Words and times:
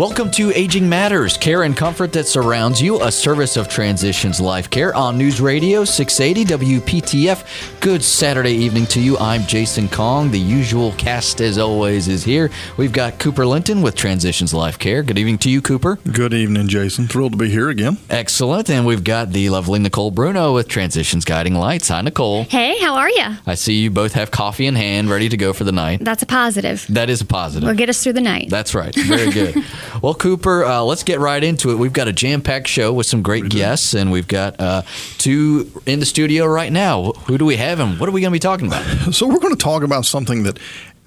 Welcome 0.00 0.30
to 0.30 0.50
Aging 0.52 0.88
Matters, 0.88 1.36
care 1.36 1.64
and 1.64 1.76
comfort 1.76 2.14
that 2.14 2.26
surrounds 2.26 2.80
you, 2.80 3.02
a 3.02 3.12
service 3.12 3.58
of 3.58 3.68
Transitions 3.68 4.40
Life 4.40 4.70
Care 4.70 4.94
on 4.94 5.18
News 5.18 5.42
Radio 5.42 5.84
680 5.84 6.80
WPTF. 6.80 7.80
Good 7.80 8.02
Saturday 8.02 8.52
evening 8.54 8.86
to 8.86 8.98
you. 8.98 9.18
I'm 9.18 9.42
Jason 9.42 9.90
Kong. 9.90 10.30
The 10.30 10.40
usual 10.40 10.92
cast, 10.92 11.42
as 11.42 11.58
always, 11.58 12.08
is 12.08 12.24
here. 12.24 12.50
We've 12.78 12.94
got 12.94 13.18
Cooper 13.18 13.44
Linton 13.44 13.82
with 13.82 13.94
Transitions 13.94 14.54
Life 14.54 14.78
Care. 14.78 15.02
Good 15.02 15.18
evening 15.18 15.36
to 15.36 15.50
you, 15.50 15.60
Cooper. 15.60 15.96
Good 16.10 16.32
evening, 16.32 16.68
Jason. 16.68 17.06
Thrilled 17.06 17.32
to 17.32 17.38
be 17.38 17.50
here 17.50 17.68
again. 17.68 17.98
Excellent. 18.08 18.70
And 18.70 18.86
we've 18.86 19.04
got 19.04 19.32
the 19.32 19.50
lovely 19.50 19.80
Nicole 19.80 20.10
Bruno 20.10 20.54
with 20.54 20.66
Transitions 20.66 21.26
Guiding 21.26 21.56
Lights. 21.56 21.88
Hi, 21.88 22.00
Nicole. 22.00 22.44
Hey, 22.44 22.78
how 22.78 22.94
are 22.94 23.10
you? 23.10 23.36
I 23.46 23.54
see 23.54 23.74
you 23.74 23.90
both 23.90 24.14
have 24.14 24.30
coffee 24.30 24.64
in 24.64 24.76
hand, 24.76 25.10
ready 25.10 25.28
to 25.28 25.36
go 25.36 25.52
for 25.52 25.64
the 25.64 25.72
night. 25.72 26.02
That's 26.02 26.22
a 26.22 26.26
positive. 26.26 26.86
That 26.88 27.10
is 27.10 27.20
a 27.20 27.26
positive. 27.26 27.68
Will 27.68 27.76
get 27.76 27.90
us 27.90 28.02
through 28.02 28.14
the 28.14 28.22
night. 28.22 28.48
That's 28.48 28.74
right. 28.74 28.94
Very 28.94 29.30
good. 29.30 29.62
well, 30.02 30.14
Cooper, 30.14 30.64
uh, 30.64 30.82
let's 30.82 31.02
get 31.02 31.20
right 31.20 31.42
into 31.42 31.70
it. 31.70 31.76
We've 31.76 31.92
got 31.92 32.08
a 32.08 32.12
jam 32.12 32.42
packed 32.42 32.68
show 32.68 32.92
with 32.92 33.06
some 33.06 33.22
great 33.22 33.48
guests, 33.48 33.94
and 33.94 34.10
we've 34.10 34.28
got 34.28 34.58
uh, 34.60 34.82
two 35.18 35.70
in 35.86 36.00
the 36.00 36.06
studio 36.06 36.46
right 36.46 36.72
now. 36.72 37.12
Who 37.26 37.38
do 37.38 37.44
we 37.44 37.56
have, 37.56 37.80
and 37.80 37.98
what 37.98 38.08
are 38.08 38.12
we 38.12 38.20
going 38.20 38.30
to 38.30 38.34
be 38.34 38.38
talking 38.38 38.66
about? 38.66 38.84
So, 39.20 39.26
we're 39.26 39.40
going 39.40 39.54
to 39.54 39.62
talk 39.62 39.82
about 39.82 40.04
something 40.06 40.44
that 40.44 40.58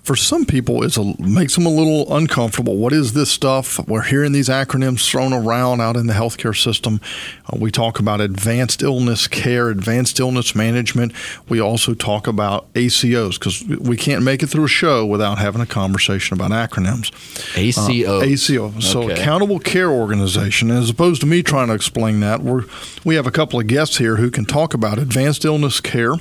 for 0.04 0.18
some 0.18 0.46
people 0.46 0.84
a, 0.84 1.22
makes 1.22 1.56
them 1.56 1.66
a 1.66 1.70
little 1.70 2.14
uncomfortable. 2.16 2.76
What 2.76 2.92
is 2.92 3.14
this 3.14 3.32
stuff? 3.32 3.80
We're 3.88 4.02
hearing 4.02 4.34
these 4.34 4.50
acronyms 4.50 5.10
thrown 5.10 5.32
around 5.32 5.80
out 5.80 5.96
in 5.96 6.08
the 6.08 6.14
healthcare 6.14 6.56
system. 6.62 7.00
Uh, 7.46 7.58
we 7.58 7.72
talk 7.72 8.00
about 8.00 8.20
advanced 8.20 8.84
illness 8.84 9.28
care, 9.28 9.70
advanced 9.70 10.20
illness 10.20 10.56
management. 10.56 11.14
We 11.48 11.62
also 11.62 11.94
talk 11.94 12.28
about 12.28 12.72
ACOs 12.74 13.40
because 13.40 13.64
we 13.64 13.96
can't 13.96 14.24
make 14.24 14.44
it 14.44 14.48
through 14.48 14.66
a 14.66 14.68
show 14.70 15.06
without 15.06 15.38
having 15.38 15.62
a 15.62 15.66
conversation 15.66 16.38
about 16.38 16.52
acronyms. 16.52 17.12
ACO. 17.58 18.20
Uh, 18.20 18.24
ACO. 18.24 18.80
So 18.82 19.04
Okay. 19.04 19.14
accountable 19.14 19.60
care 19.60 19.90
organization. 19.90 20.70
As 20.70 20.90
opposed 20.90 21.22
to 21.22 21.28
me 21.28 21.42
trying 21.44 21.70
to 21.70 21.74
explain 21.74 22.20
that, 22.20 22.44
we're 22.44 22.64
we 23.06 23.16
have 23.16 23.26
a 23.26 23.32
couple 23.32 23.60
of 23.60 23.68
guests 23.68 23.98
here 23.98 24.18
who 24.18 24.30
can 24.30 24.44
talk 24.46 24.74
about 24.74 25.00
advanced 25.00 25.46
illness 25.46 25.80
care 25.80 26.16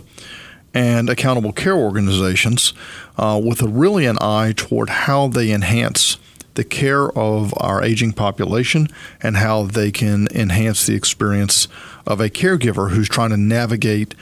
and 0.74 1.08
accountable 1.08 1.52
care 1.52 1.76
organizations 1.76 2.72
uh, 3.18 3.40
with 3.42 3.62
a 3.62 3.68
really 3.68 4.06
an 4.06 4.18
eye 4.20 4.52
toward 4.56 4.88
how 4.88 5.28
they 5.28 5.52
enhance 5.52 6.16
the 6.54 6.64
care 6.64 7.10
of 7.16 7.54
our 7.56 7.82
aging 7.82 8.12
population 8.12 8.88
and 9.22 9.36
how 9.36 9.64
they 9.64 9.90
can 9.90 10.28
enhance 10.34 10.86
the 10.86 10.94
experience 10.94 11.68
of 12.06 12.20
a 12.20 12.28
caregiver 12.28 12.90
who's 12.90 13.08
trying 13.08 13.30
to 13.30 13.36
navigate 13.36 14.14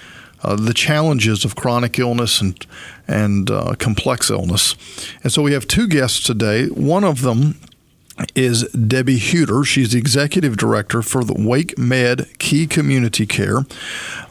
uh, 0.42 0.56
the 0.56 0.72
challenges 0.72 1.44
of 1.44 1.54
chronic 1.54 1.98
illness 1.98 2.40
and 2.40 2.66
and 3.06 3.50
uh, 3.50 3.74
complex 3.78 4.30
illness. 4.30 4.76
And 5.22 5.32
so 5.32 5.42
we 5.42 5.52
have 5.52 5.66
two 5.66 5.88
guests 5.88 6.22
today. 6.22 6.66
One 6.68 7.02
of 7.02 7.22
them 7.22 7.56
is 8.34 8.64
Debbie 8.72 9.18
Huter. 9.18 9.64
She's 9.64 9.92
the 9.92 9.98
executive 9.98 10.56
director 10.56 11.02
for 11.02 11.24
the 11.24 11.34
Wake 11.34 11.78
Med 11.78 12.26
Key 12.38 12.66
Community 12.66 13.26
Care. 13.26 13.58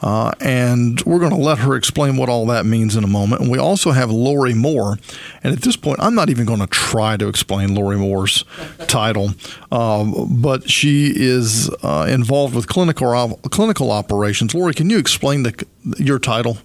Uh, 0.00 0.32
and 0.40 1.00
we're 1.02 1.18
going 1.18 1.32
to 1.32 1.36
let 1.36 1.58
her 1.58 1.74
explain 1.76 2.16
what 2.16 2.28
all 2.28 2.46
that 2.46 2.66
means 2.66 2.96
in 2.96 3.04
a 3.04 3.08
moment. 3.08 3.42
And 3.42 3.50
we 3.50 3.58
also 3.58 3.90
have 3.90 4.10
Lori 4.10 4.54
Moore. 4.54 4.98
And 5.42 5.52
at 5.52 5.62
this 5.62 5.76
point, 5.76 6.00
I'm 6.00 6.14
not 6.14 6.30
even 6.30 6.46
going 6.46 6.60
to 6.60 6.66
try 6.66 7.16
to 7.16 7.28
explain 7.28 7.74
Lori 7.74 7.96
Moore's 7.96 8.44
title, 8.86 9.30
um, 9.72 10.40
but 10.40 10.70
she 10.70 11.12
is 11.14 11.70
uh, 11.82 12.06
involved 12.08 12.54
with 12.54 12.66
clinical, 12.66 13.38
clinical 13.50 13.90
operations. 13.90 14.54
Lori, 14.54 14.74
can 14.74 14.90
you 14.90 14.98
explain 14.98 15.42
the, 15.42 15.66
your 15.98 16.18
title? 16.18 16.58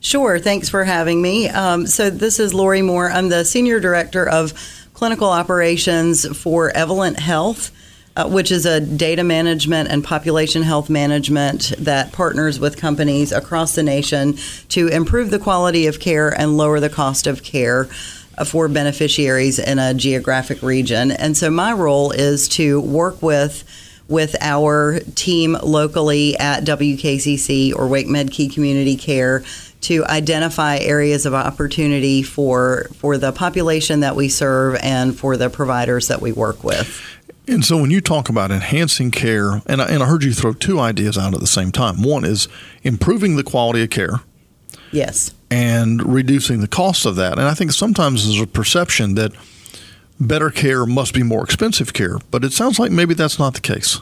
Sure. 0.00 0.38
Thanks 0.38 0.68
for 0.68 0.84
having 0.84 1.20
me. 1.22 1.48
Um, 1.48 1.86
so, 1.86 2.10
this 2.10 2.38
is 2.38 2.54
Lori 2.54 2.82
Moore. 2.82 3.10
I'm 3.10 3.28
the 3.28 3.44
Senior 3.44 3.80
Director 3.80 4.28
of 4.28 4.52
Clinical 4.96 5.28
Operations 5.28 6.26
for 6.38 6.74
Evolent 6.74 7.18
Health, 7.18 7.70
uh, 8.16 8.26
which 8.26 8.50
is 8.50 8.64
a 8.64 8.80
data 8.80 9.22
management 9.22 9.90
and 9.90 10.02
population 10.02 10.62
health 10.62 10.88
management 10.88 11.74
that 11.78 12.12
partners 12.12 12.58
with 12.58 12.78
companies 12.78 13.30
across 13.30 13.74
the 13.74 13.82
nation 13.82 14.38
to 14.70 14.88
improve 14.88 15.28
the 15.28 15.38
quality 15.38 15.86
of 15.86 16.00
care 16.00 16.30
and 16.30 16.56
lower 16.56 16.80
the 16.80 16.88
cost 16.88 17.26
of 17.26 17.42
care 17.42 17.90
uh, 18.38 18.44
for 18.46 18.68
beneficiaries 18.68 19.58
in 19.58 19.78
a 19.78 19.92
geographic 19.92 20.62
region. 20.62 21.10
And 21.10 21.36
so, 21.36 21.50
my 21.50 21.74
role 21.74 22.10
is 22.12 22.48
to 22.50 22.80
work 22.80 23.20
with 23.20 23.64
with 24.08 24.34
our 24.40 25.00
team 25.14 25.58
locally 25.62 26.38
at 26.38 26.64
WKCC 26.64 27.76
or 27.76 27.86
Wake 27.86 28.06
Med 28.06 28.30
Key 28.30 28.48
Community 28.48 28.96
Care 28.96 29.44
to 29.86 30.04
identify 30.06 30.78
areas 30.78 31.26
of 31.26 31.34
opportunity 31.34 32.22
for 32.22 32.88
for 32.94 33.18
the 33.18 33.32
population 33.32 34.00
that 34.00 34.14
we 34.16 34.28
serve 34.28 34.78
and 34.82 35.18
for 35.18 35.36
the 35.36 35.48
providers 35.50 36.08
that 36.08 36.20
we 36.20 36.32
work 36.32 36.62
with. 36.64 37.00
And 37.48 37.64
so 37.64 37.80
when 37.80 37.92
you 37.92 38.00
talk 38.00 38.28
about 38.28 38.50
enhancing 38.50 39.12
care, 39.12 39.62
and 39.66 39.80
I, 39.80 39.86
and 39.86 40.02
I 40.02 40.06
heard 40.06 40.24
you 40.24 40.32
throw 40.32 40.52
two 40.52 40.80
ideas 40.80 41.16
out 41.16 41.32
at 41.34 41.38
the 41.40 41.46
same 41.46 41.70
time. 41.70 42.02
One 42.02 42.24
is 42.24 42.48
improving 42.82 43.36
the 43.36 43.44
quality 43.44 43.82
of 43.84 43.90
care 43.90 44.20
Yes. 44.90 45.32
and 45.50 46.02
reducing 46.12 46.60
the 46.60 46.66
cost 46.66 47.06
of 47.06 47.14
that. 47.16 47.38
And 47.38 47.42
I 47.46 47.54
think 47.54 47.70
sometimes 47.70 48.26
there's 48.26 48.40
a 48.40 48.46
perception 48.48 49.14
that 49.14 49.30
better 50.18 50.50
care 50.50 50.86
must 50.86 51.14
be 51.14 51.22
more 51.22 51.44
expensive 51.44 51.92
care, 51.92 52.18
but 52.32 52.44
it 52.44 52.52
sounds 52.52 52.78
like 52.80 52.90
maybe 52.90 53.14
that's 53.14 53.38
not 53.38 53.54
the 53.54 53.60
case. 53.60 54.00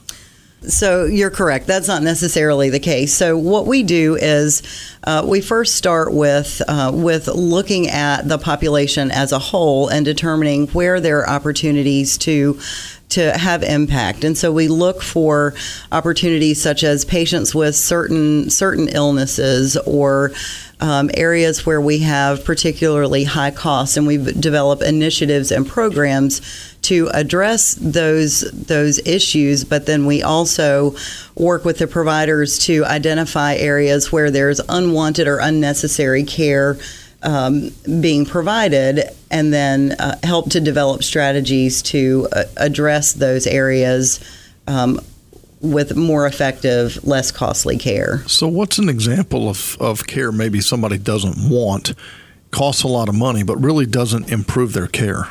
So 0.68 1.04
you're 1.04 1.30
correct. 1.30 1.66
That's 1.66 1.88
not 1.88 2.02
necessarily 2.02 2.70
the 2.70 2.80
case. 2.80 3.14
So 3.14 3.36
what 3.36 3.66
we 3.66 3.82
do 3.82 4.16
is 4.16 4.62
uh, 5.04 5.24
we 5.26 5.40
first 5.40 5.76
start 5.76 6.12
with 6.12 6.62
uh, 6.66 6.90
with 6.94 7.28
looking 7.28 7.88
at 7.88 8.28
the 8.28 8.38
population 8.38 9.10
as 9.10 9.32
a 9.32 9.38
whole 9.38 9.88
and 9.88 10.04
determining 10.04 10.68
where 10.68 11.00
there 11.00 11.18
are 11.20 11.28
opportunities 11.28 12.16
to 12.18 12.58
to 13.10 13.36
have 13.36 13.62
impact. 13.62 14.24
And 14.24 14.36
so 14.36 14.50
we 14.50 14.66
look 14.68 15.02
for 15.02 15.54
opportunities 15.92 16.60
such 16.60 16.82
as 16.82 17.04
patients 17.04 17.54
with 17.54 17.76
certain 17.76 18.50
certain 18.50 18.88
illnesses 18.88 19.76
or 19.76 20.32
um, 20.80 21.10
areas 21.14 21.64
where 21.64 21.80
we 21.80 22.00
have 22.00 22.44
particularly 22.44 23.24
high 23.24 23.50
costs, 23.50 23.96
and 23.96 24.06
we've 24.06 24.40
developed 24.40 24.82
initiatives 24.82 25.50
and 25.50 25.66
programs 25.66 26.40
to 26.82 27.08
address 27.14 27.74
those 27.74 28.40
those 28.52 28.98
issues. 29.06 29.64
But 29.64 29.86
then 29.86 30.06
we 30.06 30.22
also 30.22 30.94
work 31.36 31.64
with 31.64 31.78
the 31.78 31.86
providers 31.86 32.58
to 32.60 32.84
identify 32.84 33.54
areas 33.54 34.12
where 34.12 34.30
there's 34.30 34.60
unwanted 34.68 35.26
or 35.26 35.38
unnecessary 35.38 36.24
care 36.24 36.76
um, 37.22 37.70
being 38.00 38.26
provided, 38.26 39.00
and 39.30 39.52
then 39.52 39.92
uh, 39.92 40.18
help 40.22 40.50
to 40.50 40.60
develop 40.60 41.02
strategies 41.02 41.82
to 41.82 42.28
uh, 42.32 42.44
address 42.56 43.14
those 43.14 43.46
areas. 43.46 44.20
Um, 44.66 45.00
with 45.64 45.96
more 45.96 46.26
effective, 46.26 47.04
less 47.04 47.32
costly 47.32 47.78
care. 47.78 48.26
So, 48.26 48.46
what's 48.46 48.78
an 48.78 48.88
example 48.88 49.48
of, 49.48 49.76
of 49.80 50.06
care 50.06 50.30
maybe 50.30 50.60
somebody 50.60 50.98
doesn't 50.98 51.50
want, 51.50 51.94
costs 52.50 52.82
a 52.82 52.88
lot 52.88 53.08
of 53.08 53.14
money, 53.14 53.42
but 53.42 53.56
really 53.56 53.86
doesn't 53.86 54.30
improve 54.30 54.72
their 54.72 54.86
care? 54.86 55.28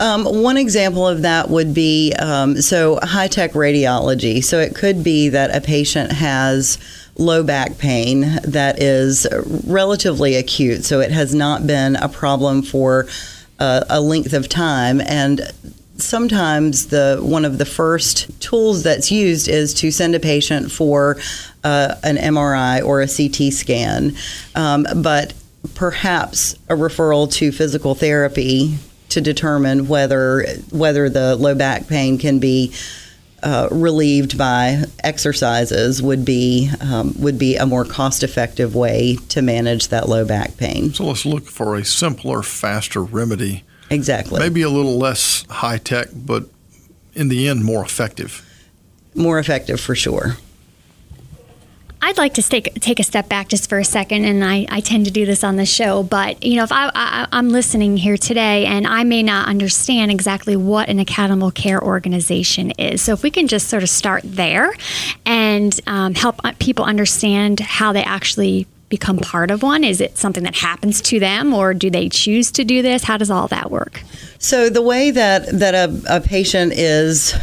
Um, 0.00 0.24
one 0.24 0.56
example 0.56 1.06
of 1.06 1.22
that 1.22 1.50
would 1.50 1.74
be 1.74 2.12
um, 2.18 2.60
so 2.60 3.00
high 3.02 3.26
tech 3.26 3.52
radiology. 3.52 4.44
So 4.44 4.60
it 4.60 4.74
could 4.74 5.02
be 5.02 5.28
that 5.30 5.54
a 5.54 5.60
patient 5.60 6.12
has 6.12 6.78
low 7.16 7.42
back 7.42 7.78
pain 7.78 8.20
that 8.44 8.80
is 8.80 9.26
relatively 9.66 10.36
acute. 10.36 10.84
So 10.84 11.00
it 11.00 11.10
has 11.10 11.34
not 11.34 11.66
been 11.66 11.96
a 11.96 12.08
problem 12.08 12.62
for 12.62 13.06
uh, 13.58 13.84
a 13.90 14.00
length 14.00 14.32
of 14.34 14.48
time. 14.48 15.00
And 15.00 15.40
sometimes 15.98 16.86
the 16.86 17.18
one 17.20 17.44
of 17.44 17.58
the 17.58 17.64
first 17.66 18.40
tools 18.40 18.82
that's 18.82 19.10
used 19.10 19.48
is 19.48 19.74
to 19.74 19.90
send 19.90 20.14
a 20.14 20.20
patient 20.20 20.70
for 20.70 21.18
uh, 21.64 21.96
an 22.02 22.16
MRI 22.16 22.84
or 22.84 23.02
a 23.02 23.06
CT 23.08 23.52
scan. 23.52 24.16
Um, 24.54 24.86
but 24.96 25.34
perhaps 25.74 26.54
a 26.68 26.74
referral 26.74 27.30
to 27.34 27.52
physical 27.52 27.94
therapy 27.94 28.76
to 29.10 29.20
determine 29.20 29.88
whether 29.88 30.46
whether 30.70 31.08
the 31.08 31.36
low 31.36 31.54
back 31.54 31.88
pain 31.88 32.18
can 32.18 32.38
be 32.38 32.72
uh, 33.42 33.68
relieved 33.70 34.36
by 34.36 34.82
exercises 35.04 36.02
would 36.02 36.24
be 36.24 36.70
um, 36.80 37.14
would 37.18 37.38
be 37.38 37.56
a 37.56 37.66
more 37.66 37.84
cost 37.84 38.22
effective 38.22 38.74
way 38.74 39.16
to 39.28 39.42
manage 39.42 39.88
that 39.88 40.08
low 40.08 40.24
back 40.24 40.56
pain. 40.56 40.92
So, 40.92 41.04
let's 41.04 41.24
look 41.24 41.44
for 41.44 41.76
a 41.76 41.84
simpler, 41.84 42.42
faster 42.42 43.02
remedy. 43.02 43.64
Exactly. 43.90 44.40
Maybe 44.40 44.62
a 44.62 44.68
little 44.68 44.98
less 44.98 45.44
high 45.48 45.78
tech, 45.78 46.08
but 46.14 46.44
in 47.14 47.28
the 47.28 47.48
end, 47.48 47.64
more 47.64 47.82
effective. 47.82 48.44
More 49.14 49.38
effective 49.38 49.80
for 49.80 49.94
sure. 49.94 50.36
I'd 52.00 52.16
like 52.16 52.34
to 52.34 52.42
take 52.42 52.74
take 52.74 53.00
a 53.00 53.02
step 53.02 53.28
back 53.28 53.48
just 53.48 53.68
for 53.68 53.78
a 53.78 53.84
second, 53.84 54.24
and 54.24 54.44
I, 54.44 54.66
I 54.68 54.80
tend 54.80 55.06
to 55.06 55.10
do 55.10 55.26
this 55.26 55.42
on 55.42 55.56
the 55.56 55.66
show. 55.66 56.04
But 56.04 56.42
you 56.44 56.56
know, 56.56 56.62
if 56.62 56.70
I, 56.70 56.90
I 56.94 57.26
I'm 57.32 57.48
listening 57.48 57.96
here 57.96 58.16
today, 58.16 58.66
and 58.66 58.86
I 58.86 59.02
may 59.02 59.22
not 59.22 59.48
understand 59.48 60.12
exactly 60.12 60.54
what 60.54 60.88
an 60.88 61.00
accountable 61.00 61.50
care 61.50 61.82
organization 61.82 62.70
is, 62.72 63.02
so 63.02 63.12
if 63.12 63.24
we 63.24 63.30
can 63.30 63.48
just 63.48 63.68
sort 63.68 63.82
of 63.82 63.90
start 63.90 64.22
there 64.24 64.72
and 65.26 65.78
um, 65.88 66.14
help 66.14 66.40
people 66.60 66.84
understand 66.84 67.58
how 67.58 67.92
they 67.92 68.04
actually 68.04 68.68
become 68.88 69.18
part 69.18 69.50
of 69.50 69.62
one? 69.62 69.84
Is 69.84 70.00
it 70.00 70.16
something 70.16 70.44
that 70.44 70.56
happens 70.56 71.00
to 71.02 71.20
them, 71.20 71.52
or 71.52 71.74
do 71.74 71.90
they 71.90 72.08
choose 72.08 72.50
to 72.52 72.64
do 72.64 72.82
this? 72.82 73.04
How 73.04 73.16
does 73.16 73.30
all 73.30 73.48
that 73.48 73.70
work? 73.70 74.02
So 74.38 74.68
the 74.70 74.82
way 74.82 75.10
that 75.10 75.58
that 75.58 75.74
a, 75.74 76.16
a 76.16 76.20
patient 76.20 76.72
is 76.72 77.34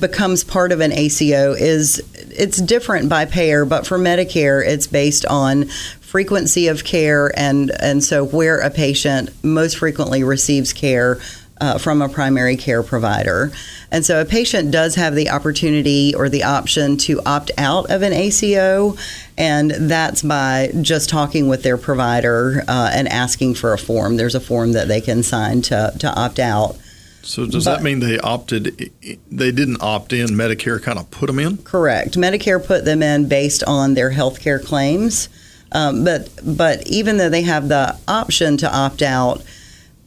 becomes 0.00 0.42
part 0.42 0.72
of 0.72 0.80
an 0.80 0.92
ACO 0.92 1.52
is 1.52 2.02
it's 2.30 2.60
different 2.60 3.08
by 3.08 3.24
payer, 3.24 3.64
but 3.64 3.86
for 3.86 3.98
Medicare, 3.98 4.66
it's 4.66 4.86
based 4.86 5.24
on 5.26 5.66
frequency 6.00 6.68
of 6.68 6.84
care 6.84 7.32
and 7.38 7.70
and 7.80 8.02
so 8.02 8.24
where 8.24 8.58
a 8.60 8.70
patient 8.70 9.30
most 9.44 9.78
frequently 9.78 10.22
receives 10.22 10.72
care 10.72 11.20
uh, 11.60 11.78
from 11.78 12.02
a 12.02 12.08
primary 12.08 12.56
care 12.56 12.82
provider. 12.82 13.50
And 13.90 14.04
so 14.04 14.20
a 14.20 14.24
patient 14.24 14.70
does 14.70 14.94
have 14.96 15.14
the 15.14 15.30
opportunity 15.30 16.14
or 16.14 16.28
the 16.28 16.42
option 16.42 16.96
to 16.98 17.20
opt 17.24 17.50
out 17.56 17.90
of 17.90 18.02
an 18.02 18.12
ACO, 18.12 18.96
and 19.38 19.70
that's 19.70 20.22
by 20.22 20.70
just 20.82 21.08
talking 21.08 21.48
with 21.48 21.62
their 21.62 21.78
provider 21.78 22.62
uh, 22.68 22.90
and 22.92 23.08
asking 23.08 23.54
for 23.54 23.72
a 23.72 23.78
form. 23.78 24.16
There's 24.16 24.34
a 24.34 24.40
form 24.40 24.72
that 24.72 24.88
they 24.88 25.00
can 25.00 25.22
sign 25.22 25.62
to, 25.62 25.92
to 25.98 26.12
opt 26.14 26.38
out. 26.38 26.76
So 27.22 27.44
does 27.46 27.64
But- 27.64 27.76
that 27.76 27.82
mean 27.82 28.00
they 28.00 28.18
opted? 28.18 28.90
They 29.30 29.50
didn't 29.50 29.82
opt 29.82 30.12
in. 30.12 30.28
Medicare 30.28 30.80
kind 30.80 30.98
of 30.98 31.10
put 31.10 31.26
them 31.26 31.38
in. 31.40 31.56
Correct. 31.58 32.14
Medicare 32.16 32.64
put 32.64 32.84
them 32.84 33.02
in 33.02 33.28
based 33.28 33.64
on 33.64 33.94
their 33.94 34.10
health 34.10 34.40
care 34.40 34.60
claims. 34.60 35.28
Um, 35.72 36.04
but 36.04 36.28
but 36.44 36.86
even 36.86 37.16
though 37.16 37.28
they 37.28 37.42
have 37.42 37.68
the 37.68 37.98
option 38.06 38.56
to 38.58 38.72
opt 38.72 39.02
out, 39.02 39.42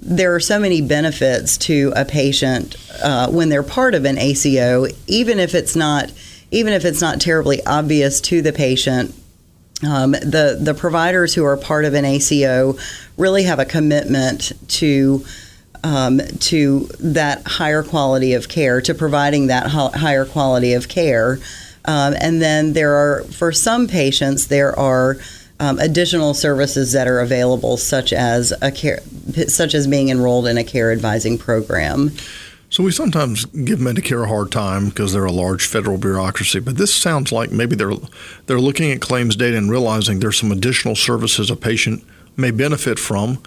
there 0.01 0.33
are 0.33 0.39
so 0.39 0.59
many 0.59 0.81
benefits 0.81 1.57
to 1.57 1.91
a 1.95 2.05
patient 2.05 2.75
uh, 3.03 3.29
when 3.29 3.49
they're 3.49 3.63
part 3.63 3.93
of 3.93 4.05
an 4.05 4.17
ACO, 4.17 4.87
even 5.07 5.39
if 5.39 5.53
it's 5.53 5.75
not 5.75 6.11
even 6.51 6.73
if 6.73 6.83
it's 6.83 7.01
not 7.01 7.21
terribly 7.21 7.63
obvious 7.65 8.21
to 8.21 8.41
the 8.41 8.53
patient. 8.53 9.13
Um, 9.87 10.11
the 10.11 10.57
the 10.59 10.73
providers 10.73 11.33
who 11.33 11.45
are 11.45 11.55
part 11.57 11.85
of 11.85 11.93
an 11.93 12.05
ACO 12.05 12.77
really 13.17 13.43
have 13.43 13.59
a 13.59 13.65
commitment 13.65 14.51
to 14.69 15.25
um, 15.83 16.19
to 16.39 16.89
that 16.99 17.45
higher 17.45 17.83
quality 17.83 18.33
of 18.33 18.49
care, 18.49 18.81
to 18.81 18.93
providing 18.93 19.47
that 19.47 19.67
hi- 19.67 19.91
higher 19.95 20.25
quality 20.25 20.73
of 20.73 20.89
care. 20.89 21.39
Um, 21.85 22.13
and 22.19 22.41
then 22.41 22.73
there 22.73 22.93
are, 22.93 23.23
for 23.23 23.51
some 23.51 23.87
patients, 23.87 24.47
there 24.47 24.77
are 24.77 25.17
um, 25.59 25.79
additional 25.79 26.33
services 26.33 26.91
that 26.93 27.07
are 27.07 27.19
available, 27.19 27.77
such 27.77 28.13
as 28.13 28.53
a 28.61 28.71
care, 28.71 28.99
such 29.47 29.73
as 29.73 29.87
being 29.87 30.09
enrolled 30.09 30.47
in 30.47 30.57
a 30.57 30.63
care 30.63 30.91
advising 30.91 31.37
program. 31.37 32.11
So 32.71 32.83
we 32.83 32.91
sometimes 32.91 33.45
give 33.45 33.79
Medicare 33.79 34.23
a 34.23 34.27
hard 34.27 34.51
time 34.51 34.89
because 34.89 35.11
they're 35.11 35.25
a 35.25 35.31
large 35.31 35.65
federal 35.65 35.97
bureaucracy, 35.97 36.59
but 36.59 36.77
this 36.77 36.93
sounds 36.93 37.31
like 37.31 37.51
maybe 37.51 37.75
they're 37.75 37.93
they're 38.45 38.59
looking 38.59 38.91
at 38.91 39.01
claims 39.01 39.35
data 39.35 39.57
and 39.57 39.71
realizing 39.71 40.19
there's 40.19 40.39
some 40.39 40.51
additional 40.51 40.95
services 40.95 41.49
a 41.49 41.55
patient 41.55 42.03
may 42.37 42.51
benefit 42.51 42.99
from 42.99 43.41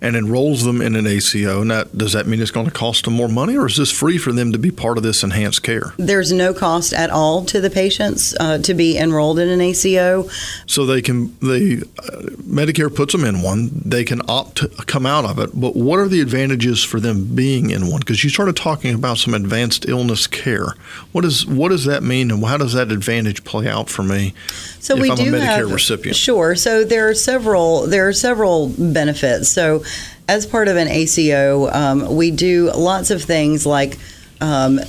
and 0.00 0.14
enrolls 0.14 0.64
them 0.64 0.82
in 0.82 0.94
an 0.94 1.06
ACO. 1.06 1.64
That, 1.64 1.96
does 1.96 2.12
that 2.12 2.26
mean 2.26 2.40
it's 2.40 2.50
going 2.50 2.66
to 2.66 2.72
cost 2.72 3.04
them 3.04 3.14
more 3.14 3.28
money 3.28 3.56
or 3.56 3.66
is 3.66 3.76
this 3.76 3.90
free 3.90 4.18
for 4.18 4.32
them 4.32 4.52
to 4.52 4.58
be 4.58 4.70
part 4.70 4.98
of 4.98 5.02
this 5.02 5.22
enhanced 5.22 5.62
care? 5.62 5.94
There's 5.96 6.32
no 6.32 6.52
cost 6.52 6.92
at 6.92 7.10
all 7.10 7.44
to 7.46 7.60
the 7.60 7.70
patients 7.70 8.34
uh, 8.38 8.58
to 8.58 8.74
be 8.74 8.98
enrolled 8.98 9.38
in 9.38 9.48
an 9.48 9.60
ACO. 9.60 10.28
So 10.66 10.84
they 10.84 11.00
can 11.00 11.36
they 11.40 11.78
uh, 11.78 12.26
Medicare 12.42 12.94
puts 12.94 13.12
them 13.12 13.24
in 13.24 13.42
one. 13.42 13.70
They 13.84 14.04
can 14.04 14.20
opt 14.28 14.56
to 14.58 14.68
come 14.86 15.06
out 15.06 15.24
of 15.24 15.38
it. 15.38 15.50
But 15.54 15.74
what 15.76 15.98
are 15.98 16.08
the 16.08 16.20
advantages 16.20 16.84
for 16.84 17.00
them 17.00 17.34
being 17.34 17.70
in 17.70 17.90
one? 17.90 18.00
Because 18.00 18.22
you 18.22 18.30
started 18.30 18.56
talking 18.56 18.94
about 18.94 19.18
some 19.18 19.34
advanced 19.34 19.88
illness 19.88 20.26
care. 20.26 20.74
What 21.12 21.24
is 21.24 21.46
what 21.46 21.70
does 21.70 21.84
that 21.86 22.02
mean, 22.02 22.30
and 22.30 22.44
how 22.44 22.58
does 22.58 22.74
that 22.74 22.92
advantage 22.92 23.44
play 23.44 23.68
out 23.68 23.88
for 23.88 24.02
me 24.02 24.34
So 24.80 24.94
if 24.96 25.02
we 25.02 25.10
I'm 25.10 25.16
do 25.16 25.34
a 25.34 25.38
Medicare 25.38 25.60
have, 25.60 25.72
recipient? 25.72 26.16
Sure. 26.16 26.54
So 26.54 26.84
there 26.84 27.08
are 27.08 27.14
several 27.14 27.86
there 27.86 28.06
are 28.08 28.12
several 28.12 28.68
benefits. 28.68 29.48
So 29.48 29.82
as 30.28 30.46
part 30.46 30.68
of 30.68 30.76
an 30.76 30.88
ACO, 30.88 31.68
um, 31.70 32.16
we 32.16 32.30
do 32.30 32.70
lots 32.72 33.10
of 33.10 33.22
things 33.22 33.66
like. 33.66 33.98
Um, 34.38 34.80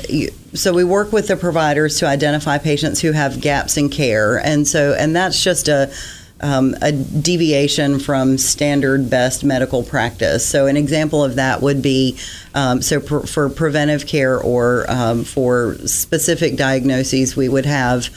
so 0.53 0.73
we 0.73 0.83
work 0.83 1.13
with 1.13 1.29
the 1.29 1.37
providers 1.37 1.99
to 1.99 2.05
identify 2.05 2.57
patients 2.57 2.99
who 2.99 3.13
have 3.13 3.39
gaps 3.39 3.77
in 3.77 3.89
care, 3.89 4.37
and 4.37 4.67
so 4.67 4.93
and 4.93 5.15
that's 5.15 5.41
just 5.41 5.67
a 5.67 5.93
um, 6.41 6.75
a 6.81 6.91
deviation 6.91 7.99
from 7.99 8.37
standard 8.37 9.09
best 9.09 9.43
medical 9.43 9.83
practice. 9.83 10.45
So 10.45 10.67
an 10.67 10.77
example 10.77 11.23
of 11.23 11.35
that 11.35 11.61
would 11.61 11.81
be 11.81 12.17
um, 12.53 12.81
so 12.81 12.99
for, 12.99 13.25
for 13.25 13.49
preventive 13.49 14.05
care 14.05 14.39
or 14.39 14.85
um, 14.89 15.23
for 15.23 15.75
specific 15.85 16.57
diagnoses, 16.57 17.35
we 17.35 17.49
would 17.49 17.65
have. 17.65 18.09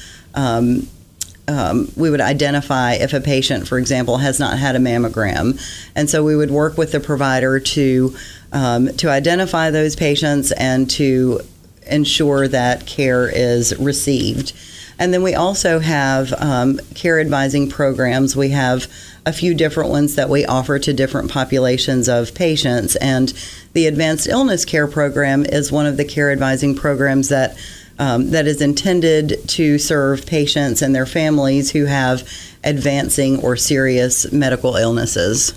Um, 1.50 1.90
we 1.96 2.10
would 2.10 2.20
identify 2.20 2.92
if 2.94 3.12
a 3.12 3.20
patient, 3.20 3.66
for 3.66 3.76
example, 3.76 4.18
has 4.18 4.38
not 4.38 4.56
had 4.56 4.76
a 4.76 4.78
mammogram, 4.78 5.60
and 5.96 6.08
so 6.08 6.22
we 6.22 6.36
would 6.36 6.52
work 6.52 6.78
with 6.78 6.92
the 6.92 7.00
provider 7.00 7.58
to 7.58 8.14
um, 8.52 8.88
to 8.98 9.08
identify 9.08 9.70
those 9.70 9.96
patients 9.96 10.52
and 10.52 10.88
to 10.90 11.40
ensure 11.86 12.46
that 12.46 12.86
care 12.86 13.28
is 13.28 13.76
received. 13.78 14.52
And 15.00 15.14
then 15.14 15.22
we 15.22 15.34
also 15.34 15.78
have 15.78 16.32
um, 16.34 16.78
care 16.94 17.18
advising 17.18 17.70
programs. 17.70 18.36
We 18.36 18.50
have 18.50 18.86
a 19.24 19.32
few 19.32 19.54
different 19.54 19.90
ones 19.90 20.14
that 20.16 20.28
we 20.28 20.44
offer 20.44 20.78
to 20.78 20.92
different 20.92 21.30
populations 21.30 22.08
of 22.08 22.34
patients. 22.34 22.96
And 22.96 23.32
the 23.72 23.86
Advanced 23.86 24.28
Illness 24.28 24.64
Care 24.64 24.86
Program 24.86 25.44
is 25.44 25.72
one 25.72 25.86
of 25.86 25.96
the 25.96 26.04
care 26.04 26.30
advising 26.30 26.74
programs 26.74 27.30
that 27.30 27.56
um, 28.00 28.30
that 28.30 28.46
is 28.46 28.62
intended 28.62 29.46
to 29.46 29.78
serve 29.78 30.26
patients 30.26 30.80
and 30.82 30.94
their 30.94 31.06
families 31.06 31.70
who 31.70 31.84
have 31.84 32.26
advancing 32.64 33.40
or 33.42 33.56
serious 33.56 34.32
medical 34.32 34.74
illnesses. 34.74 35.52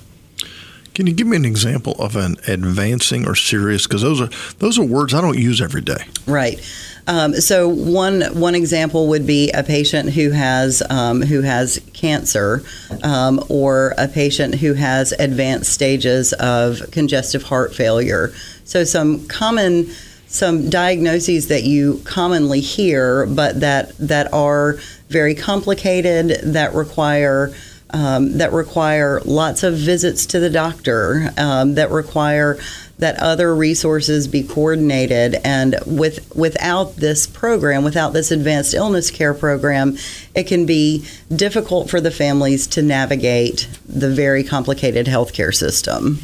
Can 0.94 1.08
you 1.08 1.14
give 1.14 1.26
me 1.26 1.38
an 1.38 1.46
example 1.46 1.96
of 1.98 2.16
an 2.16 2.36
advancing 2.48 3.28
or 3.28 3.34
serious? 3.34 3.88
Because 3.88 4.04
those 4.04 4.22
are 4.22 4.30
those 4.60 4.78
are 4.78 4.84
words 4.84 5.14
I 5.14 5.22
don't 5.22 5.40
use 5.40 5.60
every 5.60 5.82
day. 5.82 6.06
Right. 6.28 6.60
Um, 7.08 7.34
so 7.34 7.68
one 7.68 8.22
one 8.40 8.56
example 8.56 9.08
would 9.08 9.26
be 9.26 9.50
a 9.52 9.64
patient 9.64 10.12
who 10.12 10.30
has 10.32 10.84
um, 10.90 11.22
who 11.22 11.42
has 11.42 11.82
cancer, 11.94 12.64
um, 13.04 13.44
or 13.50 13.96
a 13.98 14.08
patient 14.08 14.56
who 14.56 14.74
has 14.74 15.14
advanced 15.14 15.74
stages 15.74 16.34
of 16.34 16.92
congestive 16.92 17.44
heart 17.44 17.74
failure. 17.74 18.32
So 18.66 18.84
some 18.84 19.28
common 19.28 19.90
some 20.34 20.68
diagnoses 20.70 21.48
that 21.48 21.64
you 21.64 22.02
commonly 22.06 22.60
hear, 22.60 23.28
but 23.28 23.60
that 23.60 23.96
that 24.00 24.34
are 24.34 24.80
very 25.10 25.36
complicated 25.36 26.40
that 26.44 26.74
require. 26.74 27.54
Um, 27.96 28.40
that 28.40 28.52
require 28.52 29.22
lots 29.24 29.62
of 29.62 29.76
visits 29.76 30.26
to 30.26 30.40
the 30.40 30.50
doctor, 30.50 31.30
um, 31.38 31.76
that 31.76 31.92
require 31.92 32.58
that 32.98 33.20
other 33.20 33.54
resources 33.54 34.28
be 34.28 34.42
coordinated. 34.42 35.36
And 35.44 35.76
with 35.86 36.36
without 36.36 36.96
this 36.96 37.28
program, 37.28 37.84
without 37.84 38.14
this 38.14 38.32
advanced 38.32 38.74
illness 38.74 39.12
care 39.12 39.36
program, 39.36 39.98
it 40.34 40.46
can 40.46 40.66
be 40.66 41.06
difficult 41.36 41.88
for 41.88 42.02
the 42.02 42.10
families 42.10 42.66
to 42.68 42.82
navigate 42.82 43.68
the 43.86 44.10
very 44.10 44.44
complicated 44.44 45.06
healthcare 45.06 45.54
system. 45.54 46.20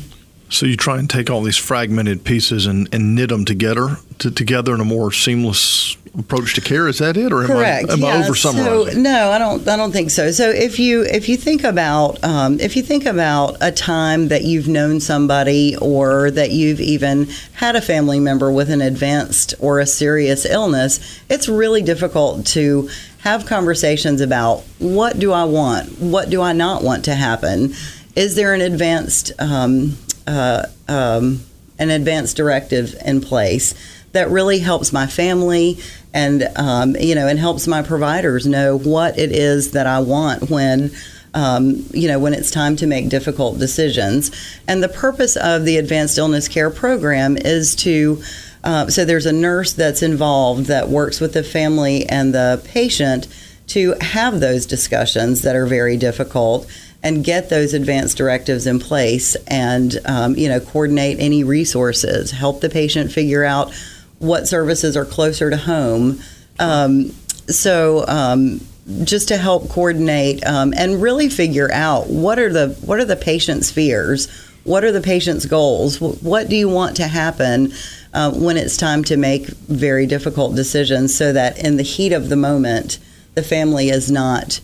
So 0.49 0.65
you 0.65 0.75
try 0.75 0.97
and 0.97 1.09
take 1.09 1.29
all 1.29 1.41
these 1.41 1.57
fragmented 1.57 2.23
pieces 2.23 2.65
and, 2.65 2.93
and 2.93 3.15
knit 3.15 3.29
them 3.29 3.45
together 3.45 3.97
to, 4.17 4.31
together 4.31 4.73
in 4.73 4.81
a 4.81 4.85
more 4.85 5.11
seamless 5.11 5.95
approach 6.17 6.55
to 6.55 6.61
care. 6.61 6.87
Is 6.87 6.97
that 6.97 7.17
it, 7.17 7.31
or 7.31 7.41
am 7.41 7.47
Correct. 7.47 7.89
I, 7.89 7.93
am 7.93 8.03
I 8.03 8.07
yeah. 8.07 8.23
over 8.23 8.35
So, 8.35 8.89
no, 8.95 9.31
I 9.31 9.37
don't. 9.37 9.67
I 9.67 9.77
don't 9.77 9.91
think 9.91 10.09
so. 10.09 10.31
So 10.31 10.49
if 10.49 10.79
you 10.79 11.03
if 11.03 11.29
you 11.29 11.37
think 11.37 11.63
about 11.63 12.23
um, 12.23 12.59
if 12.59 12.75
you 12.75 12.81
think 12.81 13.05
about 13.05 13.57
a 13.61 13.71
time 13.71 14.29
that 14.29 14.43
you've 14.43 14.67
known 14.67 14.99
somebody 14.99 15.75
or 15.77 16.31
that 16.31 16.51
you've 16.51 16.81
even 16.81 17.27
had 17.53 17.75
a 17.75 17.81
family 17.81 18.19
member 18.19 18.51
with 18.51 18.71
an 18.71 18.81
advanced 18.81 19.53
or 19.59 19.79
a 19.79 19.85
serious 19.85 20.45
illness, 20.45 21.21
it's 21.29 21.47
really 21.47 21.81
difficult 21.81 22.45
to 22.47 22.89
have 23.19 23.45
conversations 23.45 24.21
about 24.21 24.63
what 24.79 25.19
do 25.19 25.31
I 25.31 25.43
want, 25.43 25.99
what 25.99 26.29
do 26.29 26.41
I 26.41 26.53
not 26.53 26.83
want 26.83 27.05
to 27.05 27.15
happen. 27.15 27.73
Is 28.15 28.35
there 28.35 28.53
an 28.53 28.61
advanced 28.61 29.31
um, 29.39 29.97
uh, 30.29 30.67
um, 30.87 31.41
an 31.79 31.89
advanced 31.89 32.37
directive 32.37 32.95
in 33.03 33.19
place 33.19 33.73
that 34.11 34.29
really 34.29 34.59
helps 34.59 34.93
my 34.93 35.07
family 35.07 35.79
and 36.13 36.43
um, 36.55 36.95
you 36.99 37.15
know 37.15 37.27
and 37.27 37.39
helps 37.39 37.67
my 37.67 37.81
providers 37.81 38.45
know 38.45 38.77
what 38.77 39.17
it 39.17 39.31
is 39.31 39.71
that 39.71 39.87
I 39.87 39.99
want 39.99 40.49
when 40.49 40.91
um, 41.33 41.83
you 41.91 42.07
know 42.07 42.19
when 42.19 42.33
it's 42.33 42.51
time 42.51 42.75
to 42.77 42.87
make 42.87 43.09
difficult 43.09 43.57
decisions. 43.57 44.31
And 44.67 44.83
the 44.83 44.89
purpose 44.89 45.35
of 45.35 45.65
the 45.65 45.77
Advanced 45.77 46.17
Illness 46.17 46.47
Care 46.47 46.69
Program 46.69 47.35
is 47.37 47.75
to 47.77 48.21
uh, 48.63 48.87
so 48.87 49.05
there's 49.05 49.25
a 49.25 49.33
nurse 49.33 49.73
that's 49.73 50.03
involved 50.03 50.65
that 50.65 50.89
works 50.89 51.19
with 51.19 51.33
the 51.33 51.43
family 51.43 52.05
and 52.07 52.35
the 52.35 52.61
patient 52.65 53.27
to 53.67 53.95
have 54.01 54.39
those 54.39 54.65
discussions 54.65 55.43
that 55.43 55.55
are 55.55 55.65
very 55.65 55.95
difficult 55.97 56.67
and 57.01 57.23
get 57.23 57.49
those 57.49 57.73
advanced 57.73 58.17
directives 58.17 58.67
in 58.67 58.79
place 58.79 59.35
and 59.47 59.99
um, 60.05 60.35
you 60.35 60.49
know 60.49 60.59
coordinate 60.59 61.19
any 61.19 61.43
resources 61.43 62.31
help 62.31 62.61
the 62.61 62.69
patient 62.69 63.11
figure 63.11 63.43
out 63.43 63.71
what 64.19 64.47
services 64.47 64.95
are 64.95 65.05
closer 65.05 65.49
to 65.49 65.57
home. 65.57 66.19
Um, 66.59 67.11
so 67.47 68.05
um, 68.07 68.61
just 69.03 69.29
to 69.29 69.37
help 69.37 69.69
coordinate 69.69 70.45
um, 70.45 70.73
and 70.75 71.01
really 71.01 71.29
figure 71.29 71.71
out 71.71 72.07
what 72.07 72.37
are 72.37 72.51
the 72.51 72.77
what 72.81 72.99
are 72.99 73.05
the 73.05 73.15
patient's 73.15 73.71
fears, 73.71 74.29
what 74.65 74.83
are 74.83 74.91
the 74.91 75.01
patient's 75.01 75.45
goals, 75.45 75.99
what 75.99 76.49
do 76.49 76.55
you 76.55 76.69
want 76.69 76.97
to 76.97 77.07
happen 77.07 77.71
uh, 78.13 78.31
when 78.31 78.57
it's 78.57 78.77
time 78.77 79.03
to 79.05 79.17
make 79.17 79.47
very 79.47 80.05
difficult 80.05 80.55
decisions, 80.55 81.15
so 81.15 81.31
that 81.31 81.63
in 81.63 81.77
the 81.77 81.83
heat 81.83 82.11
of 82.11 82.29
the 82.29 82.35
moment, 82.35 82.99
the 83.35 83.43
family 83.43 83.89
is 83.89 84.11
not 84.11 84.59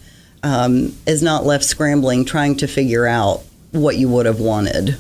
um, 0.46 0.96
is 1.08 1.24
not 1.24 1.44
left 1.44 1.64
scrambling 1.64 2.24
trying 2.24 2.56
to 2.58 2.68
figure 2.68 3.08
out 3.08 3.42
what 3.72 3.98
you 3.98 4.08
would 4.08 4.28
have 4.28 4.40
wanted. 4.40 4.96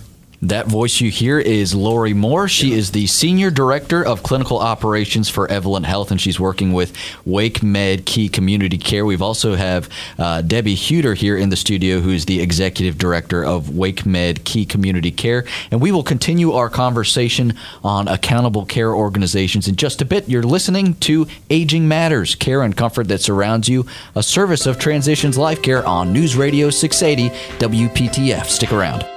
That 0.49 0.67
voice 0.67 1.01
you 1.01 1.09
hear 1.09 1.39
is 1.39 1.73
Lori 1.73 2.13
Moore. 2.13 2.47
She 2.47 2.73
is 2.73 2.91
the 2.91 3.07
Senior 3.07 3.49
Director 3.49 4.05
of 4.05 4.21
Clinical 4.21 4.59
Operations 4.59 5.27
for 5.27 5.51
Evolent 5.51 5.87
Health, 5.87 6.11
and 6.11 6.21
she's 6.21 6.39
working 6.39 6.71
with 6.71 6.95
Wake 7.25 7.63
Med 7.63 8.05
Key 8.05 8.29
Community 8.29 8.77
Care. 8.77 9.07
We've 9.07 9.23
also 9.23 9.55
have 9.55 9.89
uh, 10.19 10.43
Debbie 10.43 10.75
Huter 10.75 11.17
here 11.17 11.35
in 11.35 11.49
the 11.49 11.55
studio, 11.55 11.99
who 11.99 12.11
is 12.11 12.25
the 12.25 12.41
Executive 12.41 12.99
Director 12.99 13.43
of 13.43 13.75
Wake 13.75 14.05
Med 14.05 14.43
Key 14.43 14.67
Community 14.67 15.09
Care. 15.09 15.45
And 15.71 15.81
we 15.81 15.91
will 15.91 16.03
continue 16.03 16.51
our 16.51 16.69
conversation 16.69 17.55
on 17.83 18.07
accountable 18.07 18.67
care 18.67 18.93
organizations 18.93 19.67
in 19.67 19.77
just 19.77 19.99
a 20.03 20.05
bit. 20.05 20.29
You're 20.29 20.43
listening 20.43 20.93
to 20.95 21.25
Aging 21.49 21.87
Matters, 21.87 22.35
care 22.35 22.61
and 22.61 22.77
comfort 22.77 23.07
that 23.07 23.21
surrounds 23.21 23.67
you, 23.67 23.87
a 24.13 24.21
service 24.21 24.67
of 24.67 24.77
Transitions 24.77 25.39
Life 25.39 25.63
Care 25.63 25.83
on 25.87 26.13
News 26.13 26.35
Radio 26.35 26.69
680 26.69 27.35
WPTF. 27.57 28.45
Stick 28.45 28.71
around. 28.71 29.14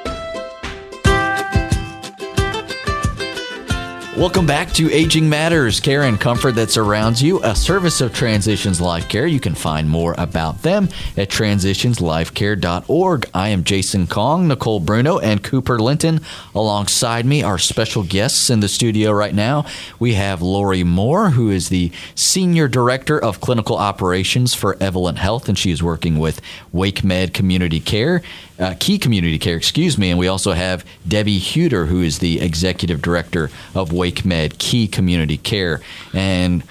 Welcome 4.18 4.46
back 4.46 4.72
to 4.72 4.90
Aging 4.90 5.28
Matters, 5.28 5.78
care 5.78 6.02
and 6.02 6.18
comfort 6.18 6.56
that 6.56 6.72
surrounds 6.72 7.22
you, 7.22 7.40
a 7.44 7.54
service 7.54 8.00
of 8.00 8.12
Transitions 8.12 8.80
Life 8.80 9.08
Care. 9.08 9.28
You 9.28 9.38
can 9.38 9.54
find 9.54 9.88
more 9.88 10.16
about 10.18 10.62
them 10.62 10.88
at 11.16 11.28
transitionslifecare.org. 11.28 13.30
I 13.32 13.48
am 13.50 13.62
Jason 13.62 14.08
Kong, 14.08 14.48
Nicole 14.48 14.80
Bruno, 14.80 15.20
and 15.20 15.44
Cooper 15.44 15.78
Linton. 15.78 16.20
Alongside 16.52 17.26
me, 17.26 17.44
our 17.44 17.58
special 17.58 18.02
guests 18.02 18.50
in 18.50 18.58
the 18.58 18.66
studio 18.66 19.12
right 19.12 19.37
now, 19.37 19.64
we 20.00 20.14
have 20.14 20.42
Lori 20.42 20.82
Moore, 20.82 21.30
who 21.30 21.50
is 21.50 21.68
the 21.68 21.92
Senior 22.16 22.66
Director 22.66 23.22
of 23.22 23.40
Clinical 23.40 23.76
Operations 23.76 24.52
for 24.52 24.76
Evolent 24.80 25.18
Health, 25.18 25.48
and 25.48 25.56
she 25.56 25.70
is 25.70 25.80
working 25.80 26.18
with 26.18 26.40
Wake 26.72 27.04
Med 27.04 27.34
Community 27.34 27.78
Care 27.78 28.22
uh, 28.58 28.74
Key 28.78 28.98
Community 28.98 29.38
Care, 29.38 29.56
excuse 29.56 29.98
me. 29.98 30.10
And 30.10 30.18
we 30.18 30.28
also 30.28 30.52
have 30.52 30.84
Debbie 31.06 31.40
Huter, 31.40 31.86
who 31.86 32.02
is 32.02 32.18
the 32.18 32.40
Executive 32.40 33.00
Director 33.00 33.50
of 33.74 33.92
Wake 33.92 34.24
Med 34.24 34.58
Key 34.58 34.88
Community 34.88 35.38
Care. 35.38 35.80
And 36.12 36.62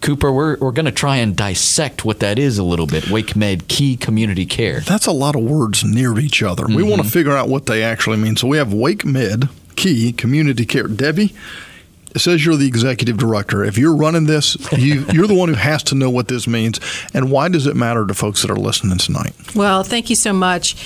Cooper, 0.00 0.32
we're, 0.32 0.56
we're 0.58 0.72
going 0.72 0.86
to 0.86 0.92
try 0.92 1.16
and 1.16 1.36
dissect 1.36 2.04
what 2.04 2.20
that 2.20 2.38
is 2.38 2.58
a 2.58 2.62
little 2.62 2.86
bit. 2.86 3.10
Wake 3.10 3.34
Med 3.34 3.68
Key 3.68 3.96
Community 3.96 4.46
Care. 4.46 4.80
That's 4.80 5.06
a 5.06 5.12
lot 5.12 5.34
of 5.36 5.42
words 5.42 5.84
near 5.84 6.18
each 6.18 6.42
other. 6.42 6.64
Mm-hmm. 6.64 6.76
We 6.76 6.82
want 6.82 7.02
to 7.02 7.08
figure 7.08 7.32
out 7.32 7.48
what 7.48 7.66
they 7.66 7.82
actually 7.82 8.16
mean. 8.18 8.36
So 8.36 8.46
we 8.46 8.58
have 8.58 8.72
Wake 8.72 9.04
Med 9.04 9.48
Key 9.76 10.12
Community 10.12 10.64
Care. 10.66 10.88
Debbie, 10.88 11.34
it 12.14 12.20
says 12.20 12.44
you're 12.44 12.56
the 12.56 12.66
executive 12.66 13.16
director. 13.16 13.64
If 13.64 13.76
you're 13.76 13.94
running 13.94 14.26
this, 14.26 14.56
you, 14.72 15.04
you're 15.12 15.26
the 15.26 15.34
one 15.34 15.48
who 15.48 15.54
has 15.56 15.82
to 15.84 15.94
know 15.94 16.10
what 16.10 16.28
this 16.28 16.46
means. 16.46 16.80
And 17.12 17.30
why 17.30 17.48
does 17.48 17.66
it 17.66 17.76
matter 17.76 18.06
to 18.06 18.14
folks 18.14 18.42
that 18.42 18.50
are 18.50 18.56
listening 18.56 18.98
tonight? 18.98 19.34
Well, 19.54 19.82
thank 19.82 20.10
you 20.10 20.16
so 20.16 20.32
much. 20.32 20.76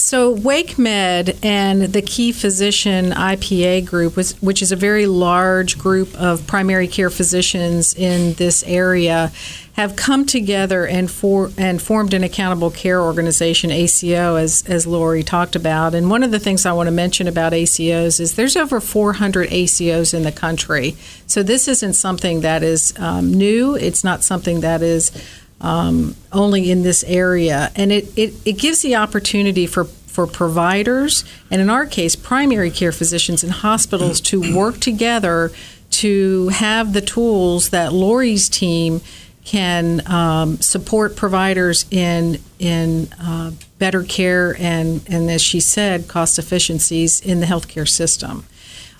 So, 0.00 0.30
Wake 0.30 0.78
Med 0.78 1.36
and 1.42 1.82
the 1.82 2.00
Key 2.00 2.32
Physician 2.32 3.10
IPA 3.10 3.86
group, 3.86 4.16
which 4.40 4.62
is 4.62 4.72
a 4.72 4.76
very 4.76 5.06
large 5.06 5.78
group 5.78 6.14
of 6.14 6.46
primary 6.46 6.88
care 6.88 7.10
physicians 7.10 7.94
in 7.94 8.32
this 8.34 8.64
area, 8.64 9.30
have 9.74 9.96
come 9.96 10.26
together 10.26 10.86
and 10.86 11.10
for 11.10 11.50
and 11.56 11.80
formed 11.80 12.14
an 12.14 12.24
accountable 12.24 12.70
care 12.70 13.00
organization, 13.00 13.70
ACO, 13.70 14.36
as 14.36 14.64
as 14.66 14.86
Lori 14.86 15.22
talked 15.22 15.54
about. 15.54 15.94
And 15.94 16.10
one 16.10 16.22
of 16.22 16.30
the 16.30 16.38
things 16.38 16.64
I 16.64 16.72
want 16.72 16.86
to 16.88 16.92
mention 16.92 17.28
about 17.28 17.52
ACOs 17.52 18.20
is 18.20 18.34
there's 18.34 18.56
over 18.56 18.80
400 18.80 19.48
ACOs 19.50 20.14
in 20.14 20.22
the 20.22 20.32
country. 20.32 20.96
So 21.26 21.42
this 21.42 21.68
isn't 21.68 21.92
something 21.92 22.40
that 22.40 22.62
is 22.62 22.94
um, 22.98 23.32
new. 23.32 23.74
It's 23.74 24.02
not 24.02 24.24
something 24.24 24.60
that 24.60 24.82
is 24.82 25.12
um, 25.60 26.16
only 26.32 26.70
in 26.70 26.82
this 26.82 27.04
area. 27.04 27.70
And 27.76 27.92
it, 27.92 28.16
it, 28.16 28.34
it 28.44 28.52
gives 28.58 28.82
the 28.82 28.96
opportunity 28.96 29.66
for, 29.66 29.84
for 29.84 30.26
providers, 30.26 31.24
and 31.50 31.60
in 31.60 31.70
our 31.70 31.86
case, 31.86 32.16
primary 32.16 32.70
care 32.70 32.92
physicians 32.92 33.42
and 33.42 33.52
hospitals, 33.52 34.20
to 34.22 34.56
work 34.56 34.78
together 34.80 35.52
to 35.90 36.48
have 36.48 36.92
the 36.92 37.00
tools 37.00 37.70
that 37.70 37.92
Lori's 37.92 38.48
team 38.48 39.00
can 39.44 40.06
um, 40.06 40.58
support 40.58 41.16
providers 41.16 41.86
in 41.90 42.38
in 42.58 43.08
uh, 43.20 43.50
better 43.78 44.02
care 44.02 44.54
and 44.58 45.02
and 45.08 45.30
as 45.30 45.42
she 45.42 45.60
said, 45.60 46.06
cost 46.08 46.38
efficiencies 46.38 47.20
in 47.20 47.40
the 47.40 47.46
healthcare 47.46 47.88
system. 47.88 48.44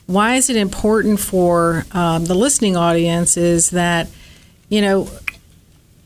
Why 0.07 0.35
is 0.35 0.51
it 0.51 0.57
important 0.57 1.21
for 1.21 1.85
um, 1.93 2.25
the 2.25 2.35
listening 2.35 2.77
audience? 2.77 3.37
Is 3.37 3.71
that 3.71 4.09
you 4.69 4.81
know 4.81 5.09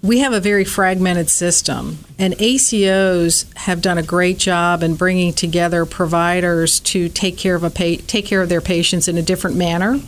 we 0.05 0.19
have 0.19 0.35
a 0.35 0.41
very 0.41 0.65
fragmented 0.65 1.31
system, 1.31 1.99
and 2.19 2.35
ACOs 2.35 3.51
have 3.57 3.81
done 3.81 3.97
a 3.97 4.03
great 4.03 4.37
job 4.37 4.83
in 4.83 4.97
bringing 4.97 5.33
together 5.33 5.87
providers 5.87 6.79
to 6.81 7.09
take 7.09 7.39
care 7.39 7.55
of 7.55 7.65
a 7.65 7.71
pa- 7.71 8.03
take 8.07 8.27
care 8.27 8.43
of 8.43 8.51
their 8.51 8.61
patients 8.61 9.09
in 9.09 9.17
a 9.17 9.23
different 9.23 9.57
manner. 9.57 9.99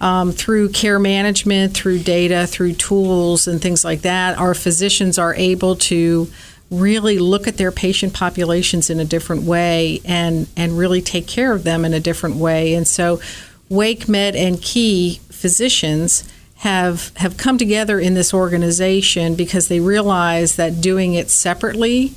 Um, 0.00 0.30
through 0.30 0.68
care 0.68 1.00
management, 1.00 1.74
through 1.74 2.00
data, 2.00 2.46
through 2.46 2.74
tools, 2.74 3.48
and 3.48 3.60
things 3.60 3.84
like 3.84 4.02
that, 4.02 4.38
our 4.38 4.54
physicians 4.54 5.18
are 5.18 5.34
able 5.34 5.74
to 5.76 6.28
really 6.70 7.18
look 7.18 7.48
at 7.48 7.56
their 7.56 7.72
patient 7.72 8.14
populations 8.14 8.88
in 8.88 9.00
a 9.00 9.04
different 9.04 9.42
way 9.42 10.00
and 10.04 10.46
and 10.56 10.78
really 10.78 11.02
take 11.02 11.26
care 11.26 11.52
of 11.52 11.64
them 11.64 11.84
in 11.84 11.92
a 11.92 12.00
different 12.00 12.36
way. 12.36 12.74
And 12.74 12.86
so, 12.86 13.20
Wake 13.68 14.08
Med 14.08 14.36
and 14.36 14.62
Key 14.62 15.20
physicians 15.30 16.22
have 16.64 17.14
have 17.16 17.36
come 17.36 17.58
together 17.58 18.00
in 18.00 18.14
this 18.14 18.32
organization 18.32 19.34
because 19.34 19.68
they 19.68 19.80
realize 19.80 20.56
that 20.56 20.80
doing 20.80 21.12
it 21.12 21.28
separately 21.28 22.14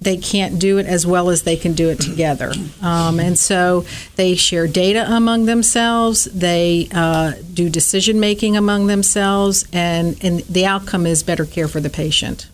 they 0.00 0.16
can't 0.16 0.58
do 0.58 0.78
it 0.78 0.86
as 0.86 1.06
well 1.06 1.28
as 1.28 1.42
they 1.42 1.58
can 1.58 1.74
do 1.74 1.90
it 1.90 2.00
together. 2.00 2.54
Um, 2.80 3.20
and 3.20 3.38
so 3.38 3.84
they 4.16 4.34
share 4.34 4.66
data 4.66 5.04
among 5.06 5.44
themselves, 5.44 6.24
they 6.24 6.88
uh, 6.90 7.32
do 7.52 7.68
decision 7.68 8.18
making 8.18 8.56
among 8.56 8.86
themselves, 8.86 9.66
and, 9.74 10.16
and 10.24 10.40
the 10.44 10.64
outcome 10.64 11.04
is 11.04 11.22
better 11.22 11.44
care 11.44 11.68
for 11.68 11.80
the 11.80 11.90
patient. 11.90 12.48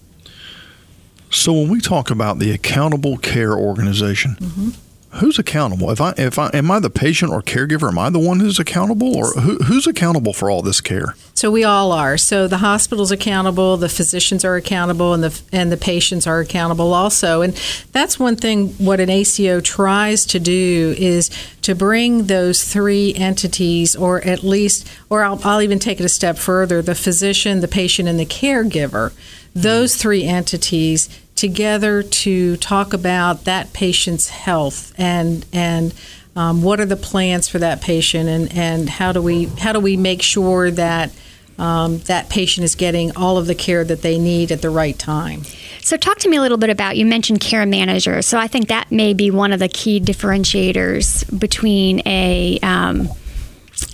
So 1.30 1.52
when 1.52 1.68
we 1.68 1.80
talk 1.80 2.10
about 2.10 2.40
the 2.40 2.50
accountable 2.50 3.16
care 3.16 3.52
organization, 3.52 4.34
mm-hmm 4.40 4.70
who's 5.16 5.38
accountable? 5.38 5.90
If 5.90 6.00
I 6.00 6.14
if 6.16 6.38
I 6.38 6.50
am 6.54 6.70
I 6.70 6.78
the 6.78 6.90
patient 6.90 7.32
or 7.32 7.42
caregiver? 7.42 7.88
Am 7.88 7.98
I 7.98 8.10
the 8.10 8.18
one 8.18 8.40
who's 8.40 8.58
accountable, 8.58 9.16
or 9.16 9.32
who, 9.32 9.56
who's 9.58 9.86
accountable 9.86 10.32
for 10.32 10.50
all 10.50 10.62
this 10.62 10.80
care? 10.80 11.14
So 11.34 11.50
we 11.50 11.64
all 11.64 11.92
are. 11.92 12.16
So 12.16 12.48
the 12.48 12.58
hospital's 12.58 13.10
accountable, 13.10 13.76
the 13.76 13.88
physicians 13.88 14.44
are 14.44 14.56
accountable, 14.56 15.12
and 15.12 15.22
the 15.22 15.40
and 15.52 15.70
the 15.70 15.76
patients 15.76 16.26
are 16.26 16.40
accountable 16.40 16.94
also. 16.94 17.42
And 17.42 17.54
that's 17.92 18.18
one 18.18 18.36
thing. 18.36 18.68
What 18.74 19.00
an 19.00 19.10
ACO 19.10 19.60
tries 19.60 20.24
to 20.26 20.38
do 20.38 20.94
is 20.96 21.30
to 21.62 21.74
bring 21.74 22.26
those 22.26 22.64
three 22.64 23.14
entities, 23.14 23.96
or 23.96 24.22
at 24.22 24.42
least, 24.42 24.88
or 25.10 25.24
I'll, 25.24 25.40
I'll 25.44 25.62
even 25.62 25.78
take 25.78 26.00
it 26.00 26.04
a 26.04 26.08
step 26.08 26.38
further: 26.38 26.82
the 26.82 26.94
physician, 26.94 27.60
the 27.60 27.68
patient, 27.68 28.08
and 28.08 28.18
the 28.18 28.26
caregiver. 28.26 29.12
Those 29.54 29.96
three 29.96 30.24
entities 30.24 31.08
together 31.36 32.02
to 32.02 32.56
talk 32.56 32.92
about 32.92 33.44
that 33.44 33.72
patient's 33.72 34.30
health 34.30 34.92
and 34.98 35.46
and 35.52 35.94
um, 36.34 36.62
what 36.62 36.80
are 36.80 36.86
the 36.86 36.96
plans 36.96 37.48
for 37.48 37.58
that 37.58 37.80
patient 37.80 38.28
and, 38.28 38.52
and 38.52 38.88
how 38.88 39.12
do 39.12 39.22
we 39.22 39.44
how 39.44 39.72
do 39.72 39.80
we 39.80 39.96
make 39.96 40.22
sure 40.22 40.70
that 40.70 41.10
um, 41.58 41.98
that 42.00 42.28
patient 42.28 42.64
is 42.64 42.74
getting 42.74 43.16
all 43.16 43.38
of 43.38 43.46
the 43.46 43.54
care 43.54 43.84
that 43.84 44.02
they 44.02 44.18
need 44.18 44.52
at 44.52 44.60
the 44.60 44.70
right 44.70 44.98
time. 44.98 45.44
So, 45.80 45.96
talk 45.96 46.18
to 46.18 46.28
me 46.28 46.36
a 46.36 46.42
little 46.42 46.58
bit 46.58 46.70
about 46.70 46.96
you 46.96 47.06
mentioned 47.06 47.40
care 47.40 47.64
manager. 47.64 48.20
So, 48.22 48.38
I 48.38 48.46
think 48.46 48.68
that 48.68 48.90
may 48.90 49.14
be 49.14 49.30
one 49.30 49.52
of 49.52 49.58
the 49.58 49.68
key 49.68 50.00
differentiators 50.00 51.38
between 51.38 52.02
a 52.06 52.58
um, 52.62 53.08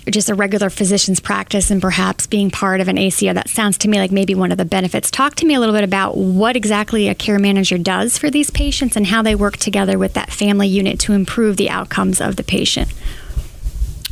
just 0.09 0.29
a 0.29 0.35
regular 0.35 0.69
physician's 0.69 1.19
practice 1.19 1.71
and 1.71 1.81
perhaps 1.81 2.27
being 2.27 2.51
part 2.51 2.81
of 2.81 2.87
an 2.87 2.97
ACO. 2.97 3.33
That 3.33 3.49
sounds 3.49 3.77
to 3.79 3.87
me 3.87 3.99
like 3.99 4.11
maybe 4.11 4.35
one 4.35 4.51
of 4.51 4.57
the 4.57 4.65
benefits. 4.65 5.09
Talk 5.09 5.35
to 5.35 5.45
me 5.45 5.53
a 5.53 5.59
little 5.59 5.75
bit 5.75 5.83
about 5.83 6.17
what 6.17 6.55
exactly 6.55 7.07
a 7.07 7.15
care 7.15 7.39
manager 7.39 7.77
does 7.77 8.17
for 8.17 8.29
these 8.29 8.49
patients 8.49 8.95
and 8.95 9.07
how 9.07 9.21
they 9.21 9.35
work 9.35 9.57
together 9.57 9.97
with 9.97 10.13
that 10.13 10.31
family 10.31 10.67
unit 10.67 10.99
to 11.01 11.13
improve 11.13 11.57
the 11.57 11.69
outcomes 11.69 12.19
of 12.19 12.35
the 12.35 12.43
patient. 12.43 12.93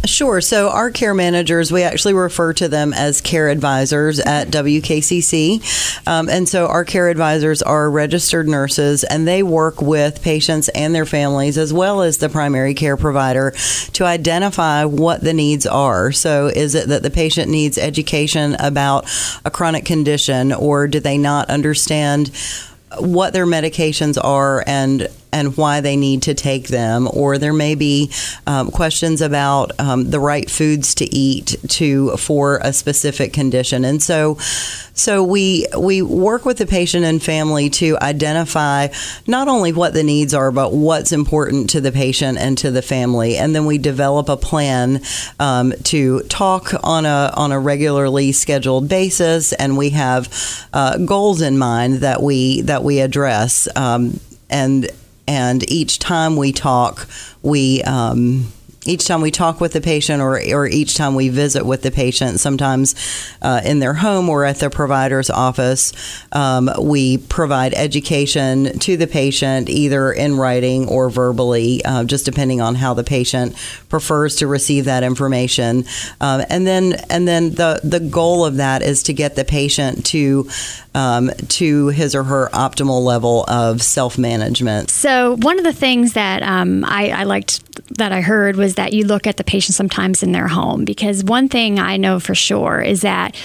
Sure. 0.05 0.41
So 0.41 0.69
our 0.69 0.89
care 0.89 1.13
managers, 1.13 1.71
we 1.71 1.83
actually 1.83 2.15
refer 2.15 2.53
to 2.53 2.67
them 2.67 2.91
as 2.91 3.21
care 3.21 3.49
advisors 3.49 4.19
at 4.19 4.47
WKCC. 4.47 6.07
Um, 6.07 6.27
and 6.27 6.49
so 6.49 6.65
our 6.67 6.83
care 6.83 7.09
advisors 7.09 7.61
are 7.61 7.89
registered 7.89 8.47
nurses 8.47 9.03
and 9.03 9.27
they 9.27 9.43
work 9.43 9.79
with 9.79 10.23
patients 10.23 10.69
and 10.69 10.95
their 10.95 11.05
families 11.05 11.57
as 11.57 11.71
well 11.71 12.01
as 12.01 12.17
the 12.17 12.29
primary 12.29 12.73
care 12.73 12.97
provider 12.97 13.51
to 13.93 14.03
identify 14.03 14.85
what 14.85 15.21
the 15.21 15.33
needs 15.33 15.67
are. 15.67 16.11
So 16.11 16.47
is 16.47 16.73
it 16.73 16.87
that 16.87 17.03
the 17.03 17.11
patient 17.11 17.51
needs 17.51 17.77
education 17.77 18.55
about 18.57 19.07
a 19.45 19.51
chronic 19.51 19.85
condition 19.85 20.51
or 20.51 20.87
do 20.87 20.99
they 20.99 21.19
not 21.19 21.49
understand 21.51 22.31
what 22.97 23.33
their 23.33 23.45
medications 23.45 24.21
are 24.21 24.63
and 24.65 25.07
and 25.31 25.55
why 25.57 25.81
they 25.81 25.95
need 25.95 26.21
to 26.23 26.33
take 26.33 26.67
them, 26.67 27.07
or 27.13 27.37
there 27.37 27.53
may 27.53 27.75
be 27.75 28.11
um, 28.47 28.71
questions 28.71 29.21
about 29.21 29.71
um, 29.79 30.09
the 30.09 30.19
right 30.19 30.49
foods 30.49 30.95
to 30.95 31.05
eat 31.05 31.55
to 31.69 32.15
for 32.17 32.59
a 32.63 32.73
specific 32.73 33.33
condition. 33.33 33.85
And 33.85 34.01
so, 34.01 34.37
so 34.93 35.23
we 35.23 35.67
we 35.77 36.01
work 36.01 36.45
with 36.45 36.57
the 36.57 36.65
patient 36.65 37.05
and 37.05 37.21
family 37.21 37.69
to 37.71 37.97
identify 38.01 38.87
not 39.27 39.47
only 39.47 39.71
what 39.73 39.93
the 39.93 40.03
needs 40.03 40.33
are, 40.33 40.51
but 40.51 40.73
what's 40.73 41.11
important 41.11 41.69
to 41.71 41.81
the 41.81 41.91
patient 41.91 42.37
and 42.37 42.57
to 42.57 42.71
the 42.71 42.81
family, 42.81 43.37
and 43.37 43.55
then 43.55 43.65
we 43.65 43.77
develop 43.77 44.29
a 44.29 44.37
plan 44.37 45.01
um, 45.39 45.73
to 45.83 46.21
talk 46.23 46.73
on 46.83 47.05
a 47.05 47.31
on 47.35 47.51
a 47.51 47.59
regularly 47.59 48.31
scheduled 48.31 48.89
basis, 48.89 49.53
and 49.53 49.77
we 49.77 49.91
have 49.91 50.29
uh, 50.73 50.97
goals 50.97 51.41
in 51.41 51.57
mind 51.57 51.95
that 51.95 52.21
we 52.21 52.61
that 52.61 52.83
we 52.83 52.99
address. 52.99 53.67
Um, 53.75 54.19
and 54.49 54.89
and 55.27 55.69
each 55.69 55.99
time 55.99 56.35
we 56.35 56.51
talk, 56.51 57.07
we 57.41 57.81
um, 57.83 58.51
each 58.85 59.05
time 59.05 59.21
we 59.21 59.29
talk 59.29 59.61
with 59.61 59.73
the 59.73 59.81
patient 59.81 60.21
or, 60.21 60.41
or 60.53 60.67
each 60.67 60.95
time 60.95 61.13
we 61.13 61.29
visit 61.29 61.65
with 61.65 61.83
the 61.83 61.91
patient, 61.91 62.39
sometimes 62.39 62.95
uh, 63.41 63.61
in 63.63 63.79
their 63.79 63.93
home 63.93 64.27
or 64.27 64.43
at 64.43 64.57
the 64.57 64.69
provider's 64.69 65.29
office, 65.29 65.93
um, 66.31 66.69
we 66.79 67.17
provide 67.17 67.73
education 67.75 68.79
to 68.79 68.97
the 68.97 69.05
patient 69.05 69.69
either 69.69 70.11
in 70.11 70.35
writing 70.35 70.87
or 70.87 71.09
verbally, 71.09 71.83
uh, 71.85 72.03
just 72.03 72.25
depending 72.25 72.59
on 72.59 72.75
how 72.75 72.93
the 72.93 73.03
patient 73.03 73.55
prefers 73.89 74.37
to 74.37 74.47
receive 74.47 74.85
that 74.85 75.03
information. 75.03 75.85
Um, 76.19 76.43
and 76.49 76.65
then 76.65 76.93
and 77.09 77.27
then 77.27 77.51
the, 77.51 77.79
the 77.83 77.99
goal 77.99 78.45
of 78.45 78.57
that 78.57 78.81
is 78.81 79.03
to 79.03 79.13
get 79.13 79.35
the 79.35 79.45
patient 79.45 80.05
to 80.07 80.49
um, 80.93 81.31
to 81.49 81.87
his 81.87 82.15
or 82.15 82.23
her 82.23 82.49
optimal 82.51 83.03
level 83.03 83.45
of 83.47 83.81
self 83.81 84.17
management. 84.17 84.89
So 84.89 85.37
one 85.37 85.57
of 85.57 85.63
the 85.63 85.73
things 85.73 86.13
that 86.13 86.43
um, 86.43 86.83
I, 86.85 87.09
I 87.09 87.23
liked 87.23 87.70
that 87.97 88.11
I 88.11 88.21
heard 88.21 88.55
was 88.55 88.75
that 88.75 88.93
you 88.93 89.05
look 89.05 89.27
at 89.27 89.37
the 89.37 89.43
patient 89.43 89.75
sometimes 89.75 90.23
in 90.23 90.31
their 90.31 90.47
home 90.47 90.85
because 90.85 91.23
one 91.23 91.49
thing 91.49 91.79
I 91.79 91.97
know 91.97 92.19
for 92.19 92.35
sure 92.35 92.81
is 92.81 93.01
that 93.01 93.35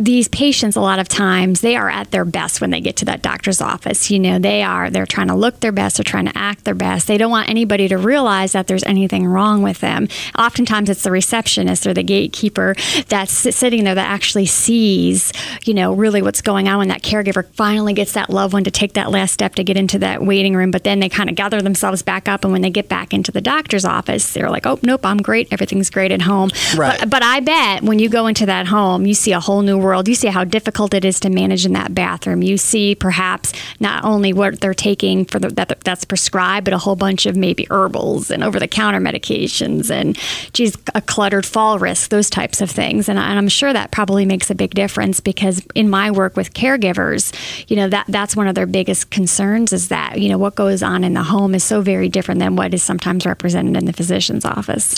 these 0.00 0.28
patients 0.28 0.76
a 0.76 0.80
lot 0.80 0.98
of 0.98 1.06
times 1.08 1.60
they 1.60 1.76
are 1.76 1.90
at 1.90 2.10
their 2.10 2.24
best 2.24 2.58
when 2.62 2.70
they 2.70 2.80
get 2.80 2.96
to 2.96 3.04
that 3.04 3.20
doctor's 3.20 3.60
office 3.60 4.10
you 4.10 4.18
know 4.18 4.38
they 4.38 4.62
are 4.62 4.88
they're 4.88 5.04
trying 5.04 5.28
to 5.28 5.34
look 5.34 5.60
their 5.60 5.72
best 5.72 5.98
they're 5.98 6.04
trying 6.04 6.24
to 6.24 6.36
act 6.38 6.64
their 6.64 6.74
best 6.74 7.06
they 7.06 7.18
don't 7.18 7.30
want 7.30 7.48
anybody 7.50 7.86
to 7.86 7.98
realize 7.98 8.52
that 8.52 8.66
there's 8.66 8.82
anything 8.84 9.26
wrong 9.26 9.60
with 9.62 9.80
them 9.80 10.08
oftentimes 10.38 10.88
it's 10.88 11.02
the 11.02 11.10
receptionist 11.10 11.86
or 11.86 11.92
the 11.92 12.02
gatekeeper 12.02 12.74
that's 13.08 13.30
sitting 13.30 13.84
there 13.84 13.94
that 13.94 14.08
actually 14.08 14.46
sees 14.46 15.32
you 15.66 15.74
know 15.74 15.92
really 15.92 16.22
what's 16.22 16.40
going 16.40 16.66
on 16.66 16.78
when 16.78 16.88
that 16.88 17.02
caregiver 17.02 17.46
finally 17.52 17.92
gets 17.92 18.12
that 18.14 18.30
loved 18.30 18.54
one 18.54 18.64
to 18.64 18.70
take 18.70 18.94
that 18.94 19.10
last 19.10 19.32
step 19.34 19.54
to 19.54 19.62
get 19.62 19.76
into 19.76 19.98
that 19.98 20.24
waiting 20.24 20.56
room 20.56 20.70
but 20.70 20.82
then 20.82 21.00
they 21.00 21.10
kind 21.10 21.28
of 21.28 21.36
gather 21.36 21.60
themselves 21.60 22.00
back 22.00 22.26
up 22.26 22.42
and 22.42 22.52
when 22.54 22.62
they 22.62 22.70
get 22.70 22.88
back 22.88 23.12
into 23.12 23.30
the 23.30 23.40
doctor's 23.42 23.84
office 23.84 24.32
they're 24.32 24.50
like 24.50 24.66
oh 24.66 24.78
nope 24.82 25.04
i'm 25.04 25.18
great 25.18 25.46
everything's 25.52 25.90
great 25.90 26.10
at 26.10 26.22
home 26.22 26.48
Right. 26.74 26.98
but, 27.00 27.10
but 27.10 27.22
i 27.22 27.40
bet 27.40 27.82
when 27.82 27.98
you 27.98 28.08
go 28.08 28.26
into 28.28 28.46
that 28.46 28.66
home 28.66 29.04
you 29.04 29.12
see 29.12 29.32
a 29.32 29.40
whole 29.40 29.60
new 29.60 29.76
world. 29.76 29.89
You 30.08 30.14
see 30.14 30.28
how 30.28 30.44
difficult 30.44 30.94
it 30.94 31.04
is 31.04 31.20
to 31.20 31.30
manage 31.30 31.66
in 31.66 31.72
that 31.74 31.94
bathroom. 31.94 32.42
You 32.42 32.56
see 32.56 32.94
perhaps 32.94 33.52
not 33.80 34.04
only 34.04 34.32
what 34.32 34.60
they're 34.60 34.74
taking 34.74 35.24
for 35.24 35.38
the, 35.38 35.48
that 35.50 35.80
that's 35.80 36.04
prescribed, 36.04 36.64
but 36.64 36.74
a 36.74 36.78
whole 36.78 36.96
bunch 36.96 37.26
of 37.26 37.36
maybe 37.36 37.66
herbals 37.70 38.30
and 38.30 38.44
over 38.44 38.58
the 38.58 38.68
counter 38.68 39.00
medications 39.00 39.90
and 39.90 40.18
geez, 40.52 40.76
a 40.94 41.00
cluttered 41.00 41.46
fall 41.46 41.78
risk, 41.78 42.10
those 42.10 42.30
types 42.30 42.60
of 42.60 42.70
things. 42.70 43.08
And, 43.08 43.18
I, 43.18 43.30
and 43.30 43.38
I'm 43.38 43.48
sure 43.48 43.72
that 43.72 43.90
probably 43.90 44.24
makes 44.26 44.50
a 44.50 44.54
big 44.54 44.74
difference 44.74 45.20
because 45.20 45.62
in 45.74 45.90
my 45.90 46.10
work 46.10 46.36
with 46.36 46.54
caregivers, 46.54 47.34
you 47.68 47.76
know 47.76 47.88
that 47.88 48.06
that's 48.08 48.36
one 48.36 48.48
of 48.48 48.54
their 48.54 48.66
biggest 48.66 49.10
concerns 49.10 49.72
is 49.72 49.88
that 49.88 50.20
you 50.20 50.28
know 50.28 50.38
what 50.38 50.54
goes 50.54 50.82
on 50.82 51.04
in 51.04 51.14
the 51.14 51.22
home 51.22 51.54
is 51.54 51.64
so 51.64 51.80
very 51.80 52.08
different 52.08 52.40
than 52.40 52.56
what 52.56 52.72
is 52.74 52.82
sometimes 52.82 53.26
represented 53.26 53.76
in 53.76 53.86
the 53.86 53.92
physician's 53.92 54.44
office. 54.44 54.96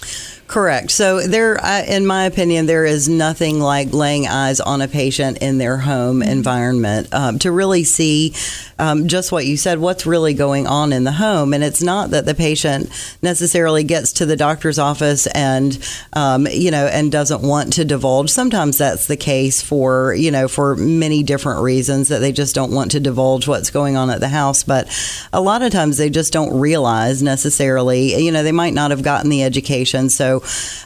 Correct. 0.52 0.90
So 0.90 1.26
there, 1.26 1.58
uh, 1.64 1.82
in 1.84 2.06
my 2.06 2.26
opinion, 2.26 2.67
there 2.67 2.84
is 2.84 3.08
nothing 3.08 3.58
like 3.58 3.95
laying 3.95 4.28
eyes 4.28 4.60
on 4.60 4.81
a 4.82 4.88
patient 4.88 5.38
in 5.38 5.58
their 5.58 5.78
home 5.78 6.23
environment 6.23 7.08
um, 7.12 7.38
to 7.38 7.50
really 7.50 7.84
see 7.84 8.34
um, 8.78 9.08
just 9.08 9.32
what 9.32 9.47
you 9.47 9.56
said, 9.56 9.78
what's 9.78 10.06
really 10.06 10.34
going 10.34 10.66
on 10.66 10.92
in 10.92 11.04
the 11.04 11.12
home. 11.12 11.54
And 11.54 11.62
it's 11.62 11.82
not 11.82 12.10
that 12.10 12.26
the 12.26 12.34
patient 12.34 12.90
necessarily 13.23 13.84
gets 13.84 14.12
to 14.14 14.26
the 14.26 14.36
doctor's 14.36 14.78
office 14.78 15.26
and, 15.28 15.78
um, 16.14 16.47
you 16.50 16.71
know, 16.71 16.86
and 16.86 17.12
doesn't 17.12 17.42
want 17.42 17.73
to 17.75 17.84
divulge. 17.84 18.30
Sometimes 18.30 18.78
that's 18.78 19.06
the 19.06 19.16
case 19.16 19.62
for, 19.62 20.14
you 20.14 20.30
know, 20.30 20.49
for 20.49 20.76
many 20.76 21.23
different 21.23 21.62
reasons 21.62 22.08
that 22.08 22.18
they 22.18 22.32
just 22.32 22.54
don't 22.54 22.73
want 22.73 22.90
to 22.90 23.00
divulge 23.00 23.47
what's 23.47 23.71
going 23.71 23.97
on 23.97 24.10
at 24.10 24.21
the 24.21 24.28
house. 24.28 24.64
But 24.64 24.88
a 25.32 25.40
lot 25.40 25.62
of 25.62 25.73
times 25.73 25.97
they 25.97 26.10
just 26.10 26.32
don't 26.32 26.58
realize 26.58 27.23
necessarily, 27.23 28.16
you 28.23 28.32
know, 28.32 28.42
they 28.42 28.52
might 28.52 28.75
not 28.75 28.90
have 28.90 29.02
gotten 29.02 29.30
the 29.30 29.42
education. 29.42 30.10
So, 30.10 30.42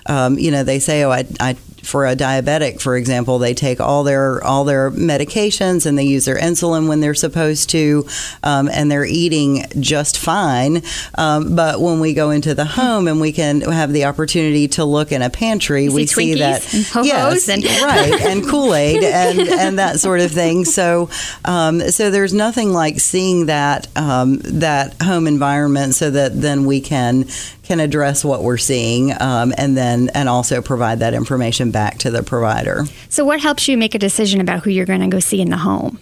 um, 0.06 0.38
you 0.38 0.50
know, 0.50 0.64
they 0.64 0.78
say, 0.78 1.02
oh, 1.04 1.10
I, 1.10 1.24
I 1.40 1.56
for 1.86 2.06
a 2.06 2.16
diabetic, 2.16 2.80
for 2.80 2.96
example, 2.96 3.38
they 3.38 3.54
take 3.54 3.80
all 3.80 4.02
their 4.04 4.42
all 4.44 4.64
their 4.64 4.90
medications 4.90 5.86
and 5.86 5.96
they 5.96 6.04
use 6.04 6.24
their 6.24 6.36
insulin 6.36 6.88
when 6.88 7.00
they're 7.00 7.14
supposed 7.14 7.70
to, 7.70 8.06
um, 8.42 8.68
and 8.68 8.90
they're 8.90 9.04
eating 9.04 9.64
just 9.80 10.18
fine. 10.18 10.82
Um, 11.16 11.54
but 11.54 11.80
when 11.80 12.00
we 12.00 12.12
go 12.14 12.30
into 12.30 12.54
the 12.54 12.64
home 12.64 13.06
and 13.08 13.20
we 13.20 13.32
can 13.32 13.60
have 13.60 13.92
the 13.92 14.04
opportunity 14.04 14.68
to 14.68 14.84
look 14.84 15.12
in 15.12 15.22
a 15.22 15.30
pantry, 15.30 15.84
You 15.84 15.92
we 15.92 16.06
see 16.06 16.34
see 16.34 16.34
that 16.40 16.74
and 16.74 17.06
yes, 17.06 17.48
and- 17.48 17.64
right, 17.82 18.20
and 18.22 18.46
Kool 18.46 18.74
Aid 18.74 19.02
and 19.04 19.38
and 19.40 19.78
that 19.78 20.00
sort 20.00 20.20
of 20.20 20.30
thing. 20.32 20.64
So, 20.64 21.08
um, 21.44 21.80
so 21.80 22.10
there's 22.10 22.34
nothing 22.34 22.72
like 22.72 23.00
seeing 23.00 23.46
that 23.46 23.86
um, 23.96 24.38
that 24.42 25.00
home 25.02 25.26
environment, 25.26 25.94
so 25.94 26.10
that 26.10 26.40
then 26.40 26.66
we 26.66 26.80
can 26.80 27.26
can 27.62 27.80
address 27.80 28.24
what 28.24 28.42
we're 28.44 28.56
seeing, 28.56 29.12
um, 29.20 29.52
and 29.58 29.76
then 29.76 30.08
and 30.14 30.28
also 30.28 30.62
provide 30.62 31.00
that 31.00 31.14
information 31.14 31.70
back 31.76 31.98
to 31.98 32.10
the 32.10 32.22
provider. 32.22 32.86
So, 33.10 33.22
what 33.22 33.40
helps 33.40 33.68
you 33.68 33.76
make 33.76 33.94
a 33.94 33.98
decision 33.98 34.40
about 34.40 34.64
who 34.64 34.70
you're 34.70 34.86
going 34.86 35.02
to 35.02 35.08
go 35.08 35.20
see 35.20 35.42
in 35.42 35.50
the 35.50 35.58
home? 35.58 36.00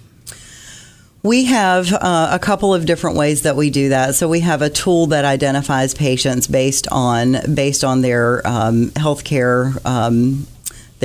We 1.24 1.46
have 1.46 1.92
uh, 1.92 2.28
a 2.30 2.38
couple 2.38 2.72
of 2.72 2.86
different 2.86 3.16
ways 3.16 3.42
that 3.42 3.56
we 3.56 3.70
do 3.70 3.88
that. 3.88 4.14
So 4.14 4.28
we 4.28 4.40
have 4.40 4.62
a 4.62 4.70
tool 4.70 5.06
that 5.06 5.24
identifies 5.24 5.94
patients 5.94 6.46
based 6.46 6.86
on 6.92 7.38
based 7.54 7.82
on 7.82 8.02
their 8.02 8.46
um, 8.46 8.90
healthcare. 8.90 9.84
Um, 9.84 10.46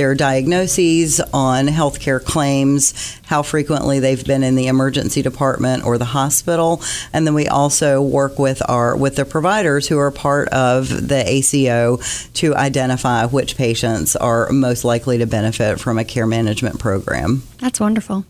their 0.00 0.14
diagnoses 0.14 1.20
on 1.34 1.66
healthcare 1.66 2.24
claims, 2.24 3.18
how 3.26 3.42
frequently 3.42 4.00
they've 4.00 4.24
been 4.24 4.42
in 4.42 4.54
the 4.54 4.66
emergency 4.66 5.20
department 5.20 5.84
or 5.84 5.98
the 5.98 6.06
hospital, 6.06 6.80
and 7.12 7.26
then 7.26 7.34
we 7.34 7.46
also 7.46 8.00
work 8.00 8.38
with 8.38 8.62
our 8.66 8.96
with 8.96 9.16
the 9.16 9.26
providers 9.26 9.88
who 9.88 9.98
are 9.98 10.10
part 10.10 10.48
of 10.48 11.08
the 11.08 11.22
ACO 11.30 11.98
to 12.32 12.54
identify 12.56 13.26
which 13.26 13.58
patients 13.58 14.16
are 14.16 14.50
most 14.50 14.86
likely 14.86 15.18
to 15.18 15.26
benefit 15.26 15.78
from 15.78 15.98
a 15.98 16.04
care 16.04 16.26
management 16.26 16.78
program. 16.78 17.42
That's 17.58 17.78
wonderful. 17.78 18.24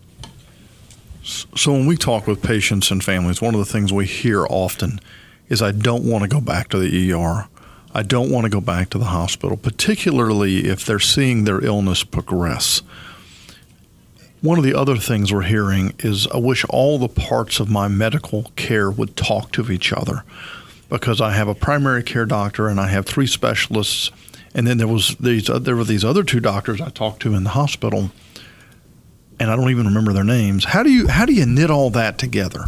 So 1.22 1.70
when 1.70 1.86
we 1.86 1.96
talk 1.96 2.26
with 2.26 2.42
patients 2.42 2.90
and 2.90 3.04
families, 3.04 3.40
one 3.40 3.54
of 3.54 3.60
the 3.60 3.72
things 3.72 3.92
we 3.92 4.06
hear 4.06 4.44
often 4.50 4.98
is, 5.48 5.62
"I 5.62 5.70
don't 5.70 6.02
want 6.02 6.22
to 6.22 6.28
go 6.28 6.40
back 6.40 6.68
to 6.70 6.80
the 6.80 7.12
ER. 7.12 7.46
I 7.94 8.02
don't 8.02 8.30
want 8.30 8.44
to 8.44 8.50
go 8.50 8.60
back 8.60 8.90
to 8.90 8.98
the 8.98 9.06
hospital, 9.06 9.56
particularly 9.56 10.68
if 10.68 10.84
they're 10.84 10.98
seeing 10.98 11.44
their 11.44 11.64
illness 11.64 12.04
progress." 12.04 12.82
One 14.42 14.56
of 14.56 14.64
the 14.64 14.74
other 14.74 14.96
things 14.96 15.32
we're 15.32 15.42
hearing 15.42 15.92
is, 15.98 16.26
"I 16.28 16.38
wish 16.38 16.64
all 16.70 16.98
the 16.98 17.08
parts 17.08 17.60
of 17.60 17.68
my 17.68 17.88
medical 17.88 18.50
care 18.56 18.90
would 18.90 19.16
talk 19.16 19.52
to 19.52 19.70
each 19.70 19.92
other." 19.92 20.24
Because 20.88 21.20
I 21.20 21.32
have 21.32 21.46
a 21.46 21.54
primary 21.54 22.02
care 22.02 22.26
doctor 22.26 22.66
and 22.66 22.80
I 22.80 22.88
have 22.88 23.06
three 23.06 23.26
specialists, 23.26 24.10
and 24.54 24.66
then 24.66 24.78
there 24.78 24.88
was 24.88 25.14
these 25.20 25.48
uh, 25.48 25.58
there 25.58 25.76
were 25.76 25.84
these 25.84 26.04
other 26.04 26.24
two 26.24 26.40
doctors 26.40 26.80
I 26.80 26.88
talked 26.88 27.20
to 27.22 27.34
in 27.34 27.44
the 27.44 27.50
hospital, 27.50 28.10
and 29.38 29.50
I 29.50 29.56
don't 29.56 29.70
even 29.70 29.86
remember 29.86 30.12
their 30.12 30.24
names. 30.24 30.64
How 30.64 30.82
do 30.82 30.90
you 30.90 31.08
how 31.08 31.26
do 31.26 31.32
you 31.32 31.46
knit 31.46 31.70
all 31.70 31.90
that 31.90 32.18
together? 32.18 32.64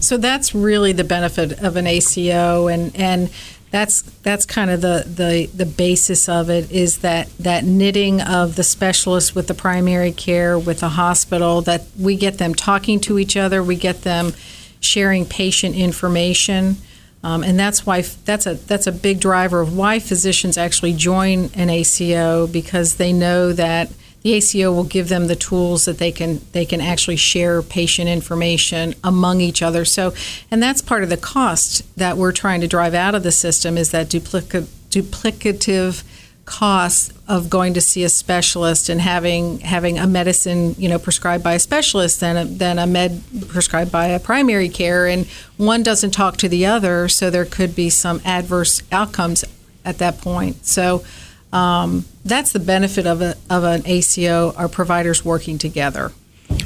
So 0.00 0.16
that's 0.16 0.54
really 0.54 0.92
the 0.92 1.04
benefit 1.04 1.52
of 1.60 1.76
an 1.76 1.86
ACO, 1.86 2.66
and 2.66 2.94
and 2.96 3.30
that's 3.72 4.02
that's 4.20 4.44
kind 4.44 4.70
of 4.70 4.82
the, 4.82 5.04
the 5.06 5.46
the 5.56 5.64
basis 5.64 6.28
of 6.28 6.50
it 6.50 6.70
is 6.70 6.98
that 6.98 7.34
that 7.38 7.64
knitting 7.64 8.20
of 8.20 8.54
the 8.54 8.62
specialist 8.62 9.34
with 9.34 9.48
the 9.48 9.54
primary 9.54 10.12
care 10.12 10.58
with 10.58 10.80
the 10.80 10.90
hospital 10.90 11.62
that 11.62 11.86
we 11.98 12.14
get 12.14 12.36
them 12.36 12.54
talking 12.54 13.00
to 13.00 13.18
each 13.18 13.34
other, 13.34 13.62
we 13.62 13.74
get 13.74 14.02
them 14.02 14.34
sharing 14.80 15.24
patient 15.24 15.74
information. 15.74 16.76
Um, 17.24 17.42
and 17.42 17.58
that's 17.58 17.86
why 17.86 18.02
that's 18.02 18.46
a 18.46 18.54
that's 18.54 18.86
a 18.86 18.92
big 18.92 19.20
driver 19.20 19.62
of 19.62 19.74
why 19.74 20.00
physicians 20.00 20.58
actually 20.58 20.92
join 20.92 21.50
an 21.54 21.70
ACO 21.70 22.46
because 22.46 22.96
they 22.96 23.12
know 23.12 23.54
that 23.54 23.90
the 24.22 24.32
ACO 24.34 24.72
will 24.72 24.84
give 24.84 25.08
them 25.08 25.26
the 25.26 25.36
tools 25.36 25.84
that 25.84 25.98
they 25.98 26.12
can 26.12 26.40
they 26.52 26.64
can 26.64 26.80
actually 26.80 27.16
share 27.16 27.60
patient 27.60 28.08
information 28.08 28.94
among 29.02 29.40
each 29.40 29.62
other. 29.62 29.84
So, 29.84 30.14
and 30.50 30.62
that's 30.62 30.80
part 30.80 31.02
of 31.02 31.08
the 31.08 31.16
cost 31.16 31.82
that 31.96 32.16
we're 32.16 32.32
trying 32.32 32.60
to 32.60 32.68
drive 32.68 32.94
out 32.94 33.14
of 33.14 33.22
the 33.22 33.32
system 33.32 33.76
is 33.76 33.90
that 33.90 34.08
duplica- 34.08 34.68
duplicative 34.90 36.04
cost 36.44 37.12
of 37.28 37.48
going 37.48 37.72
to 37.72 37.80
see 37.80 38.02
a 38.02 38.08
specialist 38.08 38.88
and 38.88 39.00
having 39.00 39.60
having 39.60 39.96
a 39.96 40.06
medicine 40.06 40.74
you 40.76 40.88
know 40.88 40.98
prescribed 40.98 41.42
by 41.44 41.54
a 41.54 41.58
specialist 41.58 42.18
than 42.18 42.36
a, 42.36 42.44
than 42.44 42.78
a 42.80 42.86
med 42.86 43.22
prescribed 43.48 43.92
by 43.92 44.06
a 44.06 44.18
primary 44.18 44.68
care 44.68 45.06
and 45.06 45.26
one 45.56 45.84
doesn't 45.84 46.10
talk 46.10 46.36
to 46.36 46.48
the 46.48 46.66
other 46.66 47.08
so 47.08 47.30
there 47.30 47.44
could 47.44 47.76
be 47.76 47.88
some 47.88 48.20
adverse 48.24 48.82
outcomes 48.90 49.44
at 49.84 49.98
that 49.98 50.20
point 50.20 50.66
so 50.66 51.04
um, 51.52 52.04
that's 52.24 52.52
the 52.52 52.58
benefit 52.58 53.06
of, 53.06 53.20
a, 53.20 53.36
of 53.50 53.64
an 53.64 53.82
ACO 53.86 54.52
our 54.56 54.68
providers 54.68 55.24
working 55.24 55.58
together 55.58 56.12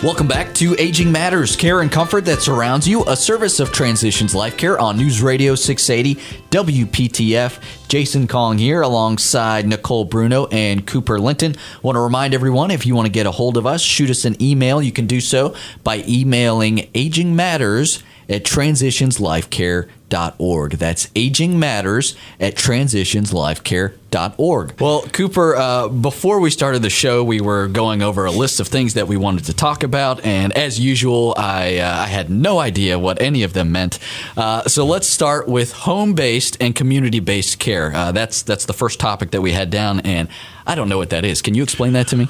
Welcome 0.04 0.28
back 0.28 0.54
to 0.56 0.76
Aging 0.78 1.14
Matters, 1.14 1.56
care 1.56 1.80
and 1.80 1.90
comfort 1.90 2.26
that 2.26 2.42
surrounds 2.42 2.86
you, 2.86 3.06
a 3.06 3.16
service 3.16 3.62
of 3.62 3.72
Transitions 3.72 4.36
Life 4.36 4.58
Care 4.58 4.78
on 4.78 4.98
News 4.98 5.22
Radio 5.22 5.56
680 5.56 6.22
WPTF. 6.50 7.88
Jason 7.88 8.28
Kong 8.28 8.58
here 8.58 8.82
alongside 8.82 9.66
Nicole 9.66 10.04
Bruno 10.04 10.48
and 10.48 10.86
Cooper 10.86 11.20
Linton. 11.20 11.56
Want 11.82 11.96
to 11.96 12.02
remind 12.02 12.34
everyone 12.34 12.70
if 12.70 12.86
you 12.86 12.96
want 12.96 13.06
to 13.06 13.12
get 13.14 13.26
a 13.26 13.32
hold 13.32 13.56
of 13.56 13.66
us, 13.66 13.82
shoot 13.82 14.10
us 14.10 14.26
an 14.26 14.36
email. 14.44 14.82
You 14.82 14.92
can 14.92 15.08
do 15.08 15.22
so 15.22 15.56
by 15.86 16.04
emailing 16.06 16.90
Aging 16.94 17.34
Matters 17.34 18.04
at 18.30 18.44
transitionslifecare.org. 18.44 20.72
That's 20.74 21.10
Aging 21.16 21.58
Matters 21.60 22.16
at 22.40 22.56
transitionslifecare.org. 22.56 24.80
Well, 24.80 25.02
Cooper, 25.12 25.56
uh, 25.56 25.88
before 25.88 26.40
we 26.40 26.52
started 26.52 26.84
the 26.84 26.90
show, 26.90 27.24
we 27.24 27.40
were 27.42 27.68
going 27.68 28.04
over 28.04 28.26
a 28.26 28.32
list 28.32 28.60
of 28.60 28.68
things 28.68 28.94
that 28.94 29.08
we 29.08 29.18
wanted 29.18 29.46
to 29.46 29.54
talk 29.54 29.82
about, 29.84 30.24
and 30.26 30.54
as 30.54 30.80
usual, 30.80 31.34
I, 31.38 31.80
uh, 31.80 32.02
I 32.02 32.06
had 32.08 32.30
no 32.30 32.60
idea 32.60 33.00
what 33.00 33.20
any 33.22 33.44
of 33.44 33.54
them 33.54 33.72
meant. 33.72 34.00
Uh, 34.38 34.64
so 34.64 34.86
let's 34.86 35.08
start 35.08 35.48
with 35.48 35.72
home-based 35.74 36.58
and 36.62 36.76
community-based 36.76 37.58
care. 37.60 37.96
Uh, 37.96 38.12
that's 38.12 38.44
that's 38.44 38.66
the 38.66 38.74
first 38.74 39.00
topic 39.00 39.32
that 39.32 39.42
we 39.42 39.54
had 39.54 39.70
down, 39.70 40.02
and 40.02 40.28
I 40.66 40.76
don't 40.76 40.90
know 40.90 40.98
what 40.98 41.10
that 41.10 41.24
is. 41.26 41.42
Can 41.42 41.56
you 41.56 41.64
explain 41.64 41.94
that 41.94 42.08
to 42.10 42.18
me? 42.18 42.28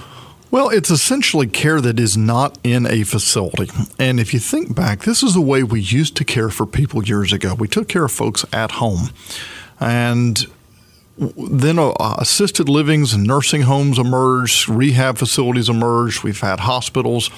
Well, 0.54 0.70
it's 0.70 0.92
essentially 0.92 1.48
care 1.48 1.82
that 1.82 2.00
is 2.00 2.16
not 2.16 2.60
in 2.64 2.86
a 2.86 3.06
facility. 3.06 3.72
And 3.98 4.20
if 4.20 4.36
you 4.36 4.40
think 4.40 4.76
back, 4.76 5.00
this 5.00 5.24
is 5.24 5.34
the 5.34 5.42
way 5.42 5.64
we 5.64 5.82
used 5.82 6.16
to 6.18 6.24
care 6.24 6.52
for 6.52 6.68
people 6.68 7.04
years 7.04 7.34
ago. 7.34 7.56
We 7.56 7.68
took 7.68 7.88
care 7.88 8.06
of 8.06 8.12
folks 8.12 8.46
at 8.54 8.74
home. 8.74 9.10
And 9.80 10.46
then 11.18 11.80
uh, 11.80 11.94
assisted 12.20 12.70
livings 12.70 13.16
and 13.16 13.24
nursing 13.24 13.64
homes 13.64 13.98
emerged, 13.98 14.70
rehab 14.70 15.18
facilities 15.18 15.70
emerged, 15.70 16.24
we've 16.24 16.42
had 16.42 16.60
hospitals, 16.60 17.32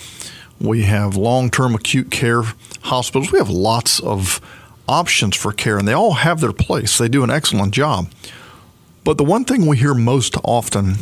we 0.60 0.82
have 0.82 1.16
long 1.16 1.50
term 1.50 1.74
acute 1.74 2.12
care 2.12 2.42
hospitals, 2.82 3.32
we 3.32 3.40
have 3.40 3.50
lots 3.50 4.02
of 4.02 4.42
options 4.90 5.38
for 5.38 5.54
care, 5.54 5.78
and 5.78 5.88
they 5.88 5.94
all 5.94 6.16
have 6.16 6.42
their 6.42 6.52
place. 6.52 6.98
They 6.98 7.08
do 7.08 7.24
an 7.24 7.32
excellent 7.32 7.74
job. 7.74 8.12
But 9.06 9.18
the 9.18 9.24
one 9.24 9.46
thing 9.46 9.68
we 9.68 9.78
hear 9.78 9.94
most 9.94 10.36
often 10.44 10.96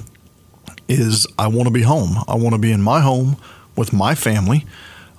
is 0.88 1.26
I 1.38 1.48
want 1.48 1.67
to 1.67 1.74
be 1.74 1.84
home. 1.84 2.17
I 2.28 2.36
want 2.36 2.54
to 2.54 2.60
be 2.60 2.72
in 2.72 2.82
my 2.82 3.02
home 3.02 3.38
with 3.76 3.93
my 3.93 4.15
family. 4.15 4.65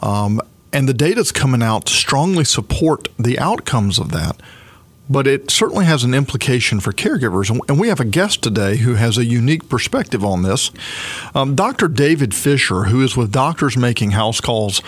Um, 0.03 0.41
and 0.73 0.89
the 0.89 0.95
data 0.95 1.21
is 1.21 1.33
coming 1.33 1.63
out 1.63 1.89
strongly 1.89 2.45
support 2.45 3.09
the 3.19 3.39
outcomes 3.39 3.99
of 3.99 4.11
that. 4.13 4.41
But 5.09 5.27
it 5.27 5.51
certainly 5.51 5.85
has 5.85 6.03
an 6.03 6.15
implication 6.15 6.81
for 6.81 6.93
caregivers. 6.93 7.51
And 7.69 7.79
we 7.79 7.89
have 7.89 8.01
a 8.01 8.07
guest 8.07 8.43
today 8.43 8.77
who 8.79 8.95
has 8.95 9.19
a 9.19 9.25
unique 9.25 9.69
perspective 9.69 10.25
on 10.25 10.43
this. 10.43 10.71
Um, 11.35 11.55
Dr. 11.55 11.89
David 11.89 12.35
Fisher, 12.35 12.85
who 12.85 13.03
is 13.03 13.17
with 13.17 13.31
Doctors 13.31 13.77
Making 13.77 14.13
House 14.13 14.41
Calls, 14.41 14.81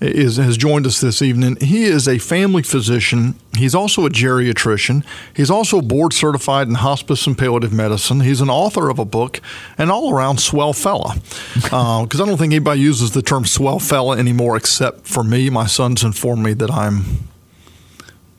is, 0.00 0.36
has 0.36 0.56
joined 0.56 0.86
us 0.86 1.00
this 1.00 1.22
evening. 1.22 1.56
He 1.60 1.84
is 1.84 2.06
a 2.06 2.18
family 2.18 2.62
physician. 2.62 3.34
He's 3.56 3.74
also 3.74 4.06
a 4.06 4.10
geriatrician. 4.10 5.04
He's 5.34 5.50
also 5.50 5.80
board 5.80 6.12
certified 6.12 6.68
in 6.68 6.74
hospice 6.74 7.26
and 7.26 7.36
palliative 7.36 7.72
medicine. 7.72 8.20
He's 8.20 8.40
an 8.40 8.50
author 8.50 8.90
of 8.90 8.98
a 8.98 9.04
book, 9.04 9.40
an 9.76 9.90
all 9.90 10.12
around 10.12 10.38
swell 10.38 10.72
fella. 10.72 11.16
Because 11.54 11.72
uh, 12.20 12.22
I 12.22 12.26
don't 12.26 12.36
think 12.36 12.52
anybody 12.52 12.80
uses 12.80 13.10
the 13.10 13.22
term 13.22 13.44
swell 13.44 13.80
fella 13.80 14.16
anymore 14.16 14.56
except 14.56 15.06
for 15.06 15.24
me. 15.24 15.50
My 15.50 15.66
son's 15.66 16.04
informed 16.04 16.44
me 16.44 16.52
that 16.54 16.70
I'm 16.70 17.27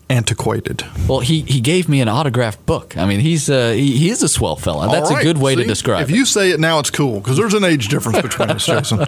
antiquated. 0.10 0.84
Well, 1.08 1.20
he, 1.20 1.42
he 1.42 1.62
gave 1.62 1.88
me 1.88 2.02
an 2.02 2.10
autographed 2.10 2.66
book. 2.66 2.98
I 2.98 3.06
mean, 3.06 3.20
he's 3.20 3.50
uh, 3.50 3.72
he, 3.72 3.98
he 3.98 4.10
is 4.10 4.24
a 4.24 4.30
swell 4.30 4.56
fella. 4.56 4.90
That's 4.90 5.12
right. 5.12 5.22
a 5.22 5.24
good 5.24 5.38
way 5.38 5.56
See, 5.56 5.62
to 5.62 5.68
describe 5.68 6.04
if 6.04 6.10
it. 6.10 6.14
If 6.14 6.18
you 6.18 6.26
say 6.26 6.52
it 6.52 6.60
now, 6.60 6.80
it's 6.80 6.90
cool 6.90 7.20
because 7.20 7.38
there's 7.38 7.54
an 7.54 7.64
age 7.64 7.88
difference 7.88 8.22
between 8.22 8.50
us, 8.50 8.66
Jason. 8.66 9.06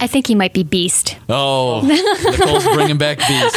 I 0.00 0.06
think 0.06 0.26
he 0.26 0.34
might 0.34 0.52
be 0.52 0.62
Beast. 0.62 1.16
Oh, 1.28 1.80
Nicole's 2.30 2.64
bringing 2.74 2.98
back 2.98 3.18
Beast. 3.18 3.56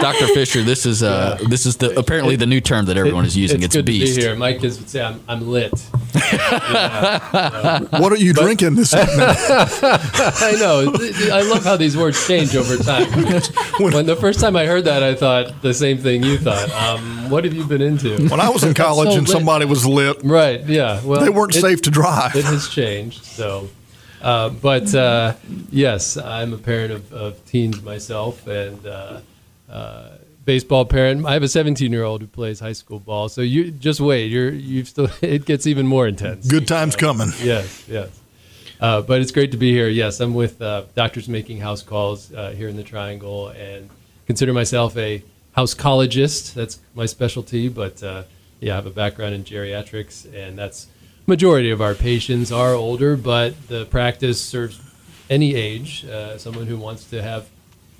Dr. 0.00 0.28
Fisher, 0.28 0.62
this 0.62 0.86
is 0.86 1.02
uh, 1.02 1.38
this 1.48 1.66
is 1.66 1.76
the 1.76 1.98
apparently 1.98 2.36
the 2.36 2.46
new 2.46 2.60
term 2.60 2.86
that 2.86 2.96
everyone 2.96 3.24
is 3.24 3.36
using. 3.36 3.58
It's, 3.58 3.66
it's 3.66 3.76
good 3.76 3.84
Beast. 3.84 4.14
to 4.14 4.20
be 4.20 4.26
here. 4.26 4.36
My 4.36 4.54
kids 4.54 4.78
would 4.78 4.88
say 4.88 5.02
I'm, 5.02 5.20
I'm 5.28 5.48
lit. 5.48 5.72
yeah, 6.14 7.78
what 7.98 8.12
are 8.12 8.16
you 8.16 8.32
but, 8.32 8.42
drinking 8.42 8.76
this 8.76 8.94
evening? 8.94 9.18
I 9.20 10.56
know. 10.58 10.92
I 11.32 11.42
love 11.42 11.64
how 11.64 11.76
these 11.76 11.96
words 11.96 12.26
change 12.26 12.56
over 12.56 12.76
time. 12.76 13.04
when 13.78 14.06
the 14.06 14.16
first 14.16 14.40
time 14.40 14.56
I 14.56 14.66
heard 14.66 14.84
that, 14.84 15.02
I 15.02 15.14
thought 15.14 15.60
the 15.60 15.74
same 15.74 15.98
thing 15.98 16.22
you 16.22 16.38
thought. 16.38 16.70
Um, 16.70 17.30
what 17.30 17.44
have 17.44 17.52
you 17.52 17.64
been 17.64 17.82
into? 17.82 18.16
When 18.28 18.40
I 18.40 18.48
was 18.48 18.64
in 18.64 18.74
college 18.74 19.10
so 19.10 19.18
and 19.18 19.28
lit. 19.28 19.36
somebody 19.36 19.64
was 19.66 19.84
lit, 19.86 20.18
right? 20.24 20.64
Yeah. 20.66 21.00
Well, 21.04 21.20
they 21.20 21.30
weren't 21.30 21.54
it, 21.54 21.60
safe 21.60 21.82
to 21.82 21.90
drive. 21.90 22.36
It 22.36 22.44
has 22.44 22.68
changed. 22.68 23.24
So. 23.24 23.68
Uh, 24.22 24.50
but 24.50 24.94
uh, 24.94 25.34
yes, 25.70 26.16
I'm 26.16 26.52
a 26.52 26.58
parent 26.58 26.92
of, 26.92 27.12
of 27.12 27.46
teens 27.46 27.82
myself, 27.82 28.46
and 28.46 28.86
uh, 28.86 29.20
uh 29.70 30.08
baseball 30.44 30.84
parent. 30.84 31.24
I 31.26 31.34
have 31.34 31.42
a 31.42 31.48
17 31.48 31.92
year 31.92 32.04
old 32.04 32.20
who 32.20 32.26
plays 32.26 32.60
high 32.60 32.72
school 32.72 32.98
ball. 32.98 33.28
So 33.28 33.40
you 33.40 33.70
just 33.70 34.00
wait. 34.00 34.26
You're 34.26 34.50
you 34.50 34.84
still. 34.84 35.08
It 35.22 35.46
gets 35.46 35.66
even 35.66 35.86
more 35.86 36.06
intense. 36.06 36.46
Good 36.46 36.68
times 36.68 36.96
coming. 36.96 37.32
Yes, 37.42 37.88
yes. 37.88 38.08
Uh, 38.80 39.02
but 39.02 39.20
it's 39.20 39.30
great 39.30 39.50
to 39.52 39.58
be 39.58 39.72
here. 39.72 39.88
Yes, 39.88 40.20
I'm 40.20 40.34
with 40.34 40.58
Doctors 40.58 41.28
Making 41.28 41.60
House 41.60 41.82
Calls 41.82 42.28
here 42.28 42.68
in 42.68 42.76
the 42.76 42.82
Triangle, 42.82 43.48
and 43.48 43.90
consider 44.26 44.52
myself 44.52 44.96
a 44.96 45.22
house 45.52 45.74
housecologist. 45.74 46.54
That's 46.54 46.78
my 46.94 47.06
specialty. 47.06 47.68
But 47.68 48.02
yeah, 48.02 48.72
I 48.72 48.76
have 48.76 48.86
a 48.86 48.90
background 48.90 49.34
in 49.34 49.44
geriatrics, 49.44 50.26
and 50.34 50.58
that's 50.58 50.88
majority 51.30 51.70
of 51.70 51.80
our 51.80 51.94
patients 51.94 52.50
are 52.50 52.74
older, 52.74 53.16
but 53.16 53.68
the 53.68 53.86
practice 53.86 54.42
serves 54.42 54.80
any 55.30 55.54
age. 55.54 56.04
Uh, 56.04 56.36
someone 56.36 56.66
who 56.66 56.76
wants 56.76 57.04
to 57.04 57.22
have 57.22 57.48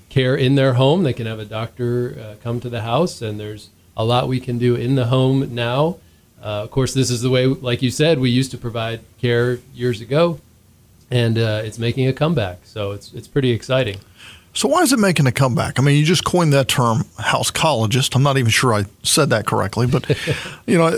care 0.09 0.35
in 0.35 0.55
their 0.55 0.73
home. 0.73 1.03
They 1.03 1.13
can 1.13 1.25
have 1.25 1.39
a 1.39 1.45
doctor 1.45 2.17
uh, 2.19 2.35
come 2.43 2.59
to 2.59 2.69
the 2.69 2.81
house, 2.81 3.21
and 3.21 3.39
there's 3.39 3.69
a 3.95 4.03
lot 4.03 4.27
we 4.27 4.41
can 4.41 4.57
do 4.57 4.75
in 4.75 4.95
the 4.95 5.05
home 5.05 5.55
now. 5.55 5.97
Uh, 6.43 6.63
of 6.63 6.71
course, 6.71 6.93
this 6.93 7.09
is 7.09 7.21
the 7.21 7.29
way, 7.29 7.45
like 7.47 7.81
you 7.81 7.89
said, 7.89 8.19
we 8.19 8.29
used 8.29 8.51
to 8.51 8.57
provide 8.57 8.99
care 9.19 9.59
years 9.73 10.01
ago, 10.01 10.39
and 11.09 11.37
uh, 11.37 11.61
it's 11.63 11.79
making 11.79 12.07
a 12.07 12.13
comeback. 12.13 12.59
So 12.65 12.91
it's 12.91 13.13
it's 13.13 13.29
pretty 13.29 13.51
exciting. 13.51 13.97
So 14.53 14.67
why 14.67 14.81
is 14.81 14.91
it 14.91 14.99
making 14.99 15.27
a 15.27 15.31
comeback? 15.31 15.79
I 15.79 15.81
mean, 15.81 15.97
you 15.97 16.03
just 16.03 16.25
coined 16.25 16.51
that 16.51 16.67
term, 16.67 17.05
house 17.17 17.49
housecologist. 17.49 18.13
I'm 18.15 18.23
not 18.23 18.37
even 18.37 18.51
sure 18.51 18.73
I 18.73 18.83
said 19.03 19.29
that 19.29 19.45
correctly, 19.45 19.87
but 19.87 20.03
you 20.65 20.77
know, 20.77 20.89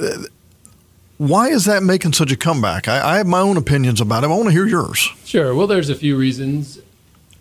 why 1.27 1.47
is 1.49 1.65
that 1.65 1.83
making 1.83 2.13
such 2.13 2.31
a 2.31 2.37
comeback? 2.37 2.87
I, 2.87 3.13
I 3.13 3.17
have 3.17 3.27
my 3.27 3.39
own 3.39 3.57
opinions 3.57 4.01
about 4.01 4.23
it. 4.23 4.27
I 4.27 4.29
want 4.29 4.45
to 4.45 4.51
hear 4.51 4.67
yours. 4.67 5.09
Sure. 5.23 5.55
Well, 5.55 5.67
there's 5.67 5.89
a 5.89 5.95
few 5.95 6.17
reasons. 6.17 6.79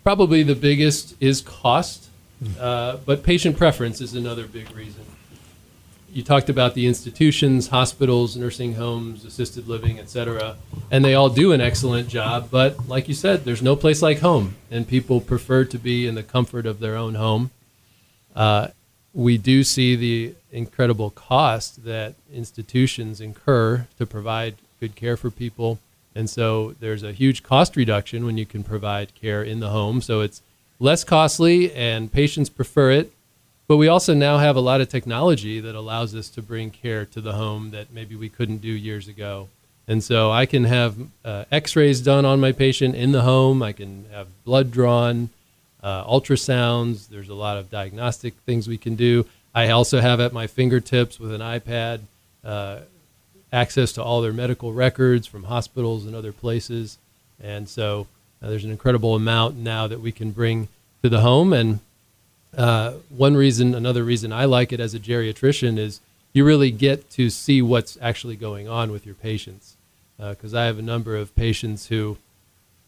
Probably 0.03 0.43
the 0.43 0.55
biggest 0.55 1.15
is 1.19 1.41
cost, 1.41 2.07
uh, 2.59 2.97
but 3.05 3.23
patient 3.23 3.57
preference 3.57 4.01
is 4.01 4.13
another 4.13 4.47
big 4.47 4.73
reason. 4.75 5.03
You 6.11 6.23
talked 6.23 6.47
about 6.47 6.75
the 6.75 6.85
institutions, 6.85 7.69
hospitals, 7.69 8.37
nursing 8.37 8.75
homes, 8.75 9.25
assisted 9.25 9.67
living, 9.67 9.99
et 9.99 10.09
cetera, 10.09 10.57
and 10.91 11.03
they 11.03 11.15
all 11.15 11.29
do 11.29 11.51
an 11.53 11.59
excellent 11.59 12.07
job. 12.07 12.49
But 12.51 12.87
like 12.87 13.07
you 13.07 13.15
said, 13.15 13.45
there's 13.45 13.63
no 13.63 13.75
place 13.75 14.01
like 14.01 14.19
home, 14.19 14.55
and 14.69 14.87
people 14.87 15.21
prefer 15.21 15.65
to 15.65 15.77
be 15.79 16.05
in 16.05 16.15
the 16.15 16.21
comfort 16.21 16.65
of 16.65 16.79
their 16.79 16.95
own 16.95 17.15
home. 17.15 17.49
Uh, 18.35 18.67
we 19.13 19.37
do 19.37 19.63
see 19.63 19.95
the 19.95 20.35
incredible 20.51 21.11
cost 21.11 21.85
that 21.85 22.15
institutions 22.33 23.21
incur 23.21 23.87
to 23.97 24.05
provide 24.05 24.55
good 24.79 24.95
care 24.95 25.15
for 25.15 25.29
people. 25.29 25.79
And 26.15 26.29
so 26.29 26.75
there's 26.79 27.03
a 27.03 27.11
huge 27.11 27.43
cost 27.43 27.75
reduction 27.75 28.25
when 28.25 28.37
you 28.37 28.45
can 28.45 28.63
provide 28.63 29.15
care 29.15 29.43
in 29.43 29.59
the 29.59 29.69
home. 29.69 30.01
So 30.01 30.21
it's 30.21 30.41
less 30.79 31.03
costly 31.03 31.73
and 31.73 32.11
patients 32.11 32.49
prefer 32.49 32.91
it. 32.91 33.11
But 33.67 33.77
we 33.77 33.87
also 33.87 34.13
now 34.13 34.39
have 34.39 34.55
a 34.55 34.61
lot 34.61 34.81
of 34.81 34.89
technology 34.89 35.59
that 35.59 35.73
allows 35.73 36.13
us 36.13 36.29
to 36.31 36.41
bring 36.41 36.69
care 36.69 37.05
to 37.05 37.21
the 37.21 37.33
home 37.33 37.71
that 37.71 37.93
maybe 37.93 38.15
we 38.15 38.29
couldn't 38.29 38.57
do 38.57 38.67
years 38.67 39.07
ago. 39.07 39.47
And 39.87 40.03
so 40.03 40.31
I 40.31 40.45
can 40.45 40.65
have 40.65 40.95
uh, 41.23 41.45
x 41.51 41.75
rays 41.75 42.01
done 42.01 42.25
on 42.25 42.39
my 42.39 42.51
patient 42.51 42.95
in 42.95 43.11
the 43.11 43.21
home, 43.21 43.61
I 43.63 43.71
can 43.71 44.05
have 44.11 44.27
blood 44.43 44.71
drawn, 44.71 45.29
uh, 45.83 46.05
ultrasounds. 46.05 47.09
There's 47.09 47.29
a 47.29 47.35
lot 47.35 47.57
of 47.57 47.69
diagnostic 47.69 48.33
things 48.45 48.67
we 48.67 48.77
can 48.77 48.95
do. 48.95 49.25
I 49.53 49.69
also 49.69 49.99
have 49.99 50.19
at 50.19 50.33
my 50.33 50.47
fingertips 50.47 51.19
with 51.19 51.33
an 51.33 51.41
iPad 51.41 51.99
uh, 52.43 52.79
access 53.51 53.91
to 53.93 54.03
all 54.03 54.21
their 54.21 54.33
medical 54.33 54.73
records 54.73 55.27
from 55.27 55.43
hospitals 55.43 56.05
and 56.05 56.15
other 56.15 56.31
places. 56.31 56.97
And 57.41 57.69
so 57.69 58.07
uh, 58.41 58.49
there's 58.49 58.65
an 58.65 58.71
incredible 58.71 59.13
amount 59.13 59.57
now 59.57 59.85
that 59.87 59.99
we 59.99 60.11
can 60.11 60.31
bring 60.31 60.69
to 61.03 61.09
the 61.09 61.21
home. 61.21 61.53
And 61.53 61.79
uh, 62.57 62.93
one 63.09 63.35
reason, 63.35 63.75
another 63.75 64.03
reason 64.03 64.33
I 64.33 64.45
like 64.45 64.71
it 64.73 64.79
as 64.79 64.95
a 64.95 64.99
geriatrician 64.99 65.77
is 65.77 65.99
you 66.31 66.45
really 66.45 66.71
get 66.71 67.11
to 67.11 67.29
see 67.29 67.61
what's 67.61 67.97
actually 68.01 68.37
going 68.37 68.67
on 68.67 68.91
with 68.91 69.05
your 69.05 69.15
patients. 69.15 69.75
Because 70.17 70.53
I 70.53 70.65
have 70.65 70.79
a 70.79 70.83
number 70.83 71.17
of 71.17 71.35
patients 71.35 71.87
who 71.87 72.17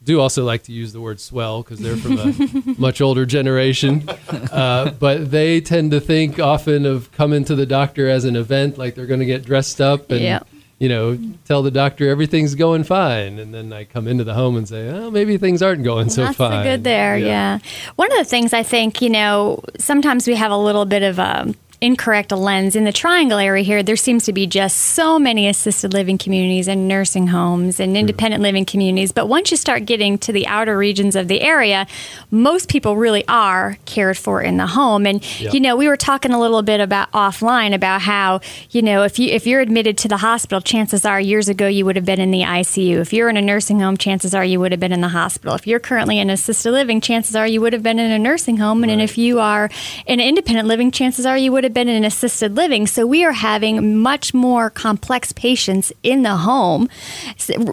do 0.05 0.21
also 0.21 0.45
like 0.45 0.63
to 0.63 0.71
use 0.71 0.93
the 0.93 1.01
word 1.01 1.19
swell 1.19 1.63
because 1.63 1.79
they're 1.79 1.97
from 1.97 2.17
a 2.19 2.33
much 2.79 3.01
older 3.01 3.25
generation. 3.25 4.07
Uh, 4.29 4.91
but 4.91 5.31
they 5.31 5.59
tend 5.59 5.91
to 5.91 5.99
think 5.99 6.39
often 6.39 6.85
of 6.85 7.11
coming 7.11 7.43
to 7.45 7.55
the 7.55 7.65
doctor 7.65 8.07
as 8.09 8.23
an 8.25 8.35
event, 8.35 8.77
like 8.77 8.95
they're 8.95 9.05
going 9.07 9.19
to 9.19 9.25
get 9.25 9.43
dressed 9.43 9.81
up 9.81 10.11
and, 10.11 10.21
Yeah. 10.21 10.39
you 10.79 10.89
know, 10.89 11.17
tell 11.45 11.63
the 11.63 11.71
doctor 11.71 12.07
everything's 12.09 12.53
going 12.55 12.83
fine. 12.83 13.39
And 13.39 13.53
then 13.53 13.73
I 13.73 13.83
come 13.85 14.07
into 14.07 14.23
the 14.23 14.33
home 14.35 14.55
and 14.57 14.67
say, 14.67 14.89
oh, 14.89 15.09
maybe 15.09 15.37
things 15.37 15.61
aren't 15.61 15.83
going 15.83 16.09
so 16.09 16.23
That's 16.25 16.37
fine. 16.37 16.63
the 16.63 16.63
good 16.71 16.83
there, 16.83 17.17
yeah. 17.17 17.59
One 17.95 18.11
of 18.11 18.17
the 18.19 18.25
things 18.25 18.53
I 18.53 18.61
think, 18.63 19.01
you 19.01 19.09
know, 19.09 19.63
sometimes 19.79 20.27
we 20.27 20.35
have 20.35 20.51
a 20.51 20.57
little 20.57 20.85
bit 20.85 21.01
of 21.03 21.17
a 21.19 21.53
incorrect 21.85 22.31
lens. 22.31 22.75
In 22.75 22.83
the 22.83 22.91
triangle 22.91 23.37
area 23.37 23.63
here 23.63 23.83
there 23.83 23.95
seems 23.95 24.25
to 24.25 24.33
be 24.33 24.47
just 24.47 24.75
so 24.77 25.19
many 25.19 25.47
assisted 25.47 25.93
living 25.93 26.17
communities 26.17 26.67
and 26.67 26.87
nursing 26.87 27.27
homes 27.27 27.79
and 27.79 27.95
independent 27.95 28.39
hmm. 28.39 28.43
living 28.43 28.65
communities. 28.65 29.11
But 29.11 29.27
once 29.27 29.51
you 29.51 29.57
start 29.57 29.85
getting 29.85 30.17
to 30.19 30.31
the 30.31 30.47
outer 30.47 30.77
regions 30.77 31.15
of 31.15 31.27
the 31.27 31.41
area 31.41 31.85
most 32.31 32.69
people 32.69 32.97
really 32.97 33.23
are 33.27 33.77
cared 33.85 34.17
for 34.17 34.41
in 34.41 34.57
the 34.57 34.67
home. 34.67 35.05
And 35.05 35.23
Yeah. 35.39 35.51
you 35.51 35.59
know 35.59 35.75
we 35.75 35.87
were 35.87 35.97
talking 35.97 36.31
a 36.31 36.39
little 36.39 36.63
bit 36.63 36.79
about 36.79 37.11
offline 37.11 37.73
about 37.73 38.01
how 38.01 38.39
you 38.71 38.81
know 38.81 39.03
if 39.03 39.19
you 39.19 39.29
if 39.29 39.45
you're 39.45 39.61
admitted 39.61 39.97
to 39.99 40.07
the 40.07 40.17
hospital 40.17 40.61
chances 40.61 41.05
are 41.05 41.19
years 41.19 41.47
ago 41.49 41.67
you 41.67 41.85
would 41.85 41.95
have 41.95 42.05
been 42.05 42.19
in 42.19 42.31
the 42.31 42.41
ICU 42.41 42.97
if 42.97 43.13
you're 43.13 43.29
in 43.29 43.37
a 43.37 43.41
nursing 43.41 43.79
home 43.79 43.97
chances 43.97 44.33
are 44.33 44.43
you 44.43 44.59
would 44.59 44.71
have 44.71 44.79
been 44.79 44.91
in 44.91 45.01
the 45.01 45.09
hospital. 45.09 45.53
If 45.55 45.67
you're 45.67 45.79
currently 45.79 46.17
in 46.17 46.29
assisted 46.29 46.71
living 46.71 46.99
chances 46.99 47.35
are 47.35 47.47
you 47.47 47.61
would 47.61 47.73
have 47.73 47.83
been 47.83 47.99
in 47.99 48.11
a 48.11 48.17
nursing 48.19 48.57
home. 48.57 48.83
And, 48.83 48.91
and 48.91 49.01
if 49.01 49.17
you 49.17 49.39
are 49.39 49.69
in 50.07 50.19
independent 50.19 50.67
living 50.67 50.89
chances 50.89 51.25
are 51.25 51.37
you 51.37 51.51
would 51.51 51.63
have 51.63 51.74
been 51.75 51.87
in 51.89 52.03
assisted 52.03 52.55
living 52.55 52.87
so 52.87 53.05
we 53.05 53.23
are 53.23 53.33
having 53.33 53.99
much 53.99 54.33
more 54.33 54.71
complex 54.71 55.31
patients 55.33 55.93
in 56.01 56.23
the 56.23 56.37
home 56.37 56.89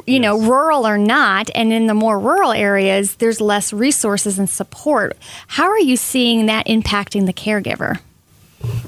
you 0.07 0.21
know 0.21 0.39
rural 0.39 0.87
or 0.87 0.99
not 0.99 1.49
and 1.55 1.73
in 1.73 1.87
the 1.87 1.95
more 1.95 2.19
rural 2.19 2.53
areas 2.53 3.17
there's 3.17 3.41
less 3.41 3.73
resources 3.73 4.39
and 4.39 4.51
support 4.51 5.17
how 5.47 5.65
are 5.65 5.81
you 5.81 5.97
seeing 5.97 6.47
that 6.47 6.67
impacting 6.67 7.25
the 7.25 7.33
caregiver 7.33 8.01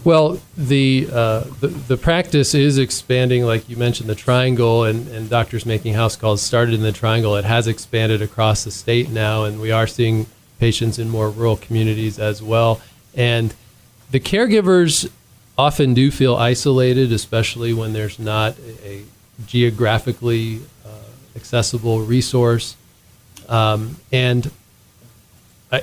Well, 0.05 0.41
the, 0.57 1.09
uh, 1.11 1.41
the 1.61 1.67
the 1.67 1.97
practice 1.97 2.55
is 2.55 2.79
expanding, 2.79 3.45
like 3.45 3.69
you 3.69 3.77
mentioned, 3.77 4.09
the 4.09 4.15
triangle, 4.15 4.85
and, 4.85 5.09
and 5.09 5.29
doctors 5.29 5.67
making 5.67 5.95
house 5.95 6.15
calls 6.15 6.43
started 6.43 6.75
in 6.75 6.83
the 6.83 6.93
triangle. 6.93 7.35
It 7.35 7.45
has 7.45 7.67
expanded 7.67 8.23
across 8.23 8.63
the 8.65 8.71
state 8.71 9.11
now, 9.11 9.45
and 9.45 9.61
we 9.61 9.73
are 9.73 9.89
seeing 9.89 10.27
patients 10.61 10.99
in 10.99 11.09
more 11.09 11.29
rural 11.29 11.57
communities 11.57 12.21
as 12.21 12.41
well. 12.41 12.81
And 13.17 13.53
the 14.11 14.21
caregivers 14.21 15.11
often 15.57 15.95
do 15.95 16.11
feel 16.11 16.37
isolated, 16.37 17.13
especially 17.13 17.73
when 17.73 17.93
there's 17.93 18.19
not 18.19 18.57
a, 18.85 19.03
geographically 19.47 20.61
uh, 20.87 20.89
accessible 21.35 22.01
resource. 22.01 22.77
Um, 23.49 23.97
and 24.13 24.51
I, 25.73 25.83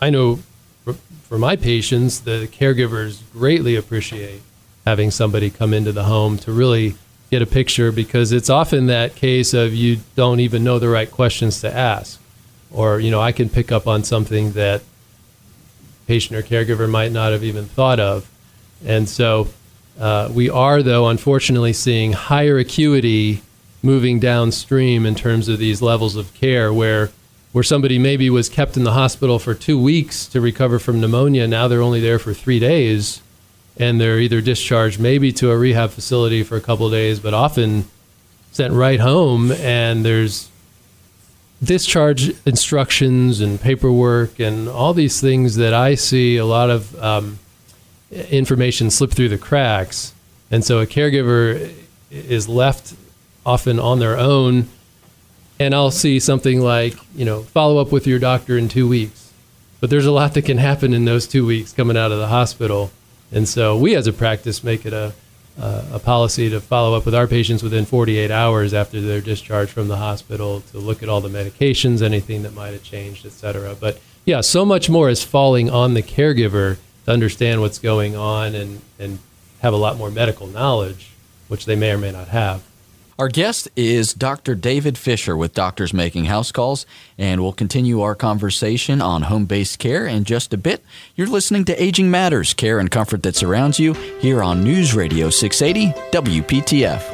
I 0.00 0.10
know 0.10 0.38
for, 0.84 0.94
for 1.28 1.38
my 1.38 1.56
patients, 1.56 2.20
the 2.20 2.48
caregivers 2.52 3.20
greatly 3.32 3.74
appreciate 3.74 4.42
having 4.86 5.10
somebody 5.10 5.50
come 5.50 5.74
into 5.74 5.92
the 5.92 6.04
home 6.04 6.38
to 6.38 6.52
really 6.52 6.94
get 7.30 7.42
a 7.42 7.46
picture 7.46 7.90
because 7.90 8.32
it's 8.32 8.50
often 8.50 8.86
that 8.86 9.16
case 9.16 9.54
of 9.54 9.74
you 9.74 9.98
don't 10.14 10.40
even 10.40 10.62
know 10.62 10.78
the 10.78 10.88
right 10.88 11.10
questions 11.10 11.60
to 11.62 11.74
ask. 11.74 12.20
Or, 12.70 13.00
you 13.00 13.10
know, 13.10 13.20
I 13.20 13.32
can 13.32 13.48
pick 13.48 13.72
up 13.72 13.86
on 13.86 14.04
something 14.04 14.52
that 14.52 14.82
patient 16.06 16.36
or 16.36 16.42
caregiver 16.42 16.88
might 16.88 17.12
not 17.12 17.32
have 17.32 17.44
even 17.44 17.66
thought 17.66 18.00
of. 18.00 18.28
And 18.84 19.08
so 19.08 19.48
uh, 19.98 20.30
we 20.32 20.50
are, 20.50 20.82
though, 20.82 21.08
unfortunately 21.08 21.72
seeing 21.72 22.12
higher 22.12 22.58
acuity 22.58 23.42
moving 23.82 24.18
downstream 24.18 25.04
in 25.04 25.14
terms 25.14 25.48
of 25.48 25.58
these 25.58 25.82
levels 25.82 26.16
of 26.16 26.32
care 26.34 26.72
where 26.72 27.10
where 27.52 27.62
somebody 27.62 28.00
maybe 28.00 28.28
was 28.30 28.48
kept 28.48 28.76
in 28.76 28.82
the 28.82 28.92
hospital 28.92 29.38
for 29.38 29.54
two 29.54 29.78
weeks 29.78 30.26
to 30.26 30.40
recover 30.40 30.78
from 30.78 31.02
pneumonia 31.02 31.46
now 31.46 31.68
they're 31.68 31.82
only 31.82 32.00
there 32.00 32.18
for 32.18 32.32
three 32.32 32.58
days 32.58 33.20
and 33.76 34.00
they're 34.00 34.18
either 34.18 34.40
discharged 34.40 34.98
maybe 34.98 35.30
to 35.30 35.50
a 35.50 35.56
rehab 35.56 35.90
facility 35.90 36.42
for 36.42 36.56
a 36.56 36.62
couple 36.62 36.88
days 36.88 37.20
but 37.20 37.34
often 37.34 37.86
sent 38.52 38.72
right 38.72 39.00
home 39.00 39.52
and 39.52 40.02
there's 40.02 40.48
discharge 41.64 42.34
instructions 42.44 43.40
and 43.40 43.60
paperwork 43.60 44.38
and 44.38 44.68
all 44.68 44.94
these 44.94 45.20
things 45.20 45.56
that 45.56 45.74
I 45.74 45.94
see 45.94 46.36
a 46.36 46.44
lot 46.44 46.70
of 46.70 47.02
um, 47.02 47.38
information 48.10 48.90
slip 48.90 49.10
through 49.10 49.28
the 49.30 49.38
cracks. 49.38 50.12
And 50.50 50.64
so 50.64 50.80
a 50.80 50.86
caregiver 50.86 51.72
is 52.10 52.48
left 52.48 52.94
often 53.44 53.78
on 53.78 53.98
their 53.98 54.18
own. 54.18 54.68
And 55.58 55.74
I'll 55.74 55.90
see 55.90 56.18
something 56.18 56.60
like, 56.60 56.96
you 57.14 57.24
know, 57.24 57.42
follow 57.42 57.78
up 57.78 57.92
with 57.92 58.06
your 58.06 58.18
doctor 58.18 58.58
in 58.58 58.68
two 58.68 58.88
weeks. 58.88 59.32
But 59.80 59.90
there's 59.90 60.06
a 60.06 60.12
lot 60.12 60.34
that 60.34 60.42
can 60.42 60.58
happen 60.58 60.94
in 60.94 61.04
those 61.04 61.26
two 61.26 61.46
weeks 61.46 61.72
coming 61.72 61.96
out 61.96 62.10
of 62.10 62.18
the 62.18 62.28
hospital. 62.28 62.90
And 63.30 63.48
so 63.48 63.76
we 63.76 63.94
as 63.94 64.06
a 64.06 64.12
practice 64.12 64.64
make 64.64 64.86
it 64.86 64.92
a, 64.92 65.12
uh, 65.60 65.84
a 65.92 65.98
policy 65.98 66.50
to 66.50 66.60
follow 66.60 66.96
up 66.96 67.04
with 67.04 67.14
our 67.14 67.26
patients 67.26 67.62
within 67.62 67.84
48 67.84 68.30
hours 68.30 68.74
after 68.74 69.00
they're 69.00 69.20
discharged 69.20 69.70
from 69.70 69.88
the 69.88 69.96
hospital 69.96 70.62
to 70.72 70.78
look 70.78 71.02
at 71.02 71.08
all 71.08 71.20
the 71.20 71.28
medications, 71.28 72.02
anything 72.02 72.42
that 72.42 72.54
might 72.54 72.72
have 72.72 72.82
changed, 72.82 73.24
et 73.24 73.32
cetera. 73.32 73.76
But 73.78 74.00
yeah, 74.24 74.40
so 74.40 74.64
much 74.64 74.90
more 74.90 75.08
is 75.08 75.22
falling 75.22 75.70
on 75.70 75.94
the 75.94 76.02
caregiver 76.02 76.78
to 77.04 77.10
understand 77.10 77.60
what's 77.60 77.78
going 77.78 78.16
on 78.16 78.54
and, 78.54 78.80
and 78.98 79.18
have 79.60 79.72
a 79.72 79.76
lot 79.76 79.96
more 79.96 80.10
medical 80.10 80.46
knowledge, 80.46 81.12
which 81.48 81.66
they 81.66 81.76
may 81.76 81.92
or 81.92 81.98
may 81.98 82.10
not 82.10 82.28
have. 82.28 82.62
Our 83.16 83.28
guest 83.28 83.68
is 83.76 84.12
Dr. 84.12 84.56
David 84.56 84.98
Fisher 84.98 85.36
with 85.36 85.54
Doctors 85.54 85.94
Making 85.94 86.24
House 86.24 86.50
Calls, 86.50 86.84
and 87.16 87.40
we'll 87.40 87.52
continue 87.52 88.00
our 88.00 88.16
conversation 88.16 89.00
on 89.00 89.22
home 89.22 89.44
based 89.44 89.78
care 89.78 90.04
in 90.04 90.24
just 90.24 90.52
a 90.52 90.56
bit. 90.56 90.84
You're 91.14 91.28
listening 91.28 91.64
to 91.66 91.82
Aging 91.82 92.10
Matters 92.10 92.54
Care 92.54 92.80
and 92.80 92.90
Comfort 92.90 93.22
That 93.22 93.36
Surrounds 93.36 93.78
You 93.78 93.92
here 93.92 94.42
on 94.42 94.64
News 94.64 94.94
Radio 94.94 95.30
680 95.30 95.92
WPTF. 96.10 97.13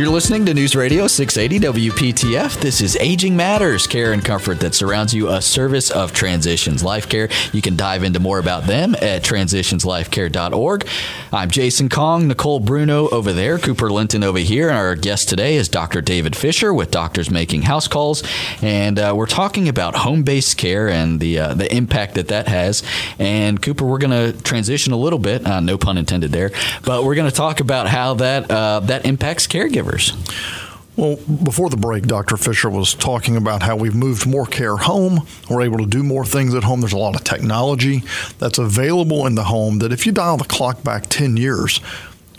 You're 0.00 0.08
listening 0.08 0.46
to 0.46 0.54
News 0.54 0.74
Radio 0.74 1.06
680 1.06 1.90
WPTF. 1.90 2.58
This 2.58 2.80
is 2.80 2.96
Aging 2.96 3.36
Matters, 3.36 3.86
care 3.86 4.14
and 4.14 4.24
comfort 4.24 4.58
that 4.60 4.74
surrounds 4.74 5.12
you, 5.12 5.28
a 5.28 5.42
service 5.42 5.90
of 5.90 6.14
Transitions 6.14 6.82
Life 6.82 7.06
Care. 7.06 7.28
You 7.52 7.60
can 7.60 7.76
dive 7.76 8.02
into 8.02 8.18
more 8.18 8.38
about 8.38 8.64
them 8.64 8.94
at 8.94 9.22
transitionslifecare.org. 9.22 10.88
I'm 11.34 11.50
Jason 11.50 11.90
Kong, 11.90 12.28
Nicole 12.28 12.60
Bruno 12.60 13.10
over 13.10 13.34
there, 13.34 13.58
Cooper 13.58 13.90
Linton 13.90 14.24
over 14.24 14.38
here, 14.38 14.70
and 14.70 14.78
our 14.78 14.94
guest 14.94 15.28
today 15.28 15.56
is 15.56 15.68
Dr. 15.68 16.00
David 16.00 16.34
Fisher 16.34 16.72
with 16.72 16.90
Doctors 16.90 17.30
Making 17.30 17.60
House 17.60 17.86
Calls, 17.86 18.22
and 18.62 18.98
uh, 18.98 19.12
we're 19.14 19.26
talking 19.26 19.68
about 19.68 19.96
home-based 19.96 20.56
care 20.56 20.88
and 20.88 21.20
the 21.20 21.38
uh, 21.38 21.52
the 21.52 21.70
impact 21.76 22.14
that 22.14 22.28
that 22.28 22.48
has. 22.48 22.82
And 23.18 23.60
Cooper, 23.60 23.84
we're 23.84 23.98
going 23.98 24.32
to 24.32 24.42
transition 24.44 24.94
a 24.94 24.98
little 24.98 25.18
bit, 25.18 25.46
uh, 25.46 25.60
no 25.60 25.76
pun 25.76 25.98
intended 25.98 26.32
there, 26.32 26.52
but 26.86 27.04
we're 27.04 27.16
going 27.16 27.28
to 27.28 27.36
talk 27.36 27.60
about 27.60 27.86
how 27.86 28.14
that 28.14 28.50
uh, 28.50 28.80
that 28.80 29.04
impacts 29.04 29.46
caregivers. 29.46 29.89
Well, 30.96 31.16
before 31.16 31.70
the 31.70 31.76
break, 31.76 32.06
Dr. 32.06 32.36
Fisher 32.36 32.68
was 32.68 32.94
talking 32.94 33.36
about 33.36 33.62
how 33.62 33.76
we've 33.76 33.94
moved 33.94 34.26
more 34.26 34.44
care 34.44 34.76
home. 34.76 35.26
We're 35.48 35.62
able 35.62 35.78
to 35.78 35.86
do 35.86 36.02
more 36.02 36.26
things 36.26 36.54
at 36.54 36.64
home. 36.64 36.80
There's 36.80 36.92
a 36.92 36.98
lot 36.98 37.14
of 37.14 37.24
technology 37.24 38.02
that's 38.38 38.58
available 38.58 39.26
in 39.26 39.34
the 39.34 39.44
home 39.44 39.78
that 39.78 39.92
if 39.92 40.04
you 40.04 40.12
dial 40.12 40.36
the 40.36 40.44
clock 40.44 40.82
back 40.82 41.06
10 41.08 41.36
years, 41.36 41.80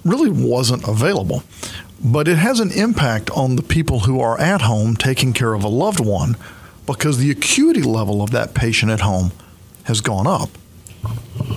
really 0.04 0.30
wasn't 0.30 0.88
available. 0.88 1.44
But 2.04 2.28
it 2.28 2.38
has 2.38 2.60
an 2.60 2.72
impact 2.72 3.30
on 3.32 3.56
the 3.56 3.64
people 3.64 4.02
who 4.02 4.20
are 4.20 4.40
at 4.40 4.62
home 4.62 4.96
taking 4.96 5.34
care 5.34 5.54
of 5.54 5.64
a 5.64 5.68
loved 5.68 6.00
one 6.00 6.36
because 6.86 7.18
the 7.18 7.32
acuity 7.32 7.84
level 7.84 8.22
of 8.22 8.32
that 8.32 8.54
patient 8.54 8.92
at 8.92 9.02
home 9.02 9.32
has 9.86 10.02
gone 10.02 10.28
up. 10.28 10.50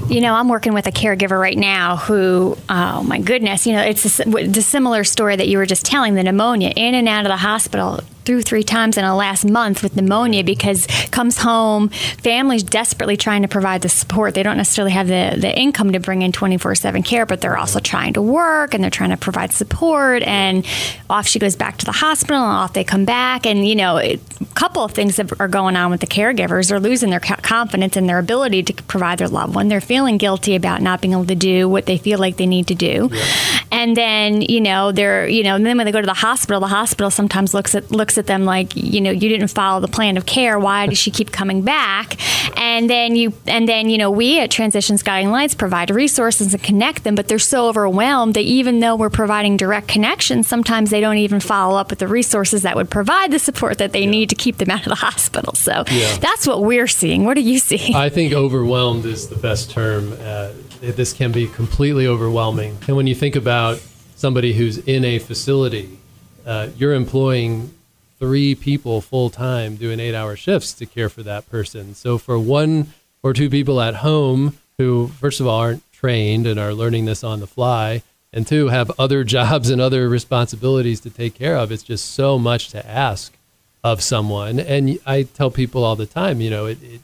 You 0.09 0.20
know, 0.20 0.35
I'm 0.35 0.48
working 0.48 0.74
with 0.74 0.87
a 0.87 0.92
caregiver 0.92 1.40
right 1.40 1.57
now 1.57 1.96
who, 1.96 2.57
oh 2.68 3.02
my 3.02 3.18
goodness, 3.18 3.66
you 3.66 3.72
know, 3.72 3.83
it's 3.83 4.20
a, 4.20 4.24
the 4.24 4.62
similar 4.62 5.04
story 5.04 5.37
that 5.37 5.48
you 5.48 5.59
were 5.59 5.66
just 5.66 5.85
telling 5.85 6.14
the 6.14 6.22
pneumonia 6.22 6.72
in 6.76 6.94
and 6.94 7.09
out 7.09 7.24
of 7.24 7.30
the 7.30 7.37
hospital 7.37 8.00
through 8.24 8.42
three 8.42 8.62
times 8.62 8.96
in 8.96 9.04
the 9.04 9.14
last 9.14 9.44
month 9.44 9.82
with 9.82 9.96
pneumonia 9.96 10.42
because 10.44 10.87
comes 11.10 11.38
home, 11.38 11.88
families 11.88 12.62
desperately 12.62 13.16
trying 13.16 13.42
to 13.42 13.48
provide 13.48 13.82
the 13.82 13.88
support. 13.88 14.34
They 14.34 14.42
don't 14.42 14.56
necessarily 14.56 14.92
have 14.92 15.08
the, 15.08 15.37
the 15.38 15.56
income 15.56 15.92
to 15.92 16.00
bring 16.00 16.22
in 16.22 16.32
24 16.32 16.74
7 16.74 17.02
care, 17.02 17.26
but 17.26 17.40
they're 17.40 17.56
also 17.56 17.80
trying 17.80 18.14
to 18.14 18.22
work 18.22 18.74
and 18.74 18.82
they're 18.82 18.90
trying 18.90 19.10
to 19.10 19.16
provide 19.16 19.52
support. 19.52 20.22
And 20.22 20.66
off 21.08 21.26
she 21.26 21.38
goes 21.38 21.56
back 21.56 21.78
to 21.78 21.84
the 21.84 21.92
hospital 21.92 22.42
and 22.42 22.52
off 22.52 22.72
they 22.72 22.84
come 22.84 23.04
back. 23.04 23.46
And, 23.46 23.66
you 23.66 23.74
know, 23.74 23.98
a 23.98 24.18
couple 24.54 24.82
of 24.82 24.92
things 24.92 25.16
that 25.16 25.40
are 25.40 25.48
going 25.48 25.76
on 25.76 25.90
with 25.90 26.00
the 26.00 26.06
caregivers. 26.06 26.68
They're 26.68 26.80
losing 26.80 27.10
their 27.10 27.20
confidence 27.20 27.96
in 27.96 28.06
their 28.06 28.18
ability 28.18 28.62
to 28.64 28.82
provide 28.84 29.18
their 29.18 29.28
loved 29.28 29.54
one. 29.54 29.68
They're 29.68 29.80
feeling 29.80 30.18
guilty 30.18 30.54
about 30.54 30.82
not 30.82 31.00
being 31.00 31.12
able 31.12 31.26
to 31.26 31.34
do 31.34 31.68
what 31.68 31.87
they 31.87 31.98
feel 31.98 32.18
like 32.18 32.37
they 32.37 32.46
need 32.46 32.68
to 32.68 32.74
do. 32.74 33.10
Yeah. 33.12 33.24
And 33.70 33.96
then, 33.96 34.42
you 34.42 34.60
know, 34.60 34.92
they're, 34.92 35.28
you 35.28 35.42
know, 35.42 35.56
and 35.56 35.66
then 35.66 35.76
when 35.76 35.87
they 35.87 35.92
go 35.92 36.00
to 36.00 36.06
the 36.06 36.14
hospital, 36.14 36.60
the 36.60 36.68
hospital 36.68 37.10
sometimes 37.10 37.54
looks 37.54 37.74
at, 37.74 37.90
looks 37.90 38.13
looks 38.14 38.18
at 38.18 38.27
them 38.27 38.44
like, 38.44 38.77
you 38.77 39.00
know, 39.00 39.11
you 39.11 39.29
didn't 39.29 39.48
follow 39.48 39.81
the 39.81 39.88
plan 39.88 40.16
of 40.16 40.27
care. 40.27 40.59
Why 40.59 40.87
does 40.87 40.98
she 40.98 41.11
keep 41.11 41.33
coming 41.33 41.62
back? 41.62 42.16
And 42.57 42.88
then 42.88 43.16
you, 43.16 43.33
and 43.46 43.68
then 43.68 43.88
you 43.88 43.98
know, 43.98 44.11
we 44.11 44.40
at 44.40 44.50
Transitions 44.50 45.03
Guiding 45.03 45.31
Lights 45.31 45.55
provide 45.55 45.90
resources 45.90 46.55
and 46.55 46.62
connect 46.62 47.05
them, 47.05 47.14
but 47.14 47.29
they're 47.29 47.38
so 47.38 47.68
overwhelmed 47.68 48.35
that 48.35 48.42
even 48.42 48.81
though 48.81 48.94
we're 48.94 49.11
providing 49.11 49.57
direct 49.57 49.88
connections, 49.88 50.46
sometimes 50.46 50.90
they 50.90 51.00
don't 51.00 51.18
even 51.18 51.40
follow 51.40 51.77
up 51.77 51.90
with 51.90 51.98
the 51.98 52.09
resources 52.09 52.62
that 52.62 52.77
would 52.77 52.90
provide 52.90 53.31
the 53.33 53.38
support 53.38 53.79
that 53.79 53.92
they 53.92 54.05
yeah. 54.05 54.11
need 54.11 54.29
to 54.29 54.37
keep 54.37 54.59
them 54.59 54.70
out 54.70 54.87
of 54.87 54.90
the 54.90 54.94
hospital. 55.07 55.55
So 55.55 55.85
yeah. 55.90 56.16
that's 56.18 56.46
what 56.46 56.62
we're 56.62 56.88
seeing. 56.88 57.24
What 57.24 57.35
do 57.35 57.40
you 57.40 57.59
see? 57.59 57.94
I 57.94 58.09
think 58.09 58.33
overwhelmed 58.33 59.05
is 59.05 59.29
the 59.29 59.37
best 59.37 59.70
term. 59.70 60.12
Uh, 60.20 60.50
this 60.81 61.12
can 61.12 61.33
be 61.33 61.46
completely 61.48 62.07
overwhelming. 62.07 62.77
And 62.87 62.96
when 62.96 63.07
you 63.07 63.14
think 63.14 63.37
about 63.37 63.83
somebody 64.16 64.53
who's 64.53 64.79
in 64.79 65.05
a 65.05 65.18
facility, 65.18 65.98
uh, 66.46 66.68
you're 66.77 66.94
employing 66.94 67.72
three 68.18 68.55
people 68.55 69.00
full 69.00 69.31
time 69.31 69.77
doing 69.77 70.00
eight 70.00 70.14
hour 70.14 70.37
shifts 70.37 70.72
to 70.74 70.87
care 70.87 71.09
for 71.09 71.22
that 71.22 71.48
person. 71.50 71.94
So 71.94 72.18
for 72.18 72.38
one 72.38 72.88
or 73.22 73.33
two 73.33 73.50
people 73.50 73.81
at 73.81 73.96
home 73.96 74.59
who, 74.79 75.09
first 75.09 75.40
of 75.40 75.46
all, 75.46 75.59
aren't 75.59 75.92
trained 75.92 76.46
and 76.46 76.59
are 76.59 76.74
learning 76.74 77.05
this 77.05 77.24
on 77.24 77.40
the 77.40 77.46
fly, 77.46 78.03
and 78.33 78.46
two, 78.46 78.68
have 78.68 78.90
other 78.98 79.24
jobs 79.37 79.70
and 79.70 79.81
other 79.81 80.09
responsibilities 80.09 81.00
to 81.00 81.11
take 81.11 81.35
care 81.35 81.57
of, 81.57 81.70
it's 81.70 81.83
just 81.83 82.11
so 82.12 82.38
much 82.38 82.70
to 82.70 82.87
ask 82.87 83.37
of 83.83 84.03
someone. 84.03 84.59
And 84.59 84.98
I 85.07 85.22
tell 85.22 85.50
people 85.50 85.85
all 85.85 85.96
the 85.96 86.07
time, 86.07 86.40
you 86.40 86.50
know, 86.50 86.66
it, 86.66 86.83
it 86.83 87.00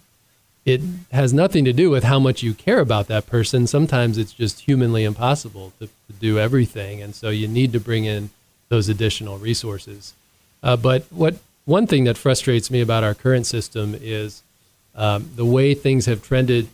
it 0.67 0.81
has 1.11 1.33
nothing 1.33 1.65
to 1.65 1.73
do 1.73 1.91
with 1.91 2.05
how 2.05 2.19
much 2.19 2.43
you 2.43 2.53
care 2.53 2.81
about 2.81 3.09
that 3.09 3.27
person. 3.27 3.67
Sometimes 3.67 4.19
it's 4.19 4.33
just 4.33 4.61
humanly 4.61 5.05
impossible 5.05 5.73
to, 5.79 5.87
to 5.87 6.13
do 6.21 6.39
everything. 6.39 7.01
And 7.01 7.15
so 7.15 7.31
you 7.31 7.49
need 7.49 7.73
to 7.73 7.81
bring 7.81 8.05
in 8.05 8.31
those 8.69 8.89
additional 8.89 9.39
resources. 9.39 10.15
Uh, 10.63 10.77
but 10.77 11.05
what 11.11 11.37
one 11.65 11.87
thing 11.87 12.05
that 12.05 12.19
frustrates 12.19 12.71
me 12.71 12.81
about 12.81 13.05
our 13.05 13.15
current 13.15 13.47
system 13.47 13.97
is 14.01 14.43
um, 14.95 15.31
the 15.37 15.45
way 15.45 15.75
things 15.75 16.07
have 16.07 16.23
trended. 16.23 16.69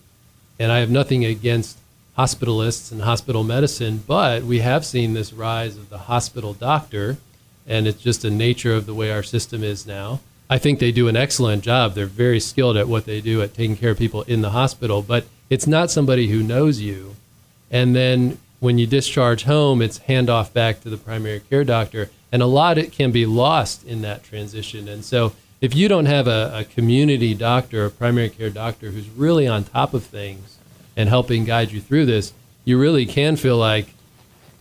And 0.59 0.73
I 0.73 0.79
have 0.79 0.91
nothing 0.91 1.25
against 1.25 1.79
hospitalists 2.17 2.91
and 2.91 3.03
hospital 3.03 3.45
medicine, 3.45 4.03
but 4.07 4.43
we 4.43 4.61
have 4.61 4.87
seen 4.87 5.13
this 5.13 5.33
rise 5.33 5.77
of 5.77 5.91
the 5.91 5.99
hospital 5.99 6.55
doctor, 6.55 7.19
and 7.67 7.87
it's 7.87 8.03
just 8.03 8.23
the 8.23 8.31
nature 8.31 8.73
of 8.73 8.87
the 8.87 8.95
way 8.95 9.11
our 9.11 9.23
system 9.23 9.63
is 9.63 9.87
now. 9.87 10.21
I 10.49 10.59
think 10.59 10.79
they 10.79 10.93
do 10.93 11.09
an 11.09 11.17
excellent 11.17 11.63
job. 11.63 11.95
They're 11.95 12.07
very 12.07 12.41
skilled 12.41 12.77
at 12.77 12.89
what 12.89 13.05
they 13.05 13.21
do 13.21 13.43
at 13.43 13.53
taking 13.53 13.77
care 13.77 13.91
of 13.91 13.99
people 13.99 14.23
in 14.23 14.41
the 14.41 14.51
hospital, 14.51 15.03
but 15.03 15.27
it's 15.51 15.67
not 15.67 15.91
somebody 15.91 16.29
who 16.29 16.43
knows 16.43 16.81
you. 16.81 17.17
And 17.71 17.95
then 17.95 18.39
when 18.61 18.79
you 18.79 18.87
discharge 18.87 19.43
home, 19.43 19.83
it's 19.83 19.99
handoff 20.01 20.53
back 20.53 20.81
to 20.81 20.89
the 20.89 20.97
primary 20.97 21.41
care 21.41 21.65
doctor 21.65 22.11
and 22.33 22.43
a 22.43 22.47
lot 22.47 22.79
it 22.79 22.93
can 22.93 23.13
be 23.13 23.27
lost 23.27 23.85
in 23.85 24.03
that 24.03 24.25
transition. 24.25 24.89
And 24.89 25.05
so, 25.05 25.33
if 25.61 25.75
you 25.75 25.89
don't 25.89 26.07
have 26.07 26.29
a, 26.29 26.53
a 26.55 26.65
community 26.65 27.35
doctor, 27.35 27.87
a 27.87 27.91
primary 27.91 28.29
care 28.29 28.51
doctor 28.51 28.91
who's 28.91 29.09
really 29.11 29.47
on 29.49 29.65
top 29.65 29.95
of 29.95 30.05
things 30.05 30.59
and 30.97 31.09
helping 31.09 31.45
guide 31.45 31.73
you 31.73 31.81
through 31.81 32.07
this, 32.07 32.33
you 32.65 32.79
really 32.79 33.07
can 33.07 33.37
feel 33.37 33.57
like 33.57 33.87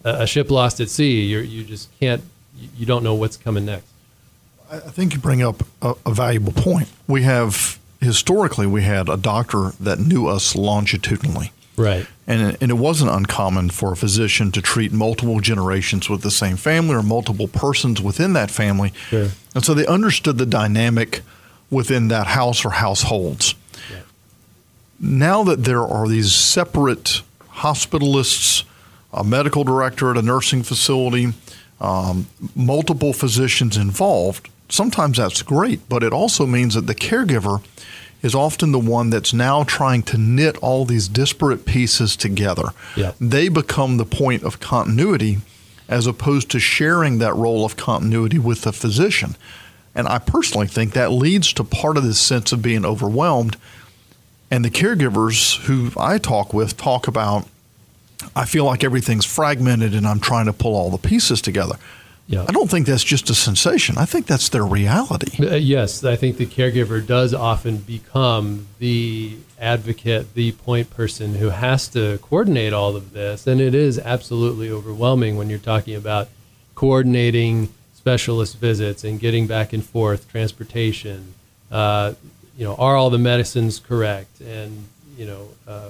a, 0.03 0.21
a 0.21 0.27
ship 0.27 0.49
lost 0.49 0.79
at 0.79 0.89
sea. 0.89 1.21
you 1.21 1.39
you 1.39 1.63
just 1.63 1.89
can't, 1.99 2.23
you 2.77 2.85
don't 2.85 3.03
know 3.03 3.13
what's 3.13 3.37
coming 3.37 3.65
next. 3.65 3.87
I 4.71 4.79
think 4.79 5.13
you 5.13 5.19
bring 5.19 5.43
up 5.43 5.63
a, 5.81 5.95
a 6.05 6.13
valuable 6.13 6.53
point. 6.53 6.89
We 7.07 7.23
have 7.23 7.79
historically 8.01 8.67
we 8.67 8.83
had 8.83 9.09
a 9.09 9.17
doctor 9.17 9.71
that 9.79 9.99
knew 9.99 10.27
us 10.27 10.55
longitudinally. 10.55 11.51
Right. 11.77 12.07
And, 12.25 12.57
and 12.61 12.71
it 12.71 12.75
wasn't 12.75 13.11
uncommon 13.11 13.69
for 13.69 13.91
a 13.91 13.97
physician 13.97 14.51
to 14.53 14.61
treat 14.61 14.91
multiple 14.91 15.39
generations 15.39 16.09
with 16.09 16.21
the 16.21 16.31
same 16.31 16.57
family 16.57 16.95
or 16.95 17.03
multiple 17.03 17.47
persons 17.47 18.01
within 18.01 18.33
that 18.33 18.49
family. 18.49 18.93
Sure. 19.09 19.29
And 19.53 19.63
so 19.63 19.73
they 19.73 19.85
understood 19.85 20.37
the 20.37 20.45
dynamic 20.45 21.21
within 21.69 22.07
that 22.07 22.27
house 22.27 22.65
or 22.65 22.71
households. 22.71 23.55
Yeah. 23.91 24.01
Now 24.99 25.43
that 25.43 25.65
there 25.65 25.83
are 25.83 26.07
these 26.07 26.33
separate 26.33 27.21
hospitalists, 27.55 28.63
a 29.13 29.23
medical 29.23 29.63
director 29.63 30.11
at 30.11 30.17
a 30.17 30.21
nursing 30.21 30.63
facility, 30.63 31.33
um, 31.81 32.27
multiple 32.55 33.11
physicians 33.11 33.75
involved, 33.75 34.49
sometimes 34.69 35.17
that's 35.17 35.41
great, 35.41 35.87
but 35.89 36.03
it 36.03 36.13
also 36.13 36.45
means 36.45 36.73
that 36.75 36.87
the 36.87 36.95
caregiver– 36.95 37.61
is 38.25 38.33
often 38.33 38.71
the 38.71 38.79
one 38.79 39.11
that's 39.11 39.33
now 39.33 39.63
trying 39.63 40.01
to 40.01 40.17
knit 40.17 40.57
all 40.57 40.83
these 40.83 41.07
disparate 41.07 41.63
pieces 41.63 42.15
together. 42.15 42.69
Yep. 42.97 43.15
They 43.21 43.49
become 43.49 43.97
the 43.97 44.05
point 44.05 44.43
of 44.43 44.59
continuity 44.59 45.37
as 45.87 46.07
opposed 46.07 46.49
to 46.49 46.59
sharing 46.59 47.19
that 47.19 47.35
role 47.35 47.63
of 47.63 47.77
continuity 47.77 48.39
with 48.39 48.63
the 48.63 48.73
physician. 48.73 49.35
And 49.93 50.07
I 50.07 50.17
personally 50.17 50.65
think 50.65 50.93
that 50.93 51.11
leads 51.11 51.53
to 51.53 51.63
part 51.63 51.97
of 51.97 52.03
this 52.03 52.19
sense 52.19 52.51
of 52.51 52.63
being 52.63 52.83
overwhelmed. 52.83 53.57
And 54.49 54.65
the 54.65 54.71
caregivers 54.71 55.63
who 55.65 55.91
I 55.95 56.17
talk 56.17 56.51
with 56.51 56.77
talk 56.77 57.07
about, 57.07 57.47
I 58.35 58.45
feel 58.45 58.65
like 58.65 58.83
everything's 58.83 59.25
fragmented 59.25 59.93
and 59.93 60.07
I'm 60.07 60.19
trying 60.19 60.47
to 60.47 60.53
pull 60.53 60.73
all 60.73 60.89
the 60.89 60.97
pieces 60.97 61.43
together. 61.43 61.75
Yeah. 62.27 62.45
I 62.47 62.51
don't 62.51 62.69
think 62.69 62.87
that's 62.87 63.03
just 63.03 63.29
a 63.29 63.35
sensation. 63.35 63.97
I 63.97 64.05
think 64.05 64.25
that's 64.25 64.49
their 64.49 64.65
reality. 64.65 65.45
Uh, 65.45 65.55
yes, 65.55 66.03
I 66.03 66.15
think 66.15 66.37
the 66.37 66.47
caregiver 66.47 67.05
does 67.05 67.33
often 67.35 67.77
become 67.77 68.67
the 68.79 69.37
advocate, 69.59 70.33
the 70.33 70.53
point 70.53 70.89
person 70.89 71.35
who 71.35 71.49
has 71.49 71.87
to 71.89 72.17
coordinate 72.23 72.73
all 72.73 72.95
of 72.95 73.13
this. 73.13 73.45
And 73.45 73.61
it 73.61 73.75
is 73.75 73.99
absolutely 73.99 74.71
overwhelming 74.71 75.37
when 75.37 75.49
you're 75.49 75.59
talking 75.59 75.95
about 75.95 76.29
coordinating 76.73 77.69
specialist 77.93 78.57
visits 78.57 79.03
and 79.03 79.19
getting 79.19 79.45
back 79.45 79.71
and 79.71 79.85
forth, 79.85 80.29
transportation. 80.29 81.35
Uh, 81.71 82.13
you 82.57 82.65
know, 82.65 82.75
are 82.75 82.95
all 82.95 83.11
the 83.11 83.19
medicines 83.19 83.79
correct? 83.79 84.41
And, 84.41 84.87
you 85.15 85.27
know, 85.27 85.49
uh, 85.67 85.89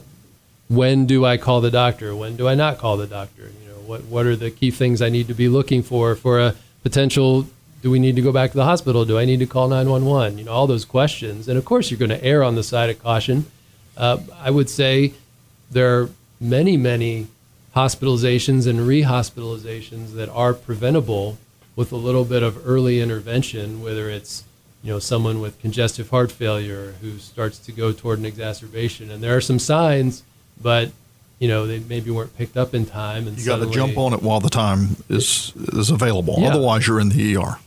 when 0.68 1.06
do 1.06 1.26
I 1.26 1.38
call 1.38 1.62
the 1.62 1.72
doctor? 1.72 2.14
When 2.14 2.36
do 2.36 2.48
I 2.48 2.56
not 2.56 2.78
call 2.78 2.98
the 2.98 3.08
doctor? 3.08 3.52
What 3.88 4.04
what 4.06 4.26
are 4.26 4.36
the 4.36 4.52
key 4.52 4.72
things 4.72 5.02
I 5.02 5.10
need 5.10 5.28
to 5.28 5.34
be 5.34 5.48
looking 5.50 5.84
for 5.84 6.16
for 6.16 6.40
a 6.40 6.56
potential? 6.84 7.48
Do 7.82 7.92
we 7.92 8.00
need 8.00 8.16
to 8.16 8.22
go 8.22 8.32
back 8.32 8.52
to 8.52 8.58
the 8.58 8.64
hospital? 8.64 9.06
Do 9.06 9.20
I 9.20 9.26
need 9.26 9.40
to 9.40 9.46
call 9.46 9.68
911? 9.68 10.40
You 10.40 10.46
know, 10.46 10.52
all 10.52 10.66
those 10.66 10.86
questions. 10.86 11.48
And 11.48 11.58
of 11.58 11.66
course, 11.66 11.92
you're 11.92 12.00
going 12.00 12.10
to 12.10 12.24
err 12.24 12.44
on 12.44 12.56
the 12.56 12.64
side 12.64 12.90
of 12.90 13.02
caution. 13.02 13.46
Uh, 13.96 14.18
I 14.40 14.50
would 14.50 14.70
say 14.70 15.14
there 15.70 16.00
are 16.00 16.10
many, 16.40 16.78
many 16.78 17.28
hospitalizations 17.76 18.68
and 18.68 18.80
rehospitalizations 18.80 20.14
that 20.14 20.30
are 20.30 20.54
preventable 20.54 21.38
with 21.76 21.92
a 21.92 21.98
little 21.98 22.24
bit 22.24 22.42
of 22.42 22.68
early 22.68 23.02
intervention, 23.02 23.82
whether 23.84 24.10
it's 24.10 24.44
you 24.82 24.92
know 24.92 25.00
someone 25.00 25.42
with 25.42 25.60
congestive 25.60 26.10
heart 26.10 26.32
failure 26.32 26.96
who 27.02 27.18
starts 27.18 27.60
to 27.60 27.72
go 27.72 27.92
toward 27.92 28.20
an 28.20 28.26
exacerbation, 28.26 29.12
and 29.12 29.22
there 29.22 29.36
are 29.36 29.42
some 29.42 29.60
signs, 29.60 30.24
but 30.62 30.92
you 31.40 31.48
know 31.48 31.68
they 31.68 31.80
maybe 31.80 32.12
weren't 32.12 32.36
picked 32.38 32.58
up 32.58 32.74
in 32.74 32.86
time, 32.86 33.28
and 33.28 33.38
You 33.38 33.46
got 33.46 33.58
to 33.58 33.70
jump 33.70 33.98
on 33.98 34.14
it 34.14 34.22
while 34.22 34.40
the 34.40 34.50
time 34.50 34.98
is 35.10 35.54
is 35.56 35.90
available. 35.90 36.36
Yeah. 36.40 36.50
Otherwise, 36.50 36.88
you're 36.88 37.00
in 37.00 37.10
the 37.10 37.38
ER. 37.38 37.60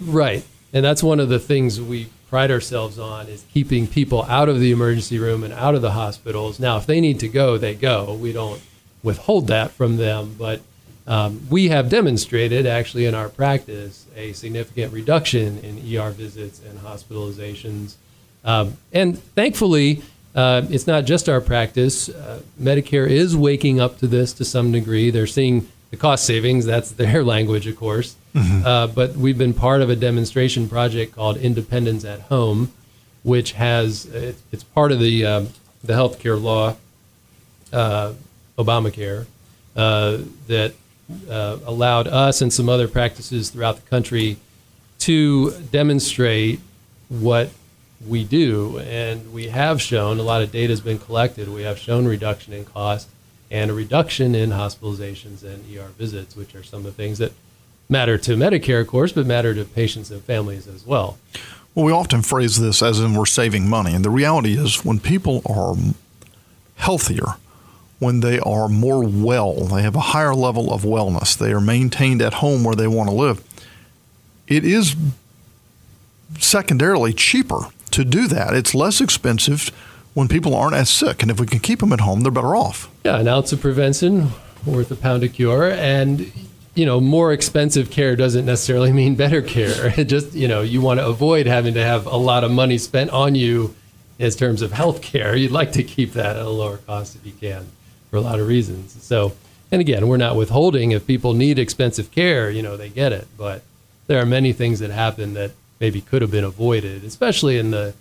Right. 0.00 0.44
And 0.72 0.84
that's 0.84 1.02
one 1.02 1.18
of 1.18 1.28
the 1.28 1.38
things 1.38 1.80
we 1.80 2.08
pride 2.28 2.50
ourselves 2.50 2.98
on 2.98 3.26
is 3.26 3.44
keeping 3.52 3.86
people 3.86 4.22
out 4.24 4.48
of 4.48 4.60
the 4.60 4.70
emergency 4.70 5.18
room 5.18 5.42
and 5.42 5.52
out 5.54 5.74
of 5.74 5.82
the 5.82 5.92
hospitals. 5.92 6.60
Now, 6.60 6.76
if 6.76 6.86
they 6.86 7.00
need 7.00 7.20
to 7.20 7.28
go, 7.28 7.56
they 7.56 7.74
go. 7.74 8.14
We 8.14 8.32
don't 8.32 8.60
withhold 9.02 9.46
that 9.46 9.70
from 9.70 9.96
them, 9.96 10.36
but 10.38 10.60
um, 11.06 11.46
we 11.48 11.68
have 11.68 11.88
demonstrated 11.88 12.66
actually 12.66 13.06
in 13.06 13.14
our 13.14 13.30
practice 13.30 14.04
a 14.14 14.34
significant 14.34 14.92
reduction 14.92 15.58
in 15.60 15.78
ER 15.96 16.10
visits 16.10 16.60
and 16.60 16.78
hospitalizations. 16.80 17.94
Um, 18.44 18.76
and 18.92 19.18
thankfully, 19.18 20.02
uh, 20.34 20.62
it's 20.70 20.86
not 20.86 21.04
just 21.04 21.28
our 21.28 21.40
practice. 21.40 22.08
Uh, 22.08 22.40
Medicare 22.60 23.08
is 23.08 23.36
waking 23.36 23.80
up 23.80 23.98
to 23.98 24.06
this 24.06 24.32
to 24.34 24.44
some 24.44 24.72
degree. 24.72 25.10
They're 25.10 25.26
seeing 25.26 25.68
the 25.90 25.96
cost 25.96 26.24
savings. 26.24 26.64
That's 26.64 26.90
their 27.02 27.24
language, 27.24 27.66
of 27.66 27.76
course. 27.76 28.16
Uh, 28.64 28.86
but 28.86 29.16
we've 29.16 29.38
been 29.38 29.54
part 29.54 29.82
of 29.82 29.90
a 29.90 29.96
demonstration 29.96 30.68
project 30.68 31.12
called 31.12 31.38
Independence 31.38 32.04
at 32.04 32.20
Home, 32.22 32.72
which 33.24 33.52
has 33.52 34.06
it, 34.06 34.36
it's 34.52 34.62
part 34.62 34.92
of 34.92 35.00
the 35.00 35.26
um, 35.26 35.48
the 35.82 35.92
healthcare 35.94 36.40
law, 36.40 36.76
uh, 37.72 38.12
Obamacare, 38.56 39.26
uh, 39.74 40.18
that 40.46 40.74
uh, 41.28 41.58
allowed 41.64 42.06
us 42.06 42.40
and 42.40 42.52
some 42.52 42.68
other 42.68 42.86
practices 42.86 43.50
throughout 43.50 43.76
the 43.76 43.88
country 43.88 44.36
to 45.00 45.52
demonstrate 45.72 46.60
what 47.08 47.50
we 48.06 48.24
do. 48.24 48.78
And 48.78 49.32
we 49.32 49.48
have 49.48 49.80
shown 49.80 50.18
a 50.18 50.22
lot 50.22 50.42
of 50.42 50.52
data 50.52 50.72
has 50.72 50.80
been 50.80 50.98
collected. 50.98 51.48
We 51.48 51.62
have 51.62 51.78
shown 51.78 52.06
reduction 52.06 52.52
in 52.52 52.64
cost 52.64 53.08
and 53.50 53.70
a 53.70 53.74
reduction 53.74 54.34
in 54.34 54.50
hospitalizations 54.50 55.42
and 55.42 55.64
ER 55.76 55.88
visits, 55.96 56.36
which 56.36 56.54
are 56.54 56.62
some 56.62 56.80
of 56.80 56.84
the 56.84 56.92
things 56.92 57.18
that 57.18 57.32
matter 57.88 58.18
to 58.18 58.36
Medicare, 58.36 58.80
of 58.80 58.86
course, 58.86 59.12
but 59.12 59.26
matter 59.26 59.54
to 59.54 59.64
patients 59.64 60.10
and 60.10 60.22
families 60.22 60.66
as 60.66 60.86
well. 60.86 61.18
Well, 61.74 61.86
we 61.86 61.92
often 61.92 62.22
phrase 62.22 62.58
this 62.58 62.82
as 62.82 63.00
in 63.00 63.14
we're 63.14 63.26
saving 63.26 63.68
money. 63.68 63.94
And 63.94 64.04
the 64.04 64.10
reality 64.10 64.58
is, 64.58 64.84
when 64.84 65.00
people 65.00 65.42
are 65.46 65.74
healthier, 66.76 67.36
when 67.98 68.20
they 68.20 68.38
are 68.40 68.68
more 68.68 69.02
well, 69.02 69.54
they 69.54 69.82
have 69.82 69.96
a 69.96 70.00
higher 70.00 70.34
level 70.34 70.72
of 70.72 70.82
wellness, 70.82 71.36
they 71.36 71.52
are 71.52 71.60
maintained 71.60 72.20
at 72.20 72.34
home 72.34 72.64
where 72.64 72.74
they 72.74 72.86
want 72.86 73.08
to 73.08 73.14
live, 73.14 73.42
it 74.46 74.64
is 74.64 74.94
secondarily 76.38 77.12
cheaper 77.12 77.68
to 77.88 78.04
do 78.04 78.28
that. 78.28 78.54
It's 78.54 78.74
less 78.74 79.00
expensive 79.00 79.70
when 80.14 80.28
people 80.28 80.54
aren't 80.54 80.74
as 80.74 80.90
sick. 80.90 81.22
And 81.22 81.30
if 81.30 81.38
we 81.40 81.46
can 81.46 81.60
keep 81.60 81.80
them 81.80 81.92
at 81.92 82.00
home, 82.00 82.20
they're 82.22 82.32
better 82.32 82.56
off. 82.56 82.90
Yeah, 83.04 83.18
an 83.18 83.28
ounce 83.28 83.52
of 83.52 83.60
prevention 83.60 84.30
worth 84.66 84.90
a 84.90 84.96
pound 84.96 85.22
of 85.24 85.32
cure. 85.32 85.70
And, 85.70 86.30
you 86.74 86.84
know, 86.84 87.00
more 87.00 87.32
expensive 87.32 87.90
care 87.90 88.16
doesn't 88.16 88.44
necessarily 88.44 88.92
mean 88.92 89.14
better 89.14 89.42
care. 89.42 89.94
It 89.98 90.04
just, 90.04 90.34
you 90.34 90.48
know, 90.48 90.62
you 90.62 90.80
want 90.80 91.00
to 91.00 91.06
avoid 91.06 91.46
having 91.46 91.74
to 91.74 91.84
have 91.84 92.06
a 92.06 92.16
lot 92.16 92.44
of 92.44 92.50
money 92.50 92.78
spent 92.78 93.10
on 93.10 93.34
you 93.34 93.74
in 94.18 94.30
terms 94.32 94.62
of 94.62 94.72
health 94.72 95.02
care. 95.02 95.36
You'd 95.36 95.52
like 95.52 95.72
to 95.72 95.84
keep 95.84 96.12
that 96.14 96.36
at 96.36 96.42
a 96.42 96.50
lower 96.50 96.78
cost 96.78 97.16
if 97.16 97.24
you 97.24 97.32
can 97.32 97.66
for 98.10 98.16
a 98.16 98.20
lot 98.20 98.40
of 98.40 98.48
reasons. 98.48 98.96
So, 99.02 99.32
and 99.70 99.80
again, 99.80 100.08
we're 100.08 100.16
not 100.16 100.36
withholding. 100.36 100.92
If 100.92 101.06
people 101.06 101.34
need 101.34 101.58
expensive 101.58 102.10
care, 102.10 102.50
you 102.50 102.62
know, 102.62 102.76
they 102.76 102.88
get 102.88 103.12
it. 103.12 103.28
But 103.36 103.62
there 104.06 104.20
are 104.20 104.26
many 104.26 104.52
things 104.52 104.80
that 104.80 104.90
happen 104.90 105.34
that 105.34 105.52
maybe 105.80 106.00
could 106.00 106.22
have 106.22 106.30
been 106.30 106.44
avoided, 106.44 107.04
especially 107.04 107.58
in 107.58 107.70
the 107.70 107.94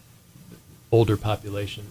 older 0.91 1.17
population. 1.17 1.85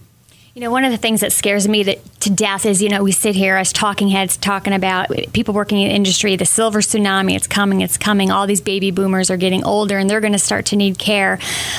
You 0.57 0.63
know, 0.63 0.71
one 0.71 0.87
of 0.87 0.91
the 0.91 0.97
things 0.97 1.21
that 1.21 1.33
scares 1.33 1.69
me 1.69 1.83
that, 1.83 1.99
to 2.21 2.31
death 2.31 2.65
is, 2.65 2.81
you 2.81 2.89
know, 2.89 3.03
we 3.03 3.13
sit 3.13 3.35
here 3.35 3.57
as 3.57 3.75
talking 3.75 4.09
heads 4.09 4.39
talking 4.39 4.73
about 4.73 5.11
people 5.35 5.53
working 5.53 5.83
in 5.83 5.89
the 5.89 5.95
industry, 5.95 6.35
the 6.35 6.47
silver 6.47 6.81
tsunami, 6.81 7.37
it's 7.37 7.47
coming, 7.47 7.83
it's 7.83 7.99
coming. 7.99 8.31
All 8.31 8.47
these 8.47 8.63
baby 8.63 8.91
boomers 8.91 9.31
are 9.31 9.37
getting 9.37 9.65
older 9.65 9.99
and 9.99 10.09
they're 10.09 10.23
going 10.23 10.33
to 10.33 10.39
start 10.39 10.65
to 10.67 10.77
need 10.77 10.99
care. 10.99 11.39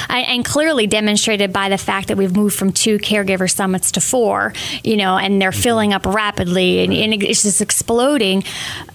And 0.09 0.45
clearly 0.45 0.85
demonstrated 0.85 1.51
by 1.51 1.69
the 1.69 1.77
fact 1.79 2.09
that 2.09 2.17
we've 2.17 2.35
moved 2.35 2.55
from 2.55 2.71
two 2.71 2.99
caregiver 2.99 3.51
summits 3.51 3.91
to 3.93 3.99
four, 3.99 4.53
you 4.83 4.95
know, 4.95 5.17
and 5.17 5.41
they're 5.41 5.51
filling 5.51 5.91
up 5.91 6.05
rapidly 6.05 6.83
and, 6.83 6.93
and 6.93 7.23
it's 7.23 7.41
just 7.41 7.61
exploding. 7.61 8.43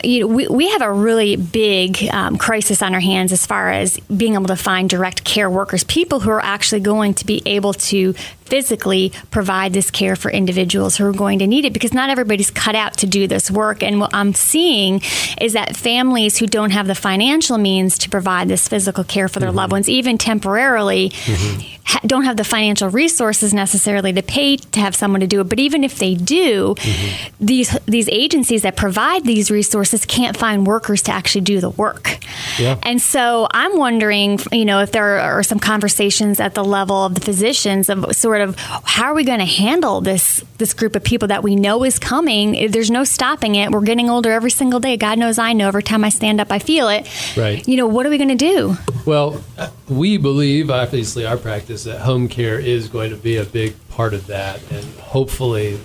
You 0.04 0.20
know, 0.20 0.26
we, 0.28 0.46
we 0.46 0.70
have 0.70 0.82
a 0.82 0.92
really 0.92 1.34
big 1.34 2.08
um, 2.12 2.38
crisis 2.38 2.82
on 2.82 2.94
our 2.94 3.00
hands 3.00 3.32
as 3.32 3.44
far 3.44 3.72
as 3.72 3.98
being 4.16 4.34
able 4.34 4.46
to 4.46 4.54
find 4.54 4.88
direct 4.88 5.24
care 5.24 5.50
workers, 5.50 5.82
people 5.82 6.20
who 6.20 6.30
are 6.30 6.40
actually 6.40 6.82
going 6.82 7.14
to 7.14 7.26
be 7.26 7.42
able 7.46 7.72
to 7.72 8.14
physically 8.52 9.10
provide 9.30 9.72
this 9.72 9.90
care 9.90 10.14
for 10.14 10.30
individuals 10.30 10.98
who 10.98 11.06
are 11.06 11.12
going 11.14 11.38
to 11.38 11.46
need 11.46 11.64
it 11.64 11.72
because 11.72 11.94
not 11.94 12.10
everybody's 12.10 12.50
cut 12.50 12.74
out 12.74 12.98
to 12.98 13.06
do 13.06 13.26
this 13.26 13.50
work. 13.50 13.82
And 13.82 13.98
what 13.98 14.10
I'm 14.12 14.34
seeing 14.34 15.00
is 15.40 15.54
that 15.54 15.74
families 15.74 16.36
who 16.36 16.46
don't 16.46 16.68
have 16.68 16.86
the 16.86 16.94
financial 16.94 17.56
means 17.56 17.96
to 17.96 18.10
provide 18.10 18.48
this 18.48 18.68
physical 18.68 19.04
care 19.04 19.26
for 19.26 19.40
their 19.40 19.48
mm-hmm. 19.48 19.56
loved 19.56 19.72
ones, 19.72 19.88
even 19.88 20.18
temporarily, 20.18 21.08
mm-hmm. 21.08 21.78
ha- 21.86 22.00
don't 22.06 22.24
have 22.24 22.36
the 22.36 22.44
financial 22.44 22.90
resources 22.90 23.54
necessarily 23.54 24.12
to 24.12 24.22
pay 24.22 24.58
to 24.58 24.80
have 24.80 24.94
someone 24.94 25.22
to 25.22 25.26
do 25.26 25.40
it. 25.40 25.48
But 25.48 25.58
even 25.58 25.82
if 25.82 25.98
they 25.98 26.14
do, 26.14 26.74
mm-hmm. 26.74 27.34
these 27.40 27.70
these 27.86 28.10
agencies 28.10 28.60
that 28.62 28.76
provide 28.76 29.24
these 29.24 29.50
resources 29.50 30.04
can't 30.04 30.36
find 30.36 30.66
workers 30.66 31.00
to 31.04 31.10
actually 31.10 31.40
do 31.40 31.58
the 31.58 31.70
work. 31.70 32.18
Yeah. 32.58 32.76
And 32.82 33.00
so 33.00 33.48
I'm 33.50 33.78
wondering, 33.78 34.40
you 34.50 34.66
know, 34.66 34.80
if 34.80 34.92
there 34.92 35.20
are 35.20 35.42
some 35.42 35.58
conversations 35.58 36.38
at 36.38 36.54
the 36.54 36.64
level 36.64 37.06
of 37.06 37.14
the 37.14 37.22
physicians 37.22 37.88
of 37.88 38.14
sort 38.14 38.41
of 38.41 38.41
how 38.48 39.04
are 39.04 39.14
we 39.14 39.24
going 39.24 39.38
to 39.38 39.44
handle 39.44 40.00
this 40.00 40.44
this 40.58 40.74
group 40.74 40.96
of 40.96 41.04
people 41.04 41.28
that 41.28 41.42
we 41.42 41.56
know 41.56 41.84
is 41.84 41.98
coming? 41.98 42.70
There's 42.70 42.90
no 42.90 43.04
stopping 43.04 43.54
it. 43.54 43.70
We're 43.70 43.82
getting 43.82 44.10
older 44.10 44.32
every 44.32 44.50
single 44.50 44.80
day. 44.80 44.96
God 44.96 45.18
knows 45.18 45.38
I 45.38 45.52
know. 45.52 45.68
Every 45.68 45.82
time 45.82 46.04
I 46.04 46.08
stand 46.08 46.40
up, 46.40 46.50
I 46.50 46.58
feel 46.58 46.88
it. 46.88 47.08
Right. 47.36 47.66
You 47.66 47.76
know, 47.76 47.86
what 47.86 48.06
are 48.06 48.10
we 48.10 48.18
going 48.18 48.28
to 48.28 48.34
do? 48.34 48.76
Well, 49.06 49.42
we 49.88 50.16
believe, 50.16 50.70
obviously, 50.70 51.26
our 51.26 51.36
practice 51.36 51.84
that 51.84 52.00
home 52.00 52.28
care 52.28 52.58
is 52.58 52.88
going 52.88 53.10
to 53.10 53.16
be 53.16 53.36
a 53.36 53.44
big 53.44 53.74
part 53.88 54.14
of 54.14 54.26
that, 54.28 54.60
and 54.70 54.84
hopefully, 55.00 55.80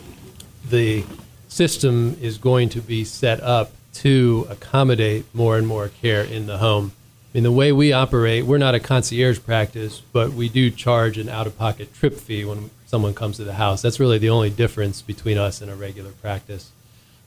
the 0.70 1.03
system 1.47 2.18
is 2.22 2.38
going 2.38 2.70
to 2.70 2.82
be 2.82 3.03
set 3.03 3.41
up 3.41 3.72
to 3.93 4.45
accommodate 4.49 5.26
more 5.34 5.58
and 5.58 5.66
more 5.66 5.89
care 5.89 6.22
in 6.22 6.45
the 6.45 6.60
home. 6.60 6.91
In 7.34 7.44
the 7.44 7.52
way 7.52 7.72
we 7.72 7.92
operate, 7.92 8.46
we're 8.46 8.58
not 8.58 8.74
a 8.74 8.80
concierge 8.80 9.40
practice, 9.40 10.02
but 10.12 10.32
we 10.32 10.50
do 10.50 10.72
charge 10.72 11.18
an 11.18 11.30
out-of-pocket 11.30 11.94
trip 11.94 12.16
fee 12.16 12.46
when 12.46 12.72
someone 12.86 13.14
comes 13.14 13.38
to 13.38 13.44
the 13.44 13.54
house. 13.54 13.82
That's 13.82 14.00
really 14.00 14.18
the 14.18 14.30
only 14.30 14.50
difference 14.50 15.02
between 15.02 15.38
us 15.38 15.62
and 15.62 15.70
a 15.70 15.76
regular 15.76 16.12
practice. 16.12 16.72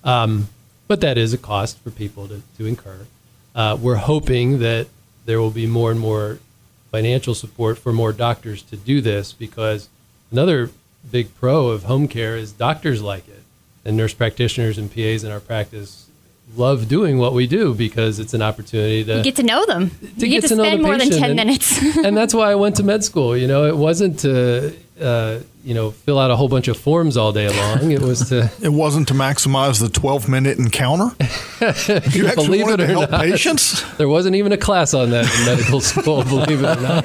Um, 0.03 0.49
but 0.89 1.01
that 1.03 1.19
is 1.19 1.33
a 1.33 1.39
cost 1.39 1.79
for 1.79 1.91
people 1.91 2.27
to, 2.29 2.43
to 2.59 2.67
incur. 2.67 3.07
Uh, 3.55 3.77
we're 3.81 3.97
hoping 3.97 4.59
that 4.61 4.89
there 5.27 5.41
will 5.41 5.51
be 5.51 5.67
more 5.67 5.91
and 5.91 6.01
more 6.01 6.39
financial 6.91 7.35
support 7.35 7.79
for 7.79 7.93
more 7.93 8.13
doctors 8.13 8.63
to 8.63 8.77
do 8.77 9.01
this 9.01 9.33
because 9.33 9.89
another 10.33 10.71
big 11.09 11.35
pro 11.37 11.69
of 11.69 11.85
home 11.85 12.09
care 12.09 12.37
is 12.37 12.53
doctors 12.53 13.03
like 13.03 13.29
it. 13.29 13.43
And 13.85 13.97
nurse 13.97 14.15
practitioners 14.15 14.77
and 14.77 14.93
PAs 14.93 15.25
in 15.25 15.31
our 15.31 15.41
practice 15.41 16.09
love 16.57 16.89
doing 16.89 17.19
what 17.19 17.33
we 17.33 17.47
do 17.47 17.75
because 17.75 18.19
it's 18.19 18.35
an 18.35 18.43
opportunity 18.43 19.05
to 19.05 19.19
You 19.19 19.23
get 19.23 19.37
to 19.37 19.43
know 19.43 19.65
them. 19.67 19.91
to 20.19 20.27
you 20.29 20.41
get, 20.41 20.49
to 20.49 20.57
know 20.57 20.65
spend 20.65 20.81
the 20.81 20.87
more 20.87 20.99
than 20.99 21.11
10 21.11 21.23
and- 21.25 21.37
minutes. 21.37 21.97
and 21.97 22.17
that's 22.17 22.35
why 22.35 22.51
I 22.51 22.55
went 22.55 22.77
to 22.77 22.83
med 22.83 23.05
school. 23.05 23.37
You 23.37 23.47
know, 23.47 23.67
it 23.67 23.77
wasn't 23.77 24.21
to 24.21 24.75
uh, 25.01 25.39
you 25.65 25.75
know 25.75 25.91
fill 25.93 26.19
out 26.19 26.31
a 26.31 26.37
whole 26.37 26.49
bunch 26.49 26.69
of 26.69 26.77
forms 26.77 27.17
all 27.17 27.33
day 27.33 27.49
long. 27.49 27.91
It 27.91 28.01
was 28.03 28.29
to 28.31 28.51
It 28.63 28.69
wasn't 28.73 29.09
to 29.09 29.15
maximize 29.15 29.81
the 29.81 29.89
12 29.89 30.29
minute 30.29 30.59
encounter. 30.59 31.11
You 31.61 32.27
actually 32.27 32.33
Believe 32.47 32.63
wanted 32.63 32.81
it 32.81 32.87
to 32.87 32.93
or 32.93 32.97
help 33.01 33.11
not. 33.11 33.21
patients. 33.21 33.83
there 33.99 34.09
wasn't 34.09 34.35
even 34.37 34.53
a 34.53 34.57
class 34.57 34.95
on 34.95 35.11
that 35.11 35.27
in 35.39 35.45
medical 35.45 35.81
school. 35.83 36.25
believe 36.25 36.63
it 36.63 36.79
or 36.79 36.81
not. 36.81 37.05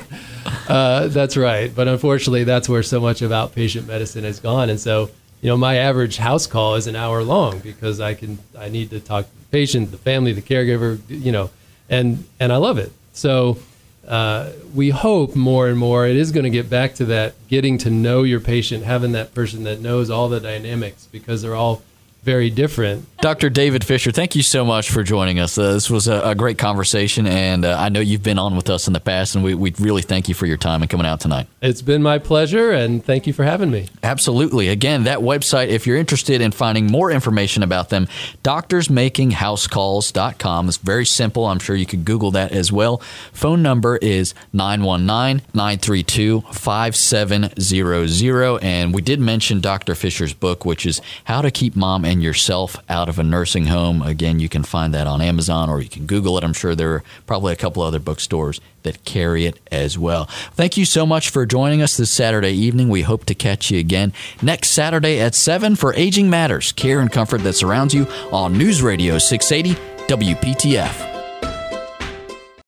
Uh, 0.69 1.07
that's 1.07 1.35
right. 1.35 1.73
But 1.75 1.87
unfortunately, 1.89 2.45
that's 2.45 2.69
where 2.69 2.81
so 2.81 3.01
much 3.01 3.21
of 3.21 3.31
outpatient 3.31 3.85
medicine 3.87 4.23
has 4.23 4.39
gone. 4.39 4.69
And 4.69 4.79
so, 4.79 5.09
you 5.45 5.51
know, 5.51 5.57
my 5.57 5.75
average 5.75 6.17
house 6.17 6.47
call 6.47 6.73
is 6.73 6.87
an 6.87 6.95
hour 6.95 7.21
long 7.21 7.59
because 7.59 7.99
I 7.99 8.15
can 8.15 8.39
I 8.57 8.67
need 8.67 8.89
to 8.89 8.99
talk 8.99 9.25
to 9.25 9.31
the 9.31 9.45
patient, 9.51 9.91
the 9.91 9.97
family, 9.99 10.33
the 10.33 10.41
caregiver, 10.41 10.99
you 11.07 11.31
know, 11.31 11.51
and 11.87 12.25
and 12.39 12.51
I 12.51 12.57
love 12.57 12.79
it. 12.79 12.91
So 13.13 13.59
uh, 14.07 14.53
we 14.73 14.89
hope 14.89 15.35
more 15.35 15.67
and 15.67 15.77
more 15.77 16.07
it 16.07 16.15
is 16.15 16.31
going 16.31 16.45
to 16.45 16.49
get 16.49 16.67
back 16.67 16.95
to 16.95 17.05
that 17.05 17.35
getting 17.47 17.77
to 17.77 17.91
know 17.91 18.23
your 18.23 18.39
patient, 18.39 18.85
having 18.85 19.11
that 19.11 19.35
person 19.35 19.65
that 19.65 19.81
knows 19.81 20.09
all 20.09 20.29
the 20.29 20.39
dynamics 20.39 21.07
because 21.11 21.43
they're 21.43 21.53
all 21.53 21.83
very 22.25 22.49
different. 22.49 23.05
Dr. 23.21 23.49
David 23.49 23.83
Fisher, 23.83 24.11
thank 24.11 24.35
you 24.35 24.43
so 24.43 24.65
much 24.65 24.91
for 24.91 25.01
joining 25.01 25.39
us. 25.39 25.57
Uh, 25.57 25.73
this 25.73 25.89
was 25.89 26.07
a, 26.07 26.21
a, 26.21 26.35
great 26.35 26.57
conversation, 26.57 27.25
and 27.25 27.65
uh, 27.65 27.77
I 27.79 27.89
know 27.89 27.99
you've 27.99 28.21
been 28.21 28.37
on 28.37 28.55
with 28.55 28.69
us 28.69 28.87
in 28.87 28.93
the 28.93 28.99
past, 28.99 29.35
and 29.35 29.43
we, 29.43 29.55
we 29.55 29.73
really 29.79 30.03
thank 30.03 30.27
you 30.27 30.35
for 30.35 30.45
your 30.45 30.57
time 30.57 30.81
and 30.81 30.91
coming 30.91 31.07
out 31.07 31.21
tonight. 31.21 31.47
It's 31.61 31.81
been 31.81 32.03
my 32.03 32.19
pleasure, 32.19 32.71
and 32.71 33.03
thank 33.03 33.25
you 33.25 33.33
for 33.33 33.43
having 33.43 33.71
me. 33.71 33.87
Absolutely. 34.03 34.67
Again, 34.67 35.05
that 35.05 35.19
website, 35.19 35.69
if 35.69 35.87
you're 35.87 35.97
interested 35.97 36.41
in 36.41 36.51
finding 36.51 36.87
more 36.87 37.09
information 37.09 37.63
about 37.63 37.89
them, 37.89 38.07
doctorsmakinghousecalls.com. 38.43 40.67
It's 40.67 40.77
very 40.77 41.05
simple. 41.05 41.45
I'm 41.45 41.59
sure 41.59 41.75
you 41.75 41.87
could 41.87 42.05
Google 42.05 42.31
that 42.31 42.51
as 42.51 42.71
well. 42.71 42.97
Phone 43.33 43.63
number 43.63 43.97
is 43.97 44.35
919 44.53 45.41
932 45.53 46.41
5700. 46.51 48.63
And 48.63 48.93
we 48.93 49.01
did 49.01 49.19
mention 49.19 49.61
Dr. 49.61 49.95
Fisher's 49.95 50.33
book, 50.33 50.65
which 50.65 50.85
is 50.85 51.01
How 51.23 51.41
to 51.41 51.49
Keep 51.49 51.75
Mom 51.75 52.05
and 52.15 52.23
Yourself 52.23 52.77
Out 52.87 53.09
of 53.09 53.19
a 53.19 53.23
Nursing 53.23 53.65
Home. 53.67 54.01
Again, 54.01 54.39
you 54.39 54.47
can 54.47 54.63
find 54.63 54.93
that 54.93 55.05
on 55.05 55.21
Amazon 55.21 55.69
or 55.69 55.81
you 55.81 55.89
can 55.89 56.05
Google 56.05 56.37
it. 56.37 56.45
I'm 56.45 56.53
sure 56.53 56.73
there 56.73 56.93
are 56.93 57.03
probably 57.27 57.51
a 57.51 57.57
couple 57.57 57.83
other 57.83 57.99
bookstores 57.99 58.61
that 58.83 59.03
carry 59.03 59.45
it 59.45 59.59
as 59.69 59.97
well. 59.97 60.25
Thank 60.53 60.77
you 60.77 60.85
so 60.85 61.05
much 61.05 61.29
for 61.29 61.45
joining 61.45 61.81
us 61.81 61.97
this 61.97 62.09
Saturday 62.09 62.53
evening. 62.53 62.87
We 62.87 63.01
hope 63.01 63.25
to 63.25 63.35
catch 63.35 63.69
you 63.69 63.79
again 63.79 64.13
next 64.41 64.69
Saturday 64.69 65.19
at 65.19 65.35
7 65.35 65.75
for 65.75 65.93
Aging 65.95 66.29
Matters, 66.29 66.71
care 66.71 67.01
and 67.01 67.11
comfort 67.11 67.43
that 67.43 67.53
surrounds 67.53 67.93
you 67.93 68.07
on 68.31 68.57
News 68.57 68.81
Radio 68.81 69.17
680 69.17 69.77
WPTF. 70.07 71.14